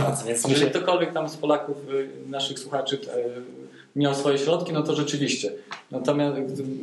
jeżeli 0.47 0.71
ktokolwiek 0.71 1.13
tam 1.13 1.29
z 1.29 1.37
Polaków, 1.37 1.77
y, 1.89 2.29
naszych 2.29 2.59
słuchaczy 2.59 2.95
y, 2.95 3.62
miał 3.95 4.15
swoje 4.15 4.37
środki, 4.37 4.73
no 4.73 4.81
to 4.83 4.95
rzeczywiście. 4.95 5.51
Natomiast 5.91 6.37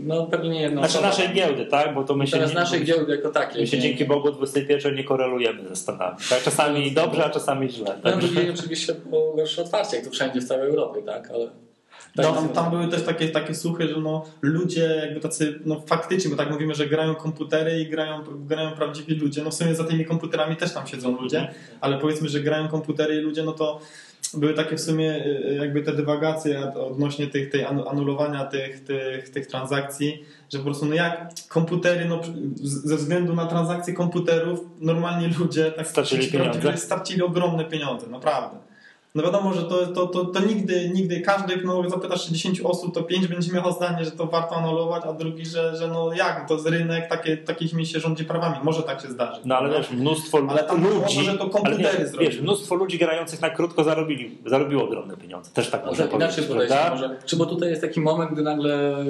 no 0.05 0.27
pewnie 0.27 0.51
nie 0.51 0.61
jedna 0.61 0.81
Znaczy 0.81 0.92
osoba. 0.94 1.09
naszej 1.09 1.35
giełdy, 1.35 1.66
tak? 1.66 1.94
Bo 1.94 2.05
to 2.05 2.16
my 2.16 2.27
się, 2.27 2.31
Natomiast 2.31 2.55
nie, 2.55 2.61
naszej 2.61 2.85
giełdy 2.85 3.16
jako 3.16 3.29
takiej. 3.31 3.61
my 3.61 3.66
się 3.66 3.77
nie- 3.77 3.83
dzięki 3.83 4.05
Bogu 4.05 4.29
o 4.29 4.33
21 4.33 4.94
nie 4.94 5.05
korelujemy 5.05 5.68
ze 5.68 5.77
Stanami. 5.77 6.16
Tak? 6.31 6.42
Czasami 6.42 6.92
dobrze, 6.92 7.25
a 7.25 7.31
czasami 7.31 7.70
źle. 7.70 7.99
No, 8.05 8.11
Tak? 8.11 8.20
drugiej 8.20 8.51
oczywiście 8.51 8.94
było 8.94 9.35
gorsze 9.37 9.62
otwarcie, 9.62 9.96
jak 9.96 10.05
to 10.05 10.11
wszędzie 10.11 10.40
w 10.40 10.44
całej 10.44 10.68
Europie, 10.70 11.03
tak? 11.03 11.31
Ale. 11.31 11.51
No, 12.16 12.23
tak, 12.23 12.35
tam, 12.35 12.49
tam 12.49 12.70
były 12.70 12.88
też 12.88 13.03
takie, 13.03 13.29
takie 13.29 13.55
słuchy, 13.55 13.88
że 13.88 14.01
no, 14.01 14.25
ludzie 14.42 15.01
jakby 15.05 15.20
tacy, 15.20 15.61
no 15.64 15.81
faktycznie, 15.87 16.31
bo 16.31 16.37
tak 16.37 16.51
mówimy, 16.51 16.75
że 16.75 16.87
grają 16.87 17.14
komputery 17.14 17.81
i 17.81 17.87
grają, 17.87 18.23
grają 18.46 18.70
prawdziwi 18.73 19.14
ludzie. 19.14 19.42
No 19.42 19.51
w 19.51 19.55
sumie 19.55 19.75
za 19.75 19.85
tymi 19.85 20.05
komputerami 20.05 20.57
też 20.57 20.73
tam 20.75 20.87
siedzą 20.87 21.20
ludzie, 21.20 21.49
ale 21.81 21.99
powiedzmy, 21.99 22.29
że 22.29 22.40
grają 22.40 22.68
komputery 22.68 23.14
i 23.16 23.18
ludzie, 23.20 23.42
no 23.42 23.53
to 23.53 23.81
były 24.34 24.54
takie 24.54 24.76
w 24.76 24.80
sumie 24.80 25.24
y, 25.26 25.56
jakby 25.60 25.82
te 25.82 25.92
dywagacje 25.92 26.72
odnośnie 26.74 27.26
tych, 27.26 27.50
tej 27.50 27.64
anu- 27.64 27.88
anulowania 27.88 28.44
tych, 28.44 28.84
tych, 28.84 29.28
tych 29.30 29.46
transakcji, 29.46 30.24
że 30.52 30.58
po 30.58 30.64
prostu 30.64 30.86
no 30.86 30.94
jak 30.94 31.30
komputery, 31.48 32.04
no 32.04 32.20
ze 32.62 32.96
względu 32.96 33.34
na 33.34 33.46
transakcje 33.46 33.94
komputerów 33.94 34.60
normalnie 34.80 35.28
ludzie 35.38 35.70
tak 35.72 35.86
Stracili 35.88 36.28
pieniądze. 36.28 36.76
stracili 36.76 37.22
ogromne 37.22 37.64
pieniądze, 37.64 38.06
naprawdę. 38.06 38.56
No 39.14 39.23
wiadomo, 39.23 39.53
że 39.55 39.62
to, 39.62 39.87
to, 39.87 40.07
to, 40.07 40.25
to 40.25 40.40
nigdy, 40.40 40.90
nigdy 40.94 41.20
każdy, 41.20 41.57
no 41.64 41.90
zapytasz 41.90 42.27
się 42.27 42.33
10 42.33 42.61
osób, 42.61 42.94
to 42.94 43.03
5 43.03 43.27
będzie 43.27 43.53
miało 43.53 43.73
zdanie, 43.73 44.05
że 44.05 44.11
to 44.11 44.27
warto 44.27 44.57
anulować, 44.57 45.03
a 45.09 45.12
drugi, 45.12 45.46
że, 45.46 45.77
że 45.77 45.88
no 45.88 46.12
jak, 46.12 46.49
to 46.49 46.55
jest 46.55 46.66
rynek, 46.66 47.09
takie, 47.09 47.37
takimi 47.37 47.87
się 47.87 48.01
rządzi 48.01 48.25
prawami. 48.25 48.57
Może 48.62 48.83
tak 48.83 49.01
się 49.01 49.09
zdarzyć. 49.09 49.40
No 49.44 49.57
ale 49.57 49.79
wiesz, 49.79 49.90
mnóstwo 49.90 50.38
Ale 50.49 50.64
tam 50.64 50.83
ludzi, 50.85 51.14
było, 51.14 51.25
że 51.33 51.38
to 51.38 51.49
komputery 51.49 51.88
ale 51.88 51.99
wiesz, 51.99 52.09
zrobiły. 52.09 52.31
wiesz, 52.33 52.40
mnóstwo 52.40 52.75
ludzi 52.75 52.99
grających 52.99 53.40
na 53.40 53.51
krótko 53.51 53.85
zarobili, 53.85 54.38
zarobiło 54.46 54.85
ogromne 54.85 55.16
pieniądze. 55.16 55.51
Też 55.55 55.70
tak 55.70 55.87
można 55.87 56.05
Może 56.05 56.16
inaczej 56.16 56.44
powiedzieć, 56.44 56.77
podejść, 56.79 56.90
może. 57.03 57.16
Czy 57.27 57.37
bo 57.37 57.46
tutaj 57.46 57.70
jest 57.70 57.83
taki 57.83 58.01
moment, 58.01 58.33
gdy 58.33 58.42
nagle 58.42 59.05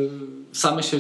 same 0.53 0.83
się 0.83 0.99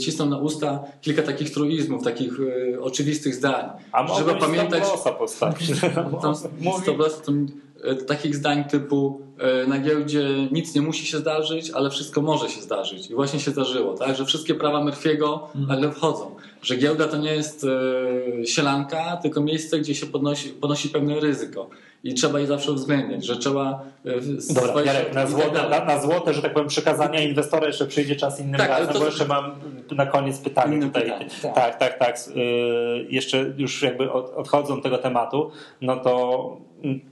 cisną 0.00 0.26
na 0.26 0.38
usta 0.38 0.80
kilka 1.00 1.22
takich 1.22 1.50
truizmów, 1.50 2.04
takich 2.04 2.32
e, 2.74 2.80
oczywistych 2.80 3.34
zdań. 3.34 3.64
A 3.92 4.04
Trzeba 4.04 4.18
mogłeś 4.32 4.44
pamiętać, 4.44 4.84
Stoplosa 4.84 5.12
postawić. 5.12 5.80
tam, 6.22 6.34
Mówi- 6.60 6.90
e, 6.90 7.63
takich 8.06 8.36
zdań 8.36 8.64
typu 8.64 9.20
e, 9.38 9.66
na 9.66 9.78
giełdzie 9.78 10.24
nic 10.52 10.74
nie 10.74 10.80
musi 10.82 11.06
się 11.06 11.18
zdarzyć, 11.18 11.70
ale 11.70 11.90
wszystko 11.90 12.22
może 12.22 12.48
się 12.48 12.60
zdarzyć. 12.62 13.10
I 13.10 13.14
właśnie 13.14 13.40
się 13.40 13.50
zdarzyło, 13.50 13.94
tak? 13.94 14.16
Że 14.16 14.24
wszystkie 14.24 14.54
prawa 14.54 14.78
Murphy'ego 14.84 15.38
nagle 15.54 15.92
wchodzą. 15.92 16.34
Że 16.62 16.76
giełda 16.76 17.08
to 17.08 17.16
nie 17.16 17.34
jest 17.34 17.64
e, 17.64 18.46
sielanka, 18.46 19.16
tylko 19.16 19.40
miejsce, 19.40 19.78
gdzie 19.78 19.94
się 19.94 20.06
podnosi, 20.06 20.48
podnosi 20.48 20.88
pewne 20.88 21.20
ryzyko. 21.20 21.68
I 22.04 22.14
trzeba 22.14 22.40
je 22.40 22.46
zawsze 22.46 22.72
uwzględniać, 22.72 23.26
że 23.26 23.36
trzeba 23.36 23.82
e, 24.04 24.20
Dobra, 24.54 24.70
swoje 24.70 24.86
Jarek, 24.86 25.14
na 25.14 25.26
złote, 25.26 25.68
na, 25.70 25.84
na 25.84 26.00
złote, 26.02 26.34
że 26.34 26.42
tak 26.42 26.52
powiem, 26.52 26.68
przekazania 26.68 27.20
inwestora 27.20 27.66
jeszcze 27.66 27.86
przyjdzie 27.86 28.16
czas 28.16 28.40
innym 28.40 28.54
Tak, 28.60 28.68
razem, 28.68 28.92
to- 28.94 28.98
bo 28.98 29.04
jeszcze 29.06 29.24
mam 29.26 29.50
na 29.90 30.06
koniec 30.06 30.38
pytanie 30.38 30.76
Inne 30.76 30.86
tutaj. 30.86 31.02
pytanie, 31.02 31.26
tak. 31.42 31.54
tak, 31.54 31.78
tak, 31.78 31.98
tak. 31.98 32.36
Yy, 32.36 33.06
jeszcze 33.10 33.52
już 33.56 33.82
jakby 33.82 34.12
od, 34.12 34.30
odchodzą 34.30 34.74
od 34.74 34.82
tego 34.82 34.98
tematu, 34.98 35.50
no 35.80 35.96
to 35.96 36.56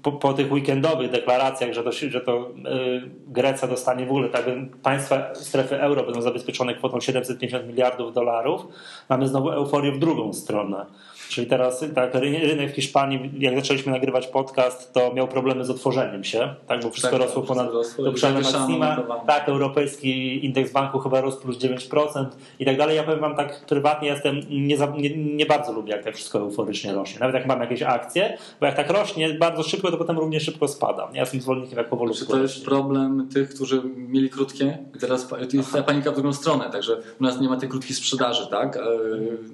po, 0.03 0.13
po 0.13 0.33
tych 0.33 0.53
weekendowych 0.53 1.11
deklaracjach, 1.11 1.73
że 1.73 1.83
to, 1.83 1.93
że 1.93 2.21
to 2.21 2.51
yy, 2.65 3.11
Grecja 3.27 3.69
dostanie 3.69 4.07
w 4.07 4.11
ogóle, 4.11 4.29
tak 4.29 4.45
państwa 4.83 5.35
strefy 5.35 5.81
euro 5.81 6.05
będą 6.05 6.23
zabezpieczone 6.23 6.75
kwotą 6.75 7.01
750 7.01 7.67
miliardów 7.67 8.15
dolarów, 8.15 8.67
mamy 9.09 9.29
znowu 9.29 9.51
euforię 9.51 9.93
w 9.93 9.99
drugą 9.99 10.33
stronę. 10.33 10.87
Czyli 11.33 11.47
teraz 11.47 11.85
tak, 11.95 12.15
ry- 12.15 12.39
rynek 12.47 12.73
w 12.73 12.75
Hiszpanii, 12.75 13.31
jak 13.39 13.57
zaczęliśmy 13.57 13.93
nagrywać 13.93 14.27
podcast, 14.27 14.93
to 14.93 15.15
miał 15.15 15.29
problemy 15.29 15.65
z 15.65 15.71
otworzeniem 15.71 16.25
się, 16.25 16.55
tak, 16.67 16.83
bo 16.83 16.91
wszystko 16.91 17.19
Tak, 17.19 17.27
rosło 17.27 17.43
tak, 17.43 17.49
ponad 17.49 17.73
rosło 17.73 18.05
do 18.05 18.11
zawieszano 18.19 18.41
maksima. 18.61 18.97
notowanie. 18.97 19.23
Tak, 19.27 19.49
europejski 19.49 20.45
indeks 20.47 20.73
banku 20.73 20.99
chyba 20.99 21.21
rósł 21.21 21.41
plus 21.41 21.59
9% 21.59 22.27
i 22.61 22.65
tak 22.65 22.77
dalej. 22.79 22.97
Ja 22.97 23.03
powiem 23.03 23.21
wam 23.21 23.37
tak 23.37 23.67
prywatnie, 23.67 24.09
jestem, 24.09 24.41
nie, 24.51 24.77
za, 24.77 24.87
nie, 24.87 25.17
nie 25.17 25.47
bardzo 25.47 25.73
lubię, 25.73 25.93
jak 25.93 26.05
tak 26.05 26.15
wszystko 26.17 26.39
euforycznie 26.39 26.93
rośnie. 26.93 27.21
Nawet 27.21 27.35
jak 27.35 27.47
mam 27.47 27.61
jakieś 27.61 27.83
akcje, 27.83 28.39
bo 28.61 28.67
jak 28.67 28.77
tak 28.77 28.91
rośnie 28.91 29.35
bardzo 29.35 29.63
szybko, 29.63 29.91
to 29.91 29.97
potem 29.97 30.19
równie 30.19 30.41
szybko 30.41 30.69
spada. 30.69 31.09
Ja 31.13 31.21
jestem 31.21 31.41
zwolennikiem, 31.41 31.79
jak 31.79 31.87
Czy 31.87 31.91
powolutku 31.91 32.33
to 32.33 32.39
jest 32.39 32.65
problem 32.65 33.29
tych, 33.35 33.49
którzy 33.55 33.83
mieli 33.97 34.31
krótkie 34.31 34.79
i 34.97 34.99
teraz 34.99 35.29
to 35.29 35.37
jest 35.53 35.73
ta 35.73 35.83
panika 35.83 36.11
w 36.11 36.15
drugą 36.15 36.33
stronę, 36.33 36.71
także 36.73 36.97
u 37.21 37.25
nas 37.25 37.41
nie 37.41 37.49
ma 37.49 37.57
tej 37.57 37.69
krótkiej 37.69 37.97
sprzedaży, 37.97 38.47
tak? 38.51 38.77
E, 38.77 38.81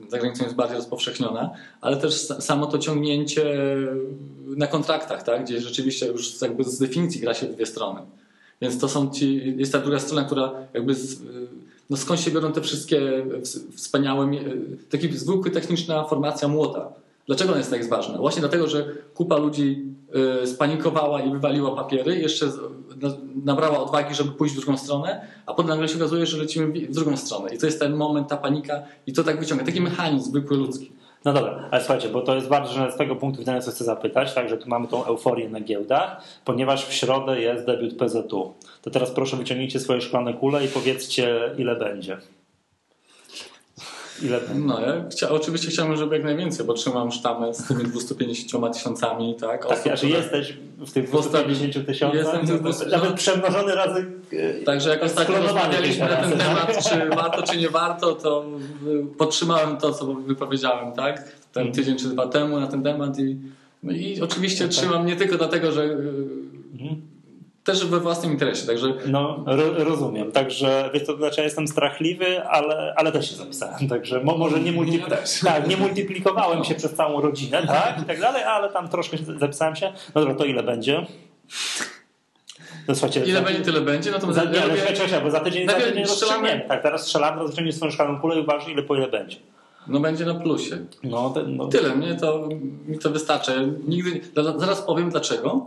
Za 0.08 0.18
granicą 0.18 0.44
jest 0.44 0.56
bardziej 0.56 0.76
rozpowszechniona, 0.76 1.50
ale 1.80 1.96
też 1.96 2.14
sa- 2.14 2.40
samo 2.40 2.66
to 2.66 2.78
ciągnięcie 2.78 3.44
na 4.56 4.66
kontraktach, 4.66 5.22
tak? 5.22 5.44
Gdzie 5.44 5.60
rzeczywiście 5.60 6.06
już 6.06 6.40
jakby 6.42 6.64
z 6.64 6.78
definicji 6.78 7.20
gra 7.20 7.34
się 7.34 7.46
w 7.46 7.54
dwie 7.54 7.66
strony. 7.66 8.00
Więc 8.62 8.78
to 8.78 8.88
są 8.88 9.10
ci, 9.10 9.54
jest 9.56 9.72
ta 9.72 9.78
druga 9.78 9.98
strona, 9.98 10.24
która 10.24 10.52
jakby 10.74 10.94
z, 10.94 11.22
no 11.90 11.96
skąd 11.96 12.20
się 12.20 12.30
biorą 12.30 12.52
te 12.52 12.60
wszystkie 12.60 13.00
ws- 13.42 13.60
wspaniałe, 13.76 14.30
taki 14.90 15.12
zwykły 15.18 15.50
techniczna 15.50 16.04
formacja 16.04 16.48
młota. 16.48 16.88
Dlaczego 17.26 17.50
ona 17.50 17.58
jest 17.58 17.70
tak 17.70 17.88
ważna? 17.88 18.18
Właśnie 18.18 18.40
dlatego, 18.40 18.68
że 18.68 18.86
kupa 19.14 19.36
ludzi 19.36 19.84
y, 20.42 20.46
spanikowała 20.46 21.22
i 21.22 21.32
wywaliła 21.32 21.76
papiery, 21.76 22.18
jeszcze 22.18 22.46
nabrała 23.44 23.78
odwagi, 23.82 24.14
żeby 24.14 24.30
pójść 24.30 24.54
w 24.54 24.58
drugą 24.58 24.76
stronę, 24.78 25.26
a 25.46 25.54
potem 25.54 25.68
nagle 25.70 25.88
się 25.88 25.96
okazuje, 25.96 26.26
że 26.26 26.38
lecimy 26.38 26.66
w 26.88 26.94
drugą 26.94 27.16
stronę. 27.16 27.54
I 27.54 27.58
to 27.58 27.66
jest 27.66 27.80
ten 27.80 27.92
moment, 27.96 28.28
ta 28.28 28.36
panika 28.36 28.82
i 29.06 29.12
to 29.12 29.24
tak 29.24 29.40
wyciąga. 29.40 29.64
Taki 29.64 29.80
mechanizm 29.80 30.30
zwykły 30.30 30.56
ludzki. 30.56 30.92
No 31.24 31.32
dobra, 31.32 31.68
ale 31.70 31.80
słuchajcie, 31.80 32.08
bo 32.08 32.20
to 32.20 32.34
jest 32.34 32.48
ważne 32.48 32.92
z 32.92 32.96
tego 32.96 33.16
punktu 33.16 33.38
widzenia, 33.38 33.60
co 33.60 33.70
chcę 33.70 33.84
zapytać, 33.84 34.34
także 34.34 34.56
tu 34.56 34.68
mamy 34.68 34.88
tą 34.88 35.04
euforię 35.04 35.48
na 35.48 35.60
giełdach, 35.60 36.22
ponieważ 36.44 36.86
w 36.86 36.92
środę 36.92 37.40
jest 37.40 37.66
debiut 37.66 37.96
PZU. 37.96 38.54
To 38.82 38.90
teraz 38.90 39.10
proszę 39.10 39.36
wyciągnijcie 39.36 39.80
swoje 39.80 40.00
szklane 40.00 40.34
kule 40.34 40.64
i 40.64 40.68
powiedzcie, 40.68 41.40
ile 41.58 41.76
będzie. 41.76 42.18
Ile 44.22 44.40
będzie? 44.40 44.54
No, 44.66 44.80
ja 44.80 45.04
chcia, 45.10 45.30
oczywiście 45.30 45.68
chciałbym, 45.70 45.96
żeby 45.96 46.14
jak 46.16 46.24
najwięcej, 46.24 46.66
bo 46.66 46.74
trzymam 46.74 47.12
sztamę 47.12 47.54
z 47.54 47.64
tymi 47.68 47.84
250 47.84 48.72
tysiącami, 48.74 49.36
tak? 49.40 49.62
Tak, 49.66 49.72
osób, 49.72 49.84
że 49.84 49.96
które- 49.96 50.12
jesteś 50.12 50.56
w 50.78 50.92
tych 50.92 51.10
Postawi- 51.10 51.30
250 51.30 51.86
tysiącach, 51.86 52.18
Jestem 52.20 52.46
w 52.46 52.50
tych 52.50 52.60
200 52.60 52.86
nawet 52.86 53.12
przemnożony 53.14 53.74
razy... 53.74 54.06
e, 54.32 54.54
Także 54.64 54.90
jak 54.90 55.02
ostatnio 55.02 55.42
rozmawialiśmy 55.42 56.08
na 56.08 56.16
ten 56.16 56.30
temat, 56.38 56.88
czy 56.90 57.08
warto, 57.16 57.42
czy 57.42 57.56
nie 57.58 57.68
warto, 57.68 58.14
to 58.14 58.44
y, 59.12 59.16
podtrzymałem 59.18 59.76
to, 59.76 59.92
co 59.92 60.14
wypowiedziałem, 60.14 60.92
tak? 60.92 61.24
Ten 61.52 61.66
Mhm. 61.66 61.74
tydzień 61.74 61.96
czy 61.98 62.08
dwa 62.08 62.26
temu 62.26 62.60
na 62.60 62.66
ten 62.66 62.82
temat 62.82 63.18
i, 63.18 63.36
no 63.82 63.92
i 63.92 64.20
oczywiście 64.20 64.64
No 64.64 64.70
tak. 64.72 64.76
trzymam 64.78 65.06
nie 65.06 65.16
tylko 65.16 65.36
dlatego, 65.38 65.72
że 65.72 65.82
Mhm. 65.82 66.37
Też 67.68 67.86
we 67.86 68.00
własnym 68.00 68.32
interesie, 68.32 68.66
także 68.66 68.94
No, 69.06 69.44
ro, 69.46 69.64
rozumiem. 69.84 70.32
Także, 70.32 70.90
wiesz, 70.94 71.06
to 71.06 71.16
znaczy 71.16 71.40
ja 71.40 71.44
jestem 71.44 71.68
strachliwy, 71.68 72.44
ale, 72.44 72.94
ale 72.96 73.12
też 73.12 73.30
się 73.30 73.36
zapisałem. 73.36 73.88
Także 73.88 74.20
mo, 74.24 74.38
może 74.38 74.60
nie, 74.60 74.72
multi... 74.72 74.98
Ja 74.98 75.06
też. 75.06 75.40
tak, 75.40 75.68
nie 75.68 75.76
multiplikowałem 75.76 76.64
się 76.64 76.74
przez 76.74 76.94
całą 76.94 77.20
rodzinę, 77.20 77.66
tak, 77.66 78.02
i 78.02 78.04
tak 78.04 78.20
dalej, 78.20 78.42
ale 78.42 78.68
tam 78.68 78.88
troszkę 78.88 79.18
się 79.18 79.24
zapisałem 79.24 79.76
się. 79.76 79.92
No 80.14 80.20
dobra, 80.20 80.34
to 80.34 80.44
ile 80.44 80.62
będzie? 80.62 81.06
No, 82.88 82.94
słuchajcie, 82.94 83.20
ile 83.20 83.38
za, 83.38 83.44
będzie, 83.44 83.62
tyle 83.62 83.80
będzie. 83.80 84.10
Natomiast 84.10 84.38
za, 84.38 84.44
ja 84.44 84.92
czekaj, 84.96 85.20
bo 85.22 85.30
za 85.30 85.40
tydzień, 85.40 85.68
za 85.68 85.74
tydzień 85.74 86.04
strzelamy- 86.04 86.06
rozstrzygniemy. 86.06 86.64
Tak, 86.68 86.82
teraz 86.82 87.02
strzelamy, 87.02 87.40
rozstrzygniemy 87.42 87.72
swoją 87.76 87.92
szklaną 87.92 88.20
kulę 88.20 88.36
i 88.36 88.40
uważaj, 88.40 88.72
ile 88.72 88.82
po 88.82 88.96
ile 88.96 89.08
będzie. 89.08 89.36
No 89.88 90.00
będzie 90.00 90.26
na 90.26 90.34
plusie. 90.34 90.78
No, 91.02 91.30
ten, 91.30 91.56
no. 91.56 91.66
Tyle, 91.68 91.96
mnie 91.96 92.14
to, 92.14 92.48
mi 92.86 92.98
to 92.98 93.10
wystarczy. 93.10 93.72
Nigdy, 93.88 94.20
za- 94.36 94.58
zaraz 94.58 94.82
powiem 94.82 95.10
dlaczego. 95.10 95.66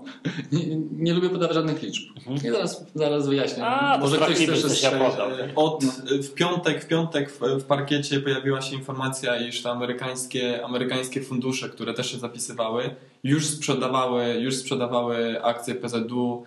Nie, 0.52 0.66
nie 0.98 1.14
lubię 1.14 1.30
podawać 1.30 1.56
żadnych 1.56 1.82
liczb. 1.84 2.04
I 2.46 2.50
zaraz, 2.50 2.86
zaraz 2.96 3.28
wyjaśnię. 3.28 3.64
Mhm. 3.66 3.86
A, 3.86 3.98
Może 3.98 4.18
ktoś 4.18 4.38
też 4.38 4.48
jesteś, 4.48 4.84
ja 4.84 4.90
strzeli. 4.90 5.06
podam. 5.12 5.32
Od, 5.56 5.84
w 6.24 6.34
piątek, 6.34 6.84
w 6.84 6.88
piątek 6.88 7.32
w, 7.32 7.40
w 7.40 7.64
parkiecie 7.64 8.20
pojawiła 8.20 8.62
się 8.62 8.76
informacja, 8.76 9.48
iż 9.48 9.64
te 9.64 9.72
amerykańskie, 9.72 10.66
amerykańskie 10.66 11.22
fundusze, 11.22 11.70
które 11.70 11.94
też 11.94 12.12
się 12.12 12.18
zapisywały, 12.20 12.96
już 13.24 13.46
sprzedawały, 13.46 14.26
już 14.40 14.56
sprzedawały 14.56 15.44
akcje 15.44 15.76
PZU, 15.76 16.44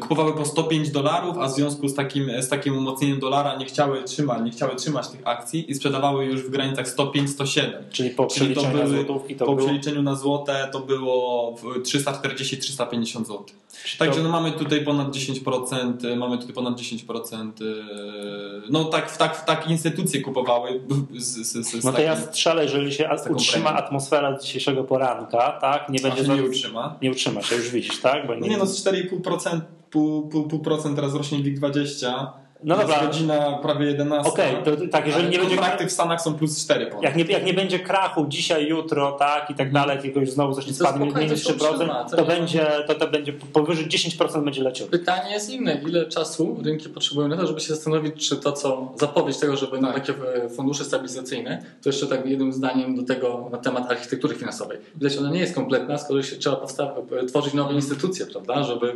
kupowały 0.00 0.32
po 0.34 0.44
105 0.44 0.90
dolarów, 0.90 1.38
a 1.38 1.46
w 1.48 1.50
związku 1.52 1.88
z 1.88 1.94
takim, 1.94 2.30
z 2.42 2.48
takim 2.48 2.78
umocnieniem 2.78 3.20
dolara 3.20 3.56
nie 3.56 3.64
chciały 3.64 4.02
trzymać, 4.04 4.44
nie 4.44 4.50
chciały 4.50 4.76
trzymać 4.76 5.08
tych 5.08 5.20
akcji 5.24 5.70
i 5.70 5.74
sprzedawały 5.74 6.24
już 6.24 6.42
w 6.42 6.50
granicach 6.50 6.86
105-107. 6.96 7.60
Czyli 7.90 8.10
po 8.10 8.26
Czyli 8.26 8.54
przeliczeniu 8.54 8.78
na 8.78 8.88
złotówki 8.88 9.36
to 9.36 9.46
po 9.46 9.54
było... 9.54 9.66
przeliczeniu 9.66 10.02
na 10.02 10.14
złote 10.14 10.68
to 10.72 10.80
było 10.80 11.56
w 11.56 11.82
340-350 11.82 13.24
zł. 13.24 13.44
Czyli 13.84 13.98
Także 13.98 14.18
to- 14.18 14.22
no 14.24 14.28
mamy 14.30 14.52
tutaj 14.52 14.84
ponad 14.84 15.08
10%, 15.08 16.04
y, 16.04 16.16
mamy 16.16 16.38
tutaj 16.38 16.52
ponad 16.54 16.74
10%, 16.80 17.60
y, 17.60 17.74
no 18.70 18.84
tak, 18.84 19.16
tak, 19.16 19.44
tak 19.44 19.70
instytucje 19.70 20.20
kupowały 20.20 20.80
z, 21.18 21.26
z, 21.26 21.66
z, 21.80 21.84
No 21.84 21.92
to 21.92 22.00
ja 22.02 22.16
strzelę, 22.16 22.62
jeżeli 22.62 22.92
się 22.92 23.10
utrzyma 23.30 23.64
premią. 23.70 23.78
atmosfera 23.86 24.38
dzisiejszego 24.38 24.84
poranka, 24.84 25.58
tak? 25.60 25.88
Nie 25.88 25.98
będzie 26.00 26.18
się 26.18 26.24
za... 26.24 26.34
nie 26.36 26.42
utrzyma. 26.42 26.96
nie 27.02 27.10
utrzyma 27.10 27.42
się, 27.42 27.56
już 27.56 27.70
widzisz, 27.70 28.00
tak? 28.00 28.26
Bo 28.26 28.34
No 28.36 28.46
nie 28.46 28.56
no, 28.56 28.66
z 28.66 28.84
4,5%, 28.84 29.39
pół, 29.90 30.28
pół, 30.28 30.48
pół 30.48 30.58
procent 30.58 30.96
teraz 30.96 31.14
rośnie 31.14 31.38
WIG20, 31.38 32.26
No 32.64 32.76
jest 32.76 32.88
dobra. 32.90 33.06
godzina 33.06 33.58
prawie 33.62 33.86
11. 33.86 34.32
Okej, 34.32 34.56
to 34.64 34.70
tak, 34.90 35.06
jeżeli 35.06 35.28
nie 35.28 35.38
będzie 35.38 35.56
kontrakty 35.56 35.86
w 35.86 35.92
Stanach 35.92 36.20
są 36.22 36.34
plus 36.34 36.64
4 36.64 36.86
ponad. 36.86 37.02
jak 37.02 37.16
nie, 37.16 37.24
jak 37.24 37.44
nie 37.44 37.54
będzie 37.54 37.78
krachu 37.78 38.26
dzisiaj, 38.28 38.66
jutro, 38.68 39.12
tak 39.12 39.50
i 39.50 39.54
tak 39.54 39.72
dalej, 39.72 39.96
jakiegoś 39.96 40.30
znowu 40.30 40.54
coś 40.54 40.66
nie 40.66 40.72
To 40.72 40.78
spadnie 40.78 41.12
to 41.12 41.36
się 41.36 41.52
3%, 41.52 41.72
utrzyma, 41.74 42.04
to 42.04 42.24
będzie, 42.24 42.66
to, 42.86 42.94
to 42.94 43.08
będzie 43.08 43.32
powyżej 43.32 43.86
10% 43.88 44.44
będzie 44.44 44.62
leciał. 44.62 44.86
Pytanie 44.88 45.30
jest 45.32 45.50
inne. 45.50 45.80
Ile 45.88 46.06
czasu 46.06 46.56
rynki 46.64 46.88
potrzebują 46.88 47.28
na 47.28 47.36
to, 47.36 47.46
żeby 47.46 47.60
się 47.60 47.74
zastanowić, 47.74 48.28
czy 48.28 48.36
to, 48.36 48.52
co 48.52 48.92
zapowiedź 49.00 49.36
tego, 49.38 49.56
że 49.56 49.66
będą 49.66 49.86
Tak. 49.92 50.06
takie 50.06 50.14
e, 50.44 50.48
fundusze 50.48 50.84
stabilizacyjne, 50.84 51.62
to 51.82 51.88
jeszcze 51.88 52.06
tak 52.06 52.26
jednym 52.26 52.52
zdaniem 52.52 52.96
do 52.96 53.02
tego 53.02 53.48
na 53.52 53.58
temat 53.58 53.90
architektury 53.90 54.34
finansowej. 54.34 54.78
Widać, 54.94 55.16
ona 55.18 55.30
nie 55.30 55.40
jest 55.40 55.54
kompletna, 55.54 55.98
skoro 55.98 56.22
się 56.22 56.36
trzeba 56.36 56.56
powsta- 56.56 56.92
tworzyć 57.28 57.54
nowe 57.54 57.74
instytucje, 57.74 58.26
prawda, 58.26 58.62
żeby, 58.64 58.86
e, 58.90 58.94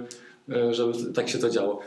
żeby 0.71 1.13
tak 1.15 1.29
się 1.29 1.39
to 1.39 1.51
działo. 1.51 1.81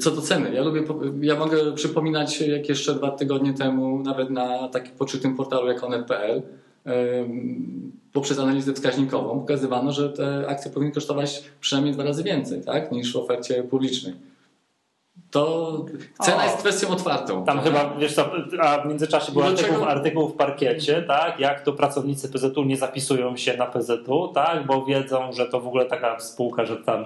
Co 0.00 0.10
do 0.10 0.22
ceny, 0.22 0.54
ja 0.54 0.62
lubię, 0.62 0.82
ja 1.20 1.38
mogę 1.38 1.72
przypominać, 1.72 2.40
jak 2.40 2.68
jeszcze 2.68 2.94
dwa 2.94 3.10
tygodnie 3.10 3.54
temu, 3.54 3.98
nawet 3.98 4.30
na 4.30 4.68
takim 4.68 4.96
poczytym 4.96 5.36
portalu 5.36 5.68
jak 5.68 5.84
onet.pl, 5.84 6.42
poprzez 8.12 8.38
analizę 8.38 8.72
wskaźnikową 8.72 9.40
pokazywano, 9.40 9.92
że 9.92 10.10
te 10.10 10.44
akcje 10.48 10.70
powinny 10.70 10.92
kosztować 10.92 11.44
przynajmniej 11.60 11.94
dwa 11.94 12.04
razy 12.04 12.22
więcej 12.22 12.64
tak, 12.64 12.92
niż 12.92 13.12
w 13.12 13.16
ofercie 13.16 13.62
publicznej. 13.62 14.14
to 15.30 15.84
cena 16.22 16.42
O. 16.42 16.44
jest 16.44 16.56
kwestią 16.56 16.88
otwartą. 16.88 17.44
Tam 17.44 17.60
prawda? 17.60 17.80
chyba, 17.80 17.96
wiesz 18.00 18.14
co, 18.14 18.30
a 18.60 18.78
w 18.82 18.86
międzyczasie 18.86 19.32
był 19.32 19.42
artykuł, 19.42 19.84
artykuł 19.84 20.28
w 20.28 20.36
parkiecie, 20.36 21.02
tak, 21.02 21.40
jak 21.40 21.60
to 21.60 21.72
pracownicy 21.72 22.28
PZU 22.28 22.64
nie 22.64 22.76
zapisują 22.76 23.36
się 23.36 23.56
na 23.56 23.66
PZU, 23.66 24.28
tak, 24.34 24.66
bo 24.66 24.84
wiedzą, 24.84 25.32
że 25.32 25.46
to 25.46 25.60
w 25.60 25.66
ogóle 25.66 25.84
taka 25.84 26.20
spółka, 26.20 26.64
że 26.64 26.76
tam 26.76 27.04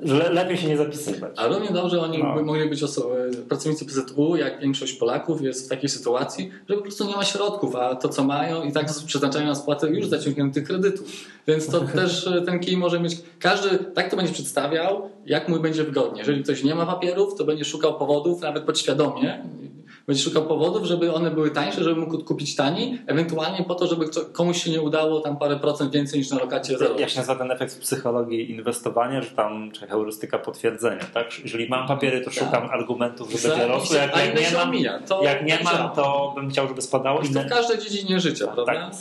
le, 0.00 0.30
lepiej 0.32 0.56
się 0.56 0.68
nie 0.68 0.76
zapisywać. 0.76 1.32
A 1.36 1.46
równie 1.46 1.70
dobrze 1.70 2.00
oni 2.02 2.18
No. 2.18 2.42
mogli 2.42 2.68
być 2.68 2.82
osoby, 2.82 3.30
pracownicy 3.48 3.84
PZU, 3.84 4.36
jak 4.36 4.60
większość 4.60 4.92
Polaków 4.92 5.42
jest 5.42 5.66
w 5.66 5.68
takiej 5.68 5.88
sytuacji, 5.88 6.50
że 6.68 6.76
po 6.76 6.82
prostu 6.82 7.04
nie 7.04 7.16
ma 7.16 7.24
środków, 7.24 7.76
a 7.76 7.94
to 7.94 8.08
co 8.08 8.24
mają 8.24 8.62
i 8.62 8.72
tak 8.72 8.86
przeznaczają 9.06 9.46
na 9.46 9.54
spłatę 9.54 9.88
już 9.88 10.06
zaciągniętych 10.06 10.64
kredytów. 10.64 11.06
Więc 11.46 11.66
to 11.66 11.80
też 12.00 12.26
e, 12.26 12.42
ten 12.42 12.60
kij 12.60 12.76
może 12.76 13.00
mieć, 13.00 13.16
każdy 13.38 13.78
tak 13.78 14.10
to 14.10 14.16
będzie 14.16 14.32
przedstawiał, 14.32 15.10
jak 15.26 15.48
mu 15.48 15.60
będzie 15.60 15.84
wygodnie. 15.84 16.18
Jeżeli 16.18 16.42
ktoś 16.44 16.64
nie 16.64 16.74
ma 16.74 16.86
papierów, 16.86 17.34
to 17.34 17.44
będzie 17.44 17.64
szukał 17.64 17.98
powodów, 17.98 18.40
nawet 18.40 18.64
podświadomie, 18.64 19.44
będzie 20.06 20.22
szukał 20.22 20.46
powodów, 20.46 20.84
żeby 20.84 21.14
one 21.14 21.30
były 21.30 21.50
tańsze, 21.50 21.84
żeby 21.84 22.00
mógł 22.00 22.24
kupić 22.24 22.56
taniej, 22.56 22.98
ewentualnie 23.06 23.64
po 23.64 23.74
to, 23.74 23.86
żeby 23.86 24.04
komuś 24.32 24.62
się 24.64 24.70
nie 24.70 24.82
udało 24.82 25.20
tam 25.20 25.36
parę 25.36 25.56
procent 25.56 25.92
więcej 25.92 26.18
niż 26.18 26.30
na 26.30 26.38
lokacie 26.38 26.78
zarobić. 26.78 27.00
Jak 27.00 27.10
się 27.10 27.16
nazywa 27.18 27.36
ten 27.38 27.50
efekt 27.50 27.74
w 27.74 27.78
psychologii 27.78 28.50
inwestowania, 28.50 29.22
że 29.22 29.30
tam 29.30 29.70
czy 29.72 29.86
heurystyka 29.86 30.38
potwierdzenia, 30.38 31.04
tak? 31.14 31.26
Jeżeli 31.42 31.68
mam 31.68 31.88
papiery, 31.88 32.18
to 32.20 32.24
Tak. 32.24 32.34
szukam 32.34 32.68
argumentów, 32.70 33.30
że 33.32 33.38
Za- 33.38 33.48
będzie 33.48 33.66
rosło, 33.66 33.96
jak, 33.96 34.16
a 34.16 34.20
jak 34.24 34.40
nie 34.40 34.50
mam, 34.58 34.68
omija. 34.68 34.98
To 34.98 35.22
jak 35.22 35.44
nie 35.46 35.58
tak 35.58 35.64
mam, 35.64 35.90
to 35.96 36.32
bym 36.36 36.50
chciał, 36.50 36.68
żeby 36.68 36.82
spadało. 36.82 37.22
To 37.22 37.40
w 37.42 37.46
każdej 37.48 37.78
dziedzinie 37.78 38.20
życia, 38.20 38.46
prawda? 38.46 38.64
Tak. 38.74 38.92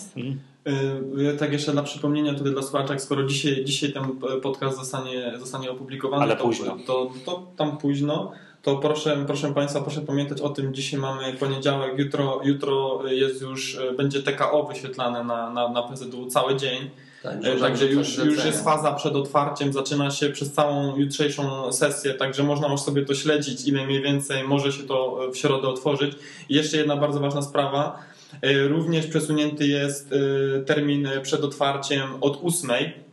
Y, 1.28 1.38
Tak 1.40 1.54
jeszcze 1.54 1.72
dla 1.72 1.84
przypomnienia 1.84 2.34
tutaj 2.34 2.52
dla 2.54 2.62
słuchaczek, 2.62 3.02
skoro 3.02 3.24
dzisiaj, 3.24 3.66
dzisiaj 3.66 3.94
ten 3.94 4.04
e, 4.04 4.42
podcast 4.42 4.78
zostanie, 4.78 5.34
zostanie 5.40 5.72
opublikowany, 5.72 6.24
Ale 6.24 6.36
to, 6.36 6.44
późno. 6.44 6.78
To, 6.88 7.10
to 7.26 7.44
tam 7.58 7.78
późno, 7.78 8.32
to 8.66 8.76
proszę, 8.76 9.24
proszę 9.28 9.54
Państwa, 9.54 9.82
proszę 9.82 10.02
pamiętać 10.02 10.42
o 10.42 10.50
tym, 10.50 10.74
dzisiaj 10.74 11.00
mamy 11.00 11.34
poniedziałek, 11.34 12.00
jutro, 12.00 12.42
jutro 12.44 13.02
jest 13.08 13.42
już, 13.42 13.78
e, 13.78 13.94
będzie 13.94 14.24
TKO 14.24 14.64
wyświetlane 14.64 15.24
na, 15.24 15.50
na, 15.50 15.70
na 15.70 15.84
PZU 15.84 16.26
cały 16.26 16.56
dzień, 16.56 16.90
Tak, 17.24 17.46
E, 17.46 17.60
Także 17.60 17.86
już, 17.86 18.18
już 18.18 18.46
jest 18.46 18.64
faza 18.64 18.94
przed 18.94 19.16
otwarciem, 19.16 19.74
zaczyna 19.74 20.12
się 20.12 20.30
przez 20.30 20.52
całą 20.52 20.98
jutrzejszą 20.98 21.72
sesję, 21.72 22.14
także 22.14 22.44
można 22.44 22.68
już 22.68 22.82
sobie 22.82 23.06
to 23.06 23.16
śledzić, 23.16 23.68
ile 23.68 23.86
mniej 23.86 24.02
więcej 24.02 24.44
może 24.44 24.72
się 24.72 24.84
to 24.84 25.20
w 25.34 25.38
środę 25.38 25.68
otworzyć. 25.68 26.14
I 26.50 26.56
jeszcze 26.56 26.78
jedna 26.78 26.98
bardzo 26.98 27.20
ważna 27.20 27.42
sprawa, 27.42 28.00
e, 28.42 28.68
również 28.68 29.08
przesunięty 29.08 29.68
jest 29.68 30.14
e, 30.14 30.60
termin 30.60 31.10
przed 31.22 31.44
otwarciem 31.44 32.04
od 32.22 32.40
8. 32.44 33.05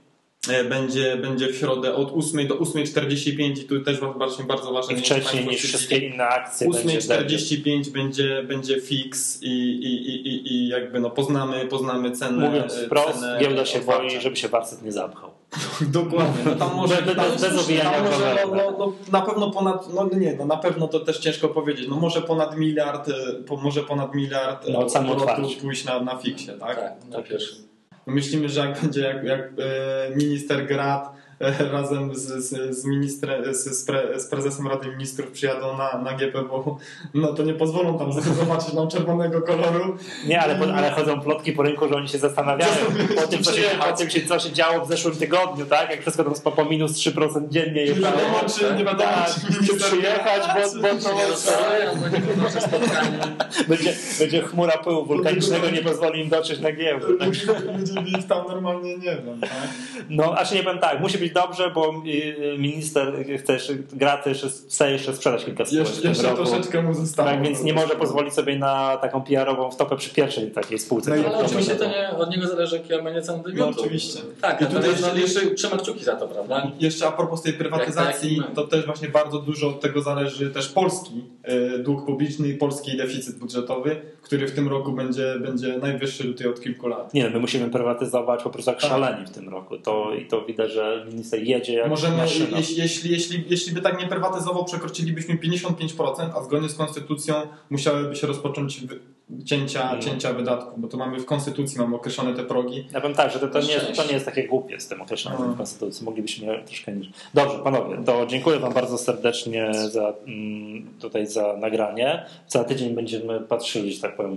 e, 0.49 0.65
Będzie, 0.65 1.17
będzie 1.17 1.49
w 1.49 1.57
środę 1.57 1.95
od 1.95 2.13
8 2.17 2.47
do 2.49 2.55
8.45 2.55 3.61
i 3.61 3.65
tu 3.65 3.81
też 3.81 4.01
bardzo, 4.19 4.43
bardzo 4.43 4.73
ważne. 4.73 4.95
I 4.95 4.97
wcześniej 4.97 5.47
niż 5.47 5.63
wszystkie 5.63 5.97
inne 5.97 6.29
akcje 6.29 6.71
będzie 6.71 6.99
8.45 6.99 7.89
będzie, 7.91 8.43
będzie 8.43 8.81
fix 8.81 9.43
i, 9.43 9.49
i, 9.49 10.09
i, 10.11 10.29
i, 10.29 10.53
i 10.55 10.69
jakby 10.69 11.01
no 11.01 11.11
poznamy, 11.11 11.67
poznamy 11.67 12.11
cenę. 12.13 12.49
Mówiąc 12.49 12.75
e, 12.75 12.87
wprost, 12.87 13.21
cenę 13.21 13.39
giełda 13.41 13.67
się 13.67 13.79
otwarcia. 13.79 14.03
boi, 14.03 14.21
żeby 14.21 14.37
się 14.37 14.49
warsztat 14.49 14.83
nie 14.83 14.93
zapchał. 14.93 15.31
Dokładnie, 15.81 16.43
no 16.45 16.55
tam 16.55 16.77
może, 16.77 17.03
Bez- 17.03 17.15
bez- 17.41 17.55
może 17.55 17.85
no, 18.47 18.55
no, 18.57 18.71
no, 18.79 18.93
na 19.13 19.21
pewno 19.21 19.51
ponad, 19.51 19.95
no 19.95 20.09
nie, 20.19 20.37
no 20.39 20.47
na 20.47 20.57
pewno 20.57 20.89
to 20.89 21.01
też 21.01 21.19
ciężko 21.19 21.49
powiedzieć, 21.49 21.87
no 21.89 21.97
może 21.97 22.23
ponad 22.23 22.57
miliard, 22.57 23.09
e, 23.09 23.13
po, 23.47 23.57
może 23.57 23.83
ponad 23.83 24.15
miliard 24.15 24.69
No, 24.69 24.79
otwarcia. 24.79 25.61
pójść 25.61 25.85
na, 25.85 26.01
na 26.01 26.17
fiksie, 26.17 26.47
tak? 26.61 26.77
Tak, 26.77 26.93
na 27.11 27.23
pierwszy. 27.23 27.72
Myślimy, 28.07 28.49
że 28.49 28.61
jak 28.61 28.81
będzie 28.81 29.01
jak, 29.01 29.25
jak 29.25 29.41
e, 29.41 30.17
minister 30.17 30.67
Grad 30.67 31.22
razem 31.73 32.15
z, 32.15 32.21
z, 32.21 32.77
z, 32.77 32.85
ministrem, 32.85 33.55
z, 33.55 33.79
z, 33.79 33.85
pre, 33.85 34.21
z 34.21 34.27
prezesem 34.27 34.67
Rady 34.67 34.89
Ministrów 34.89 35.31
przyjadą 35.31 35.77
na, 35.77 35.99
na 35.99 36.13
GPW, 36.13 36.79
no 37.15 37.33
to 37.33 37.43
nie 37.43 37.55
pozwolą 37.55 37.99
tam 37.99 38.13
zobaczyć 38.41 38.73
nam 38.73 38.89
czerwonego 38.89 39.43
koloru. 39.43 39.97
Nie, 40.27 40.41
ale, 40.41 40.57
po, 40.57 40.75
ale 40.75 40.91
chodzą 40.91 41.21
plotki 41.21 41.53
po 41.53 41.63
rynku, 41.63 41.89
że 41.89 41.95
oni 41.95 42.09
się 42.09 42.19
zastanawiają 42.19 42.73
po 43.17 43.27
tym, 43.27 43.43
co 43.43 43.53
się, 43.53 43.63
po 43.91 43.97
tym 43.97 44.11
się, 44.11 44.27
co 44.27 44.39
się 44.39 44.53
działo 44.53 44.85
w 44.85 44.89
zeszłym 44.89 45.17
tygodniu, 45.17 45.67
tak? 45.67 45.91
Jak 45.91 46.01
wszystko 46.01 46.25
tam 46.25 46.53
po 46.53 46.65
minus 46.65 46.93
3% 46.93 47.49
dziennie. 47.49 47.85
Nie 47.85 47.95
wiadomo, 47.95 48.41
czy, 48.59 48.75
nie 48.75 48.85
wiadomo, 48.85 49.03
Tak, 49.03 49.35
czy 49.35 49.53
minister 49.53 49.77
przyjechać, 49.77 50.43
bo, 50.55 50.81
bo 50.81 50.89
to 50.89 51.17
będzie, 53.69 53.95
będzie 54.19 54.43
chmura 54.43 54.79
pyłu 54.79 55.07
wulkanicznego, 55.07 55.71
nie 55.71 55.83
pozwoli 55.83 56.21
im 56.21 56.29
dotrzeć 56.29 56.61
na 56.61 56.73
giełdę. 56.73 57.07
Tak? 57.19 57.29
Ludzie 57.79 58.19
ich 58.19 58.27
tam 58.27 58.47
normalnie 58.49 58.99
nie 58.99 59.17
wiem, 59.17 59.41
tak? 59.41 59.51
No, 60.09 60.35
a 60.39 60.45
czy 60.45 60.55
nie 60.55 60.63
powiem 60.63 60.79
tak, 60.79 61.01
musi 61.01 61.19
być 61.19 61.32
dobrze, 61.33 61.71
bo 61.75 61.95
y, 62.07 62.59
minister 62.59 63.13
chce 63.43 63.53
jeszcze, 63.53 63.75
Graty 63.75 64.29
jeszcze, 64.31 64.49
chce 64.49 64.93
jeszcze 64.93 65.15
sprzedać 65.17 65.45
kilka 65.45 65.65
spółek 65.65 65.87
Jeszcze, 65.89 66.09
jeszcze 66.09 66.23
roku. 66.23 66.37
troszeczkę 66.37 66.83
mu 66.83 66.95
zostało. 66.95 67.29
Tak, 67.29 67.43
więc 67.43 67.63
nie 67.63 67.73
może 67.73 67.95
pozwolić 67.95 68.35
sobie 68.35 68.59
na 68.59 68.97
taką 68.97 69.23
PR-ową 69.23 69.71
wtopę 69.71 69.97
przy 69.97 70.11
pierwszej 70.15 70.51
takiej 70.51 70.79
spółce. 70.79 71.17
No 71.17 71.29
Ale 71.29 71.39
oczywiście 71.47 71.75
to 71.77 71.85
nie, 71.85 72.11
od 72.19 72.31
niego 72.31 72.49
zależy, 72.49 72.77
jakie 72.77 73.03
będzie 73.03 73.23
cen 73.23 73.43
debiutu. 73.43 73.71
No 73.71 73.77
oczywiście. 73.81 74.21
Tak, 74.41 74.61
I 74.63 74.67
tutaj 74.67 74.91
jeszcze- 74.91 75.21
jeszcze 75.21 75.55
trzyma 75.55 75.77
kciuki 75.77 76.05
za 76.05 76.17
to, 76.17 76.29
prawda? 76.29 76.71
Jeszcze 76.81 77.07
a 77.09 77.13
propos 77.13 77.43
tej 77.43 77.53
prywatyzacji, 77.53 78.37
Jak 78.37 78.55
to 78.55 78.67
też 78.67 78.87
właśnie 78.87 79.09
bardzo 79.09 79.39
dużo 79.39 79.69
od 79.69 79.81
tego 79.81 80.03
zależy 80.03 80.51
też 80.51 80.69
polski 80.69 81.25
e, 81.43 81.79
dług 81.79 82.07
publiczny 82.07 82.49
i 82.49 82.55
polski 82.55 82.97
deficyt 82.97 83.39
budżetowy, 83.39 83.97
który 84.23 84.47
w 84.49 84.53
tym 84.55 84.69
roku 84.69 84.93
będzie, 84.93 85.35
będzie 85.41 85.79
najwyższy 85.79 86.25
tutaj 86.25 86.47
od 86.47 86.61
kilku 86.61 86.89
lat. 86.89 87.15
Nie, 87.15 87.31
my 87.31 87.39
musimy 87.39 87.71
prywatyzować 87.71 88.43
po 88.43 88.51
prostu 88.51 88.71
jak 88.71 88.81
Tak. 88.81 88.91
szaleni 88.91 89.27
w 89.27 89.31
tym 89.31 89.49
roku. 89.49 89.79
To, 89.79 90.15
I 90.15 90.27
to 90.27 90.43
widać, 90.45 90.73
że 90.73 91.07
jedzie 91.33 91.89
Możemy, 91.89 92.17
maszyna. 92.17 92.59
jeśli, 92.59 92.77
jeśli, 92.83 93.11
jeśli, 93.11 93.45
jeśli 93.49 93.73
by 93.73 93.81
tak 93.83 94.01
nie 94.01 94.09
prywatyzował, 94.09 94.65
przekroczylibyśmy 94.65 95.37
55%, 95.37 96.31
a 96.35 96.43
zgodnie 96.43 96.69
z 96.69 96.75
konstytucją 96.75 97.35
musiałyby 97.71 98.17
się 98.17 98.27
rozpocząć 98.27 98.81
cięcia, 99.45 99.83
Mhm. 99.83 100.03
cięcia 100.03 100.33
wydatków, 100.33 100.81
bo 100.81 100.89
to 100.89 100.97
mamy 100.97 101.21
w 101.21 101.25
konstytucji, 101.27 101.79
mamy 101.79 101.97
określone 101.97 102.35
te 102.35 102.43
progi. 102.45 102.87
Ja 102.93 103.01
powiem 103.01 103.17
tak, 103.17 103.33
że 103.33 103.39
to, 103.39 103.49
to, 103.49 103.59
Na 103.59 103.65
nie, 103.65 103.73
jest, 103.73 103.93
to 103.97 104.05
nie 104.07 104.13
jest 104.13 104.25
takie 104.25 104.49
głupie 104.49 104.81
z 104.81 104.89
tym 104.89 105.01
określonym 105.03 105.41
No. 105.49 105.55
w 105.55 105.57
Konstytucji. 105.57 106.05
Moglibyśmy 106.05 106.63
troszkę 106.67 106.93
niż. 106.93 107.09
Dobrze, 107.35 107.59
panowie, 107.59 107.99
to 108.07 108.27
dziękuję 108.27 108.59
Wam 108.59 108.73
bardzo 108.73 108.99
serdecznie 108.99 109.71
za, 109.91 110.13
mm, 110.27 110.89
tutaj 111.01 111.27
za 111.27 111.57
nagranie. 111.57 112.27
Za 112.49 112.65
tydzień 112.65 112.95
będziemy 112.95 113.41
patrzyli, 113.41 113.93
że 113.95 114.01
tak 114.03 114.17
powiem, 114.17 114.37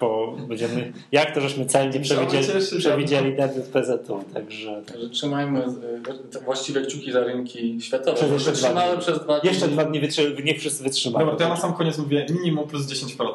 bo 0.00 0.36
będziemy, 0.48 0.92
jak 1.12 1.34
to 1.34 1.40
żeśmy 1.40 1.66
celnie 1.66 2.00
przewidzieli, 2.00 2.46
przewidzieli 2.78 3.36
debiut 3.36 3.64
PZU. 3.64 4.24
Także 4.34 4.82
Także 4.86 5.10
trzymajmy 5.10 5.62
te 6.32 6.40
właściwe 6.40 6.80
kciuki 6.82 7.12
za 7.12 7.20
rynki 7.24 7.80
światowe. 7.80 8.16
Przez 8.16 8.32
jeszcze 8.32 8.52
dwa 8.52 8.92
dni. 8.92 9.00
przez 9.00 9.20
dwa 9.22 9.40
dni. 9.40 9.48
jeszcze 9.50 9.68
dwa 9.68 9.84
dni 9.84 10.00
wytrzy, 10.00 10.36
niech 10.44 10.58
wszyscy 10.60 10.84
wytrzymają. 10.84 11.26
Dobra, 11.26 11.36
to 11.38 11.42
ja 11.44 11.48
na 11.48 11.56
sam 11.60 11.72
koniec 11.74 11.98
mówię 11.98 12.26
minimum 12.30 12.68
plus 12.68 12.86
10%. 12.86 13.32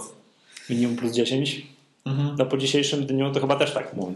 Minimum 0.70 0.96
plus 0.96 1.12
10. 1.12 1.68
Mhm. 2.06 2.36
No 2.40 2.46
po 2.46 2.58
dzisiejszym 2.58 3.06
dniu 3.06 3.32
to 3.32 3.40
chyba 3.40 3.56
też 3.56 3.72
tak 3.74 3.94
mówię. 3.94 4.14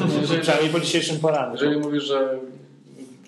No 0.00 0.06
Jeżeli- 0.20 0.40
przynajmniej 0.40 0.72
po 0.72 0.80
dzisiejszym 0.80 1.18
poranku. 1.20 1.56
Jeżeli 1.64 1.80
mówisz, 1.80 2.04
że 2.04 2.38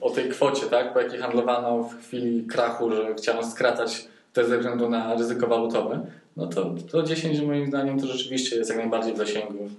o 0.00 0.10
tej 0.10 0.28
kwocie, 0.28 0.66
tak, 0.66 0.92
po 0.92 1.00
jakiej 1.00 1.20
handlowano 1.20 1.82
w 1.82 2.06
chwili 2.06 2.46
krachu, 2.46 2.90
że 2.90 3.14
chciano 3.14 3.50
skracać 3.50 4.04
te 4.32 4.48
ze 4.48 4.58
względu 4.58 4.88
na 4.88 5.14
ryzyko 5.14 5.46
walutowe, 5.46 6.06
no 6.36 6.46
to, 6.46 6.74
to 6.90 7.02
10 7.02 7.40
moim 7.40 7.66
zdaniem 7.66 8.00
to 8.00 8.06
rzeczywiście 8.06 8.56
jest 8.56 8.70
jak 8.70 8.78
najbardziej 8.78 9.14
w 9.14 9.18
zasięgu. 9.18 9.70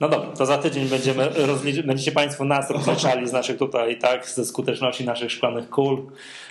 No 0.00 0.08
dobra, 0.08 0.28
to 0.30 0.46
za 0.46 0.58
tydzień 0.58 0.88
będziemy 0.88 1.30
będziecie 1.84 2.12
Państwo 2.12 2.44
nas 2.44 2.70
rozliczali 2.70 3.28
z 3.28 3.32
naszych 3.32 3.58
tutaj, 3.58 3.98
tak, 3.98 4.28
ze 4.28 4.44
skuteczności 4.44 5.04
naszych 5.04 5.32
szklanych 5.32 5.70
kul. 5.70 6.06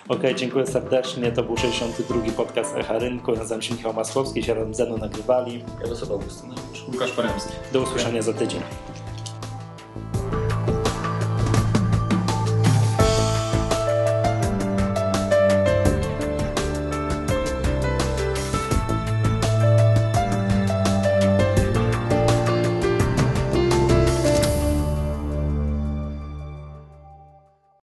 Okej, 0.07 0.35
dziękuję 0.35 0.67
serdecznie. 0.67 1.31
To 1.31 1.43
był 1.43 1.57
62. 1.57 2.31
podcast 2.31 2.75
Echa 2.75 2.99
Rynku. 2.99 3.31
Ja 3.31 3.37
nazywam 3.37 3.61
się 3.61 3.73
Michał 3.73 3.93
Masłowski, 3.93 4.43
się 4.43 4.53
razem 4.53 4.73
ze 4.73 4.85
mną 4.85 4.97
nagrywali. 4.97 5.63
Jarosław 5.83 6.11
Augustynowicz. 6.11 6.83
Łukasz 6.93 7.11
Paremski. 7.11 7.53
Do 7.73 7.81
usłyszenia 7.81 8.21
za 8.21 8.33
tydzień. 8.33 8.61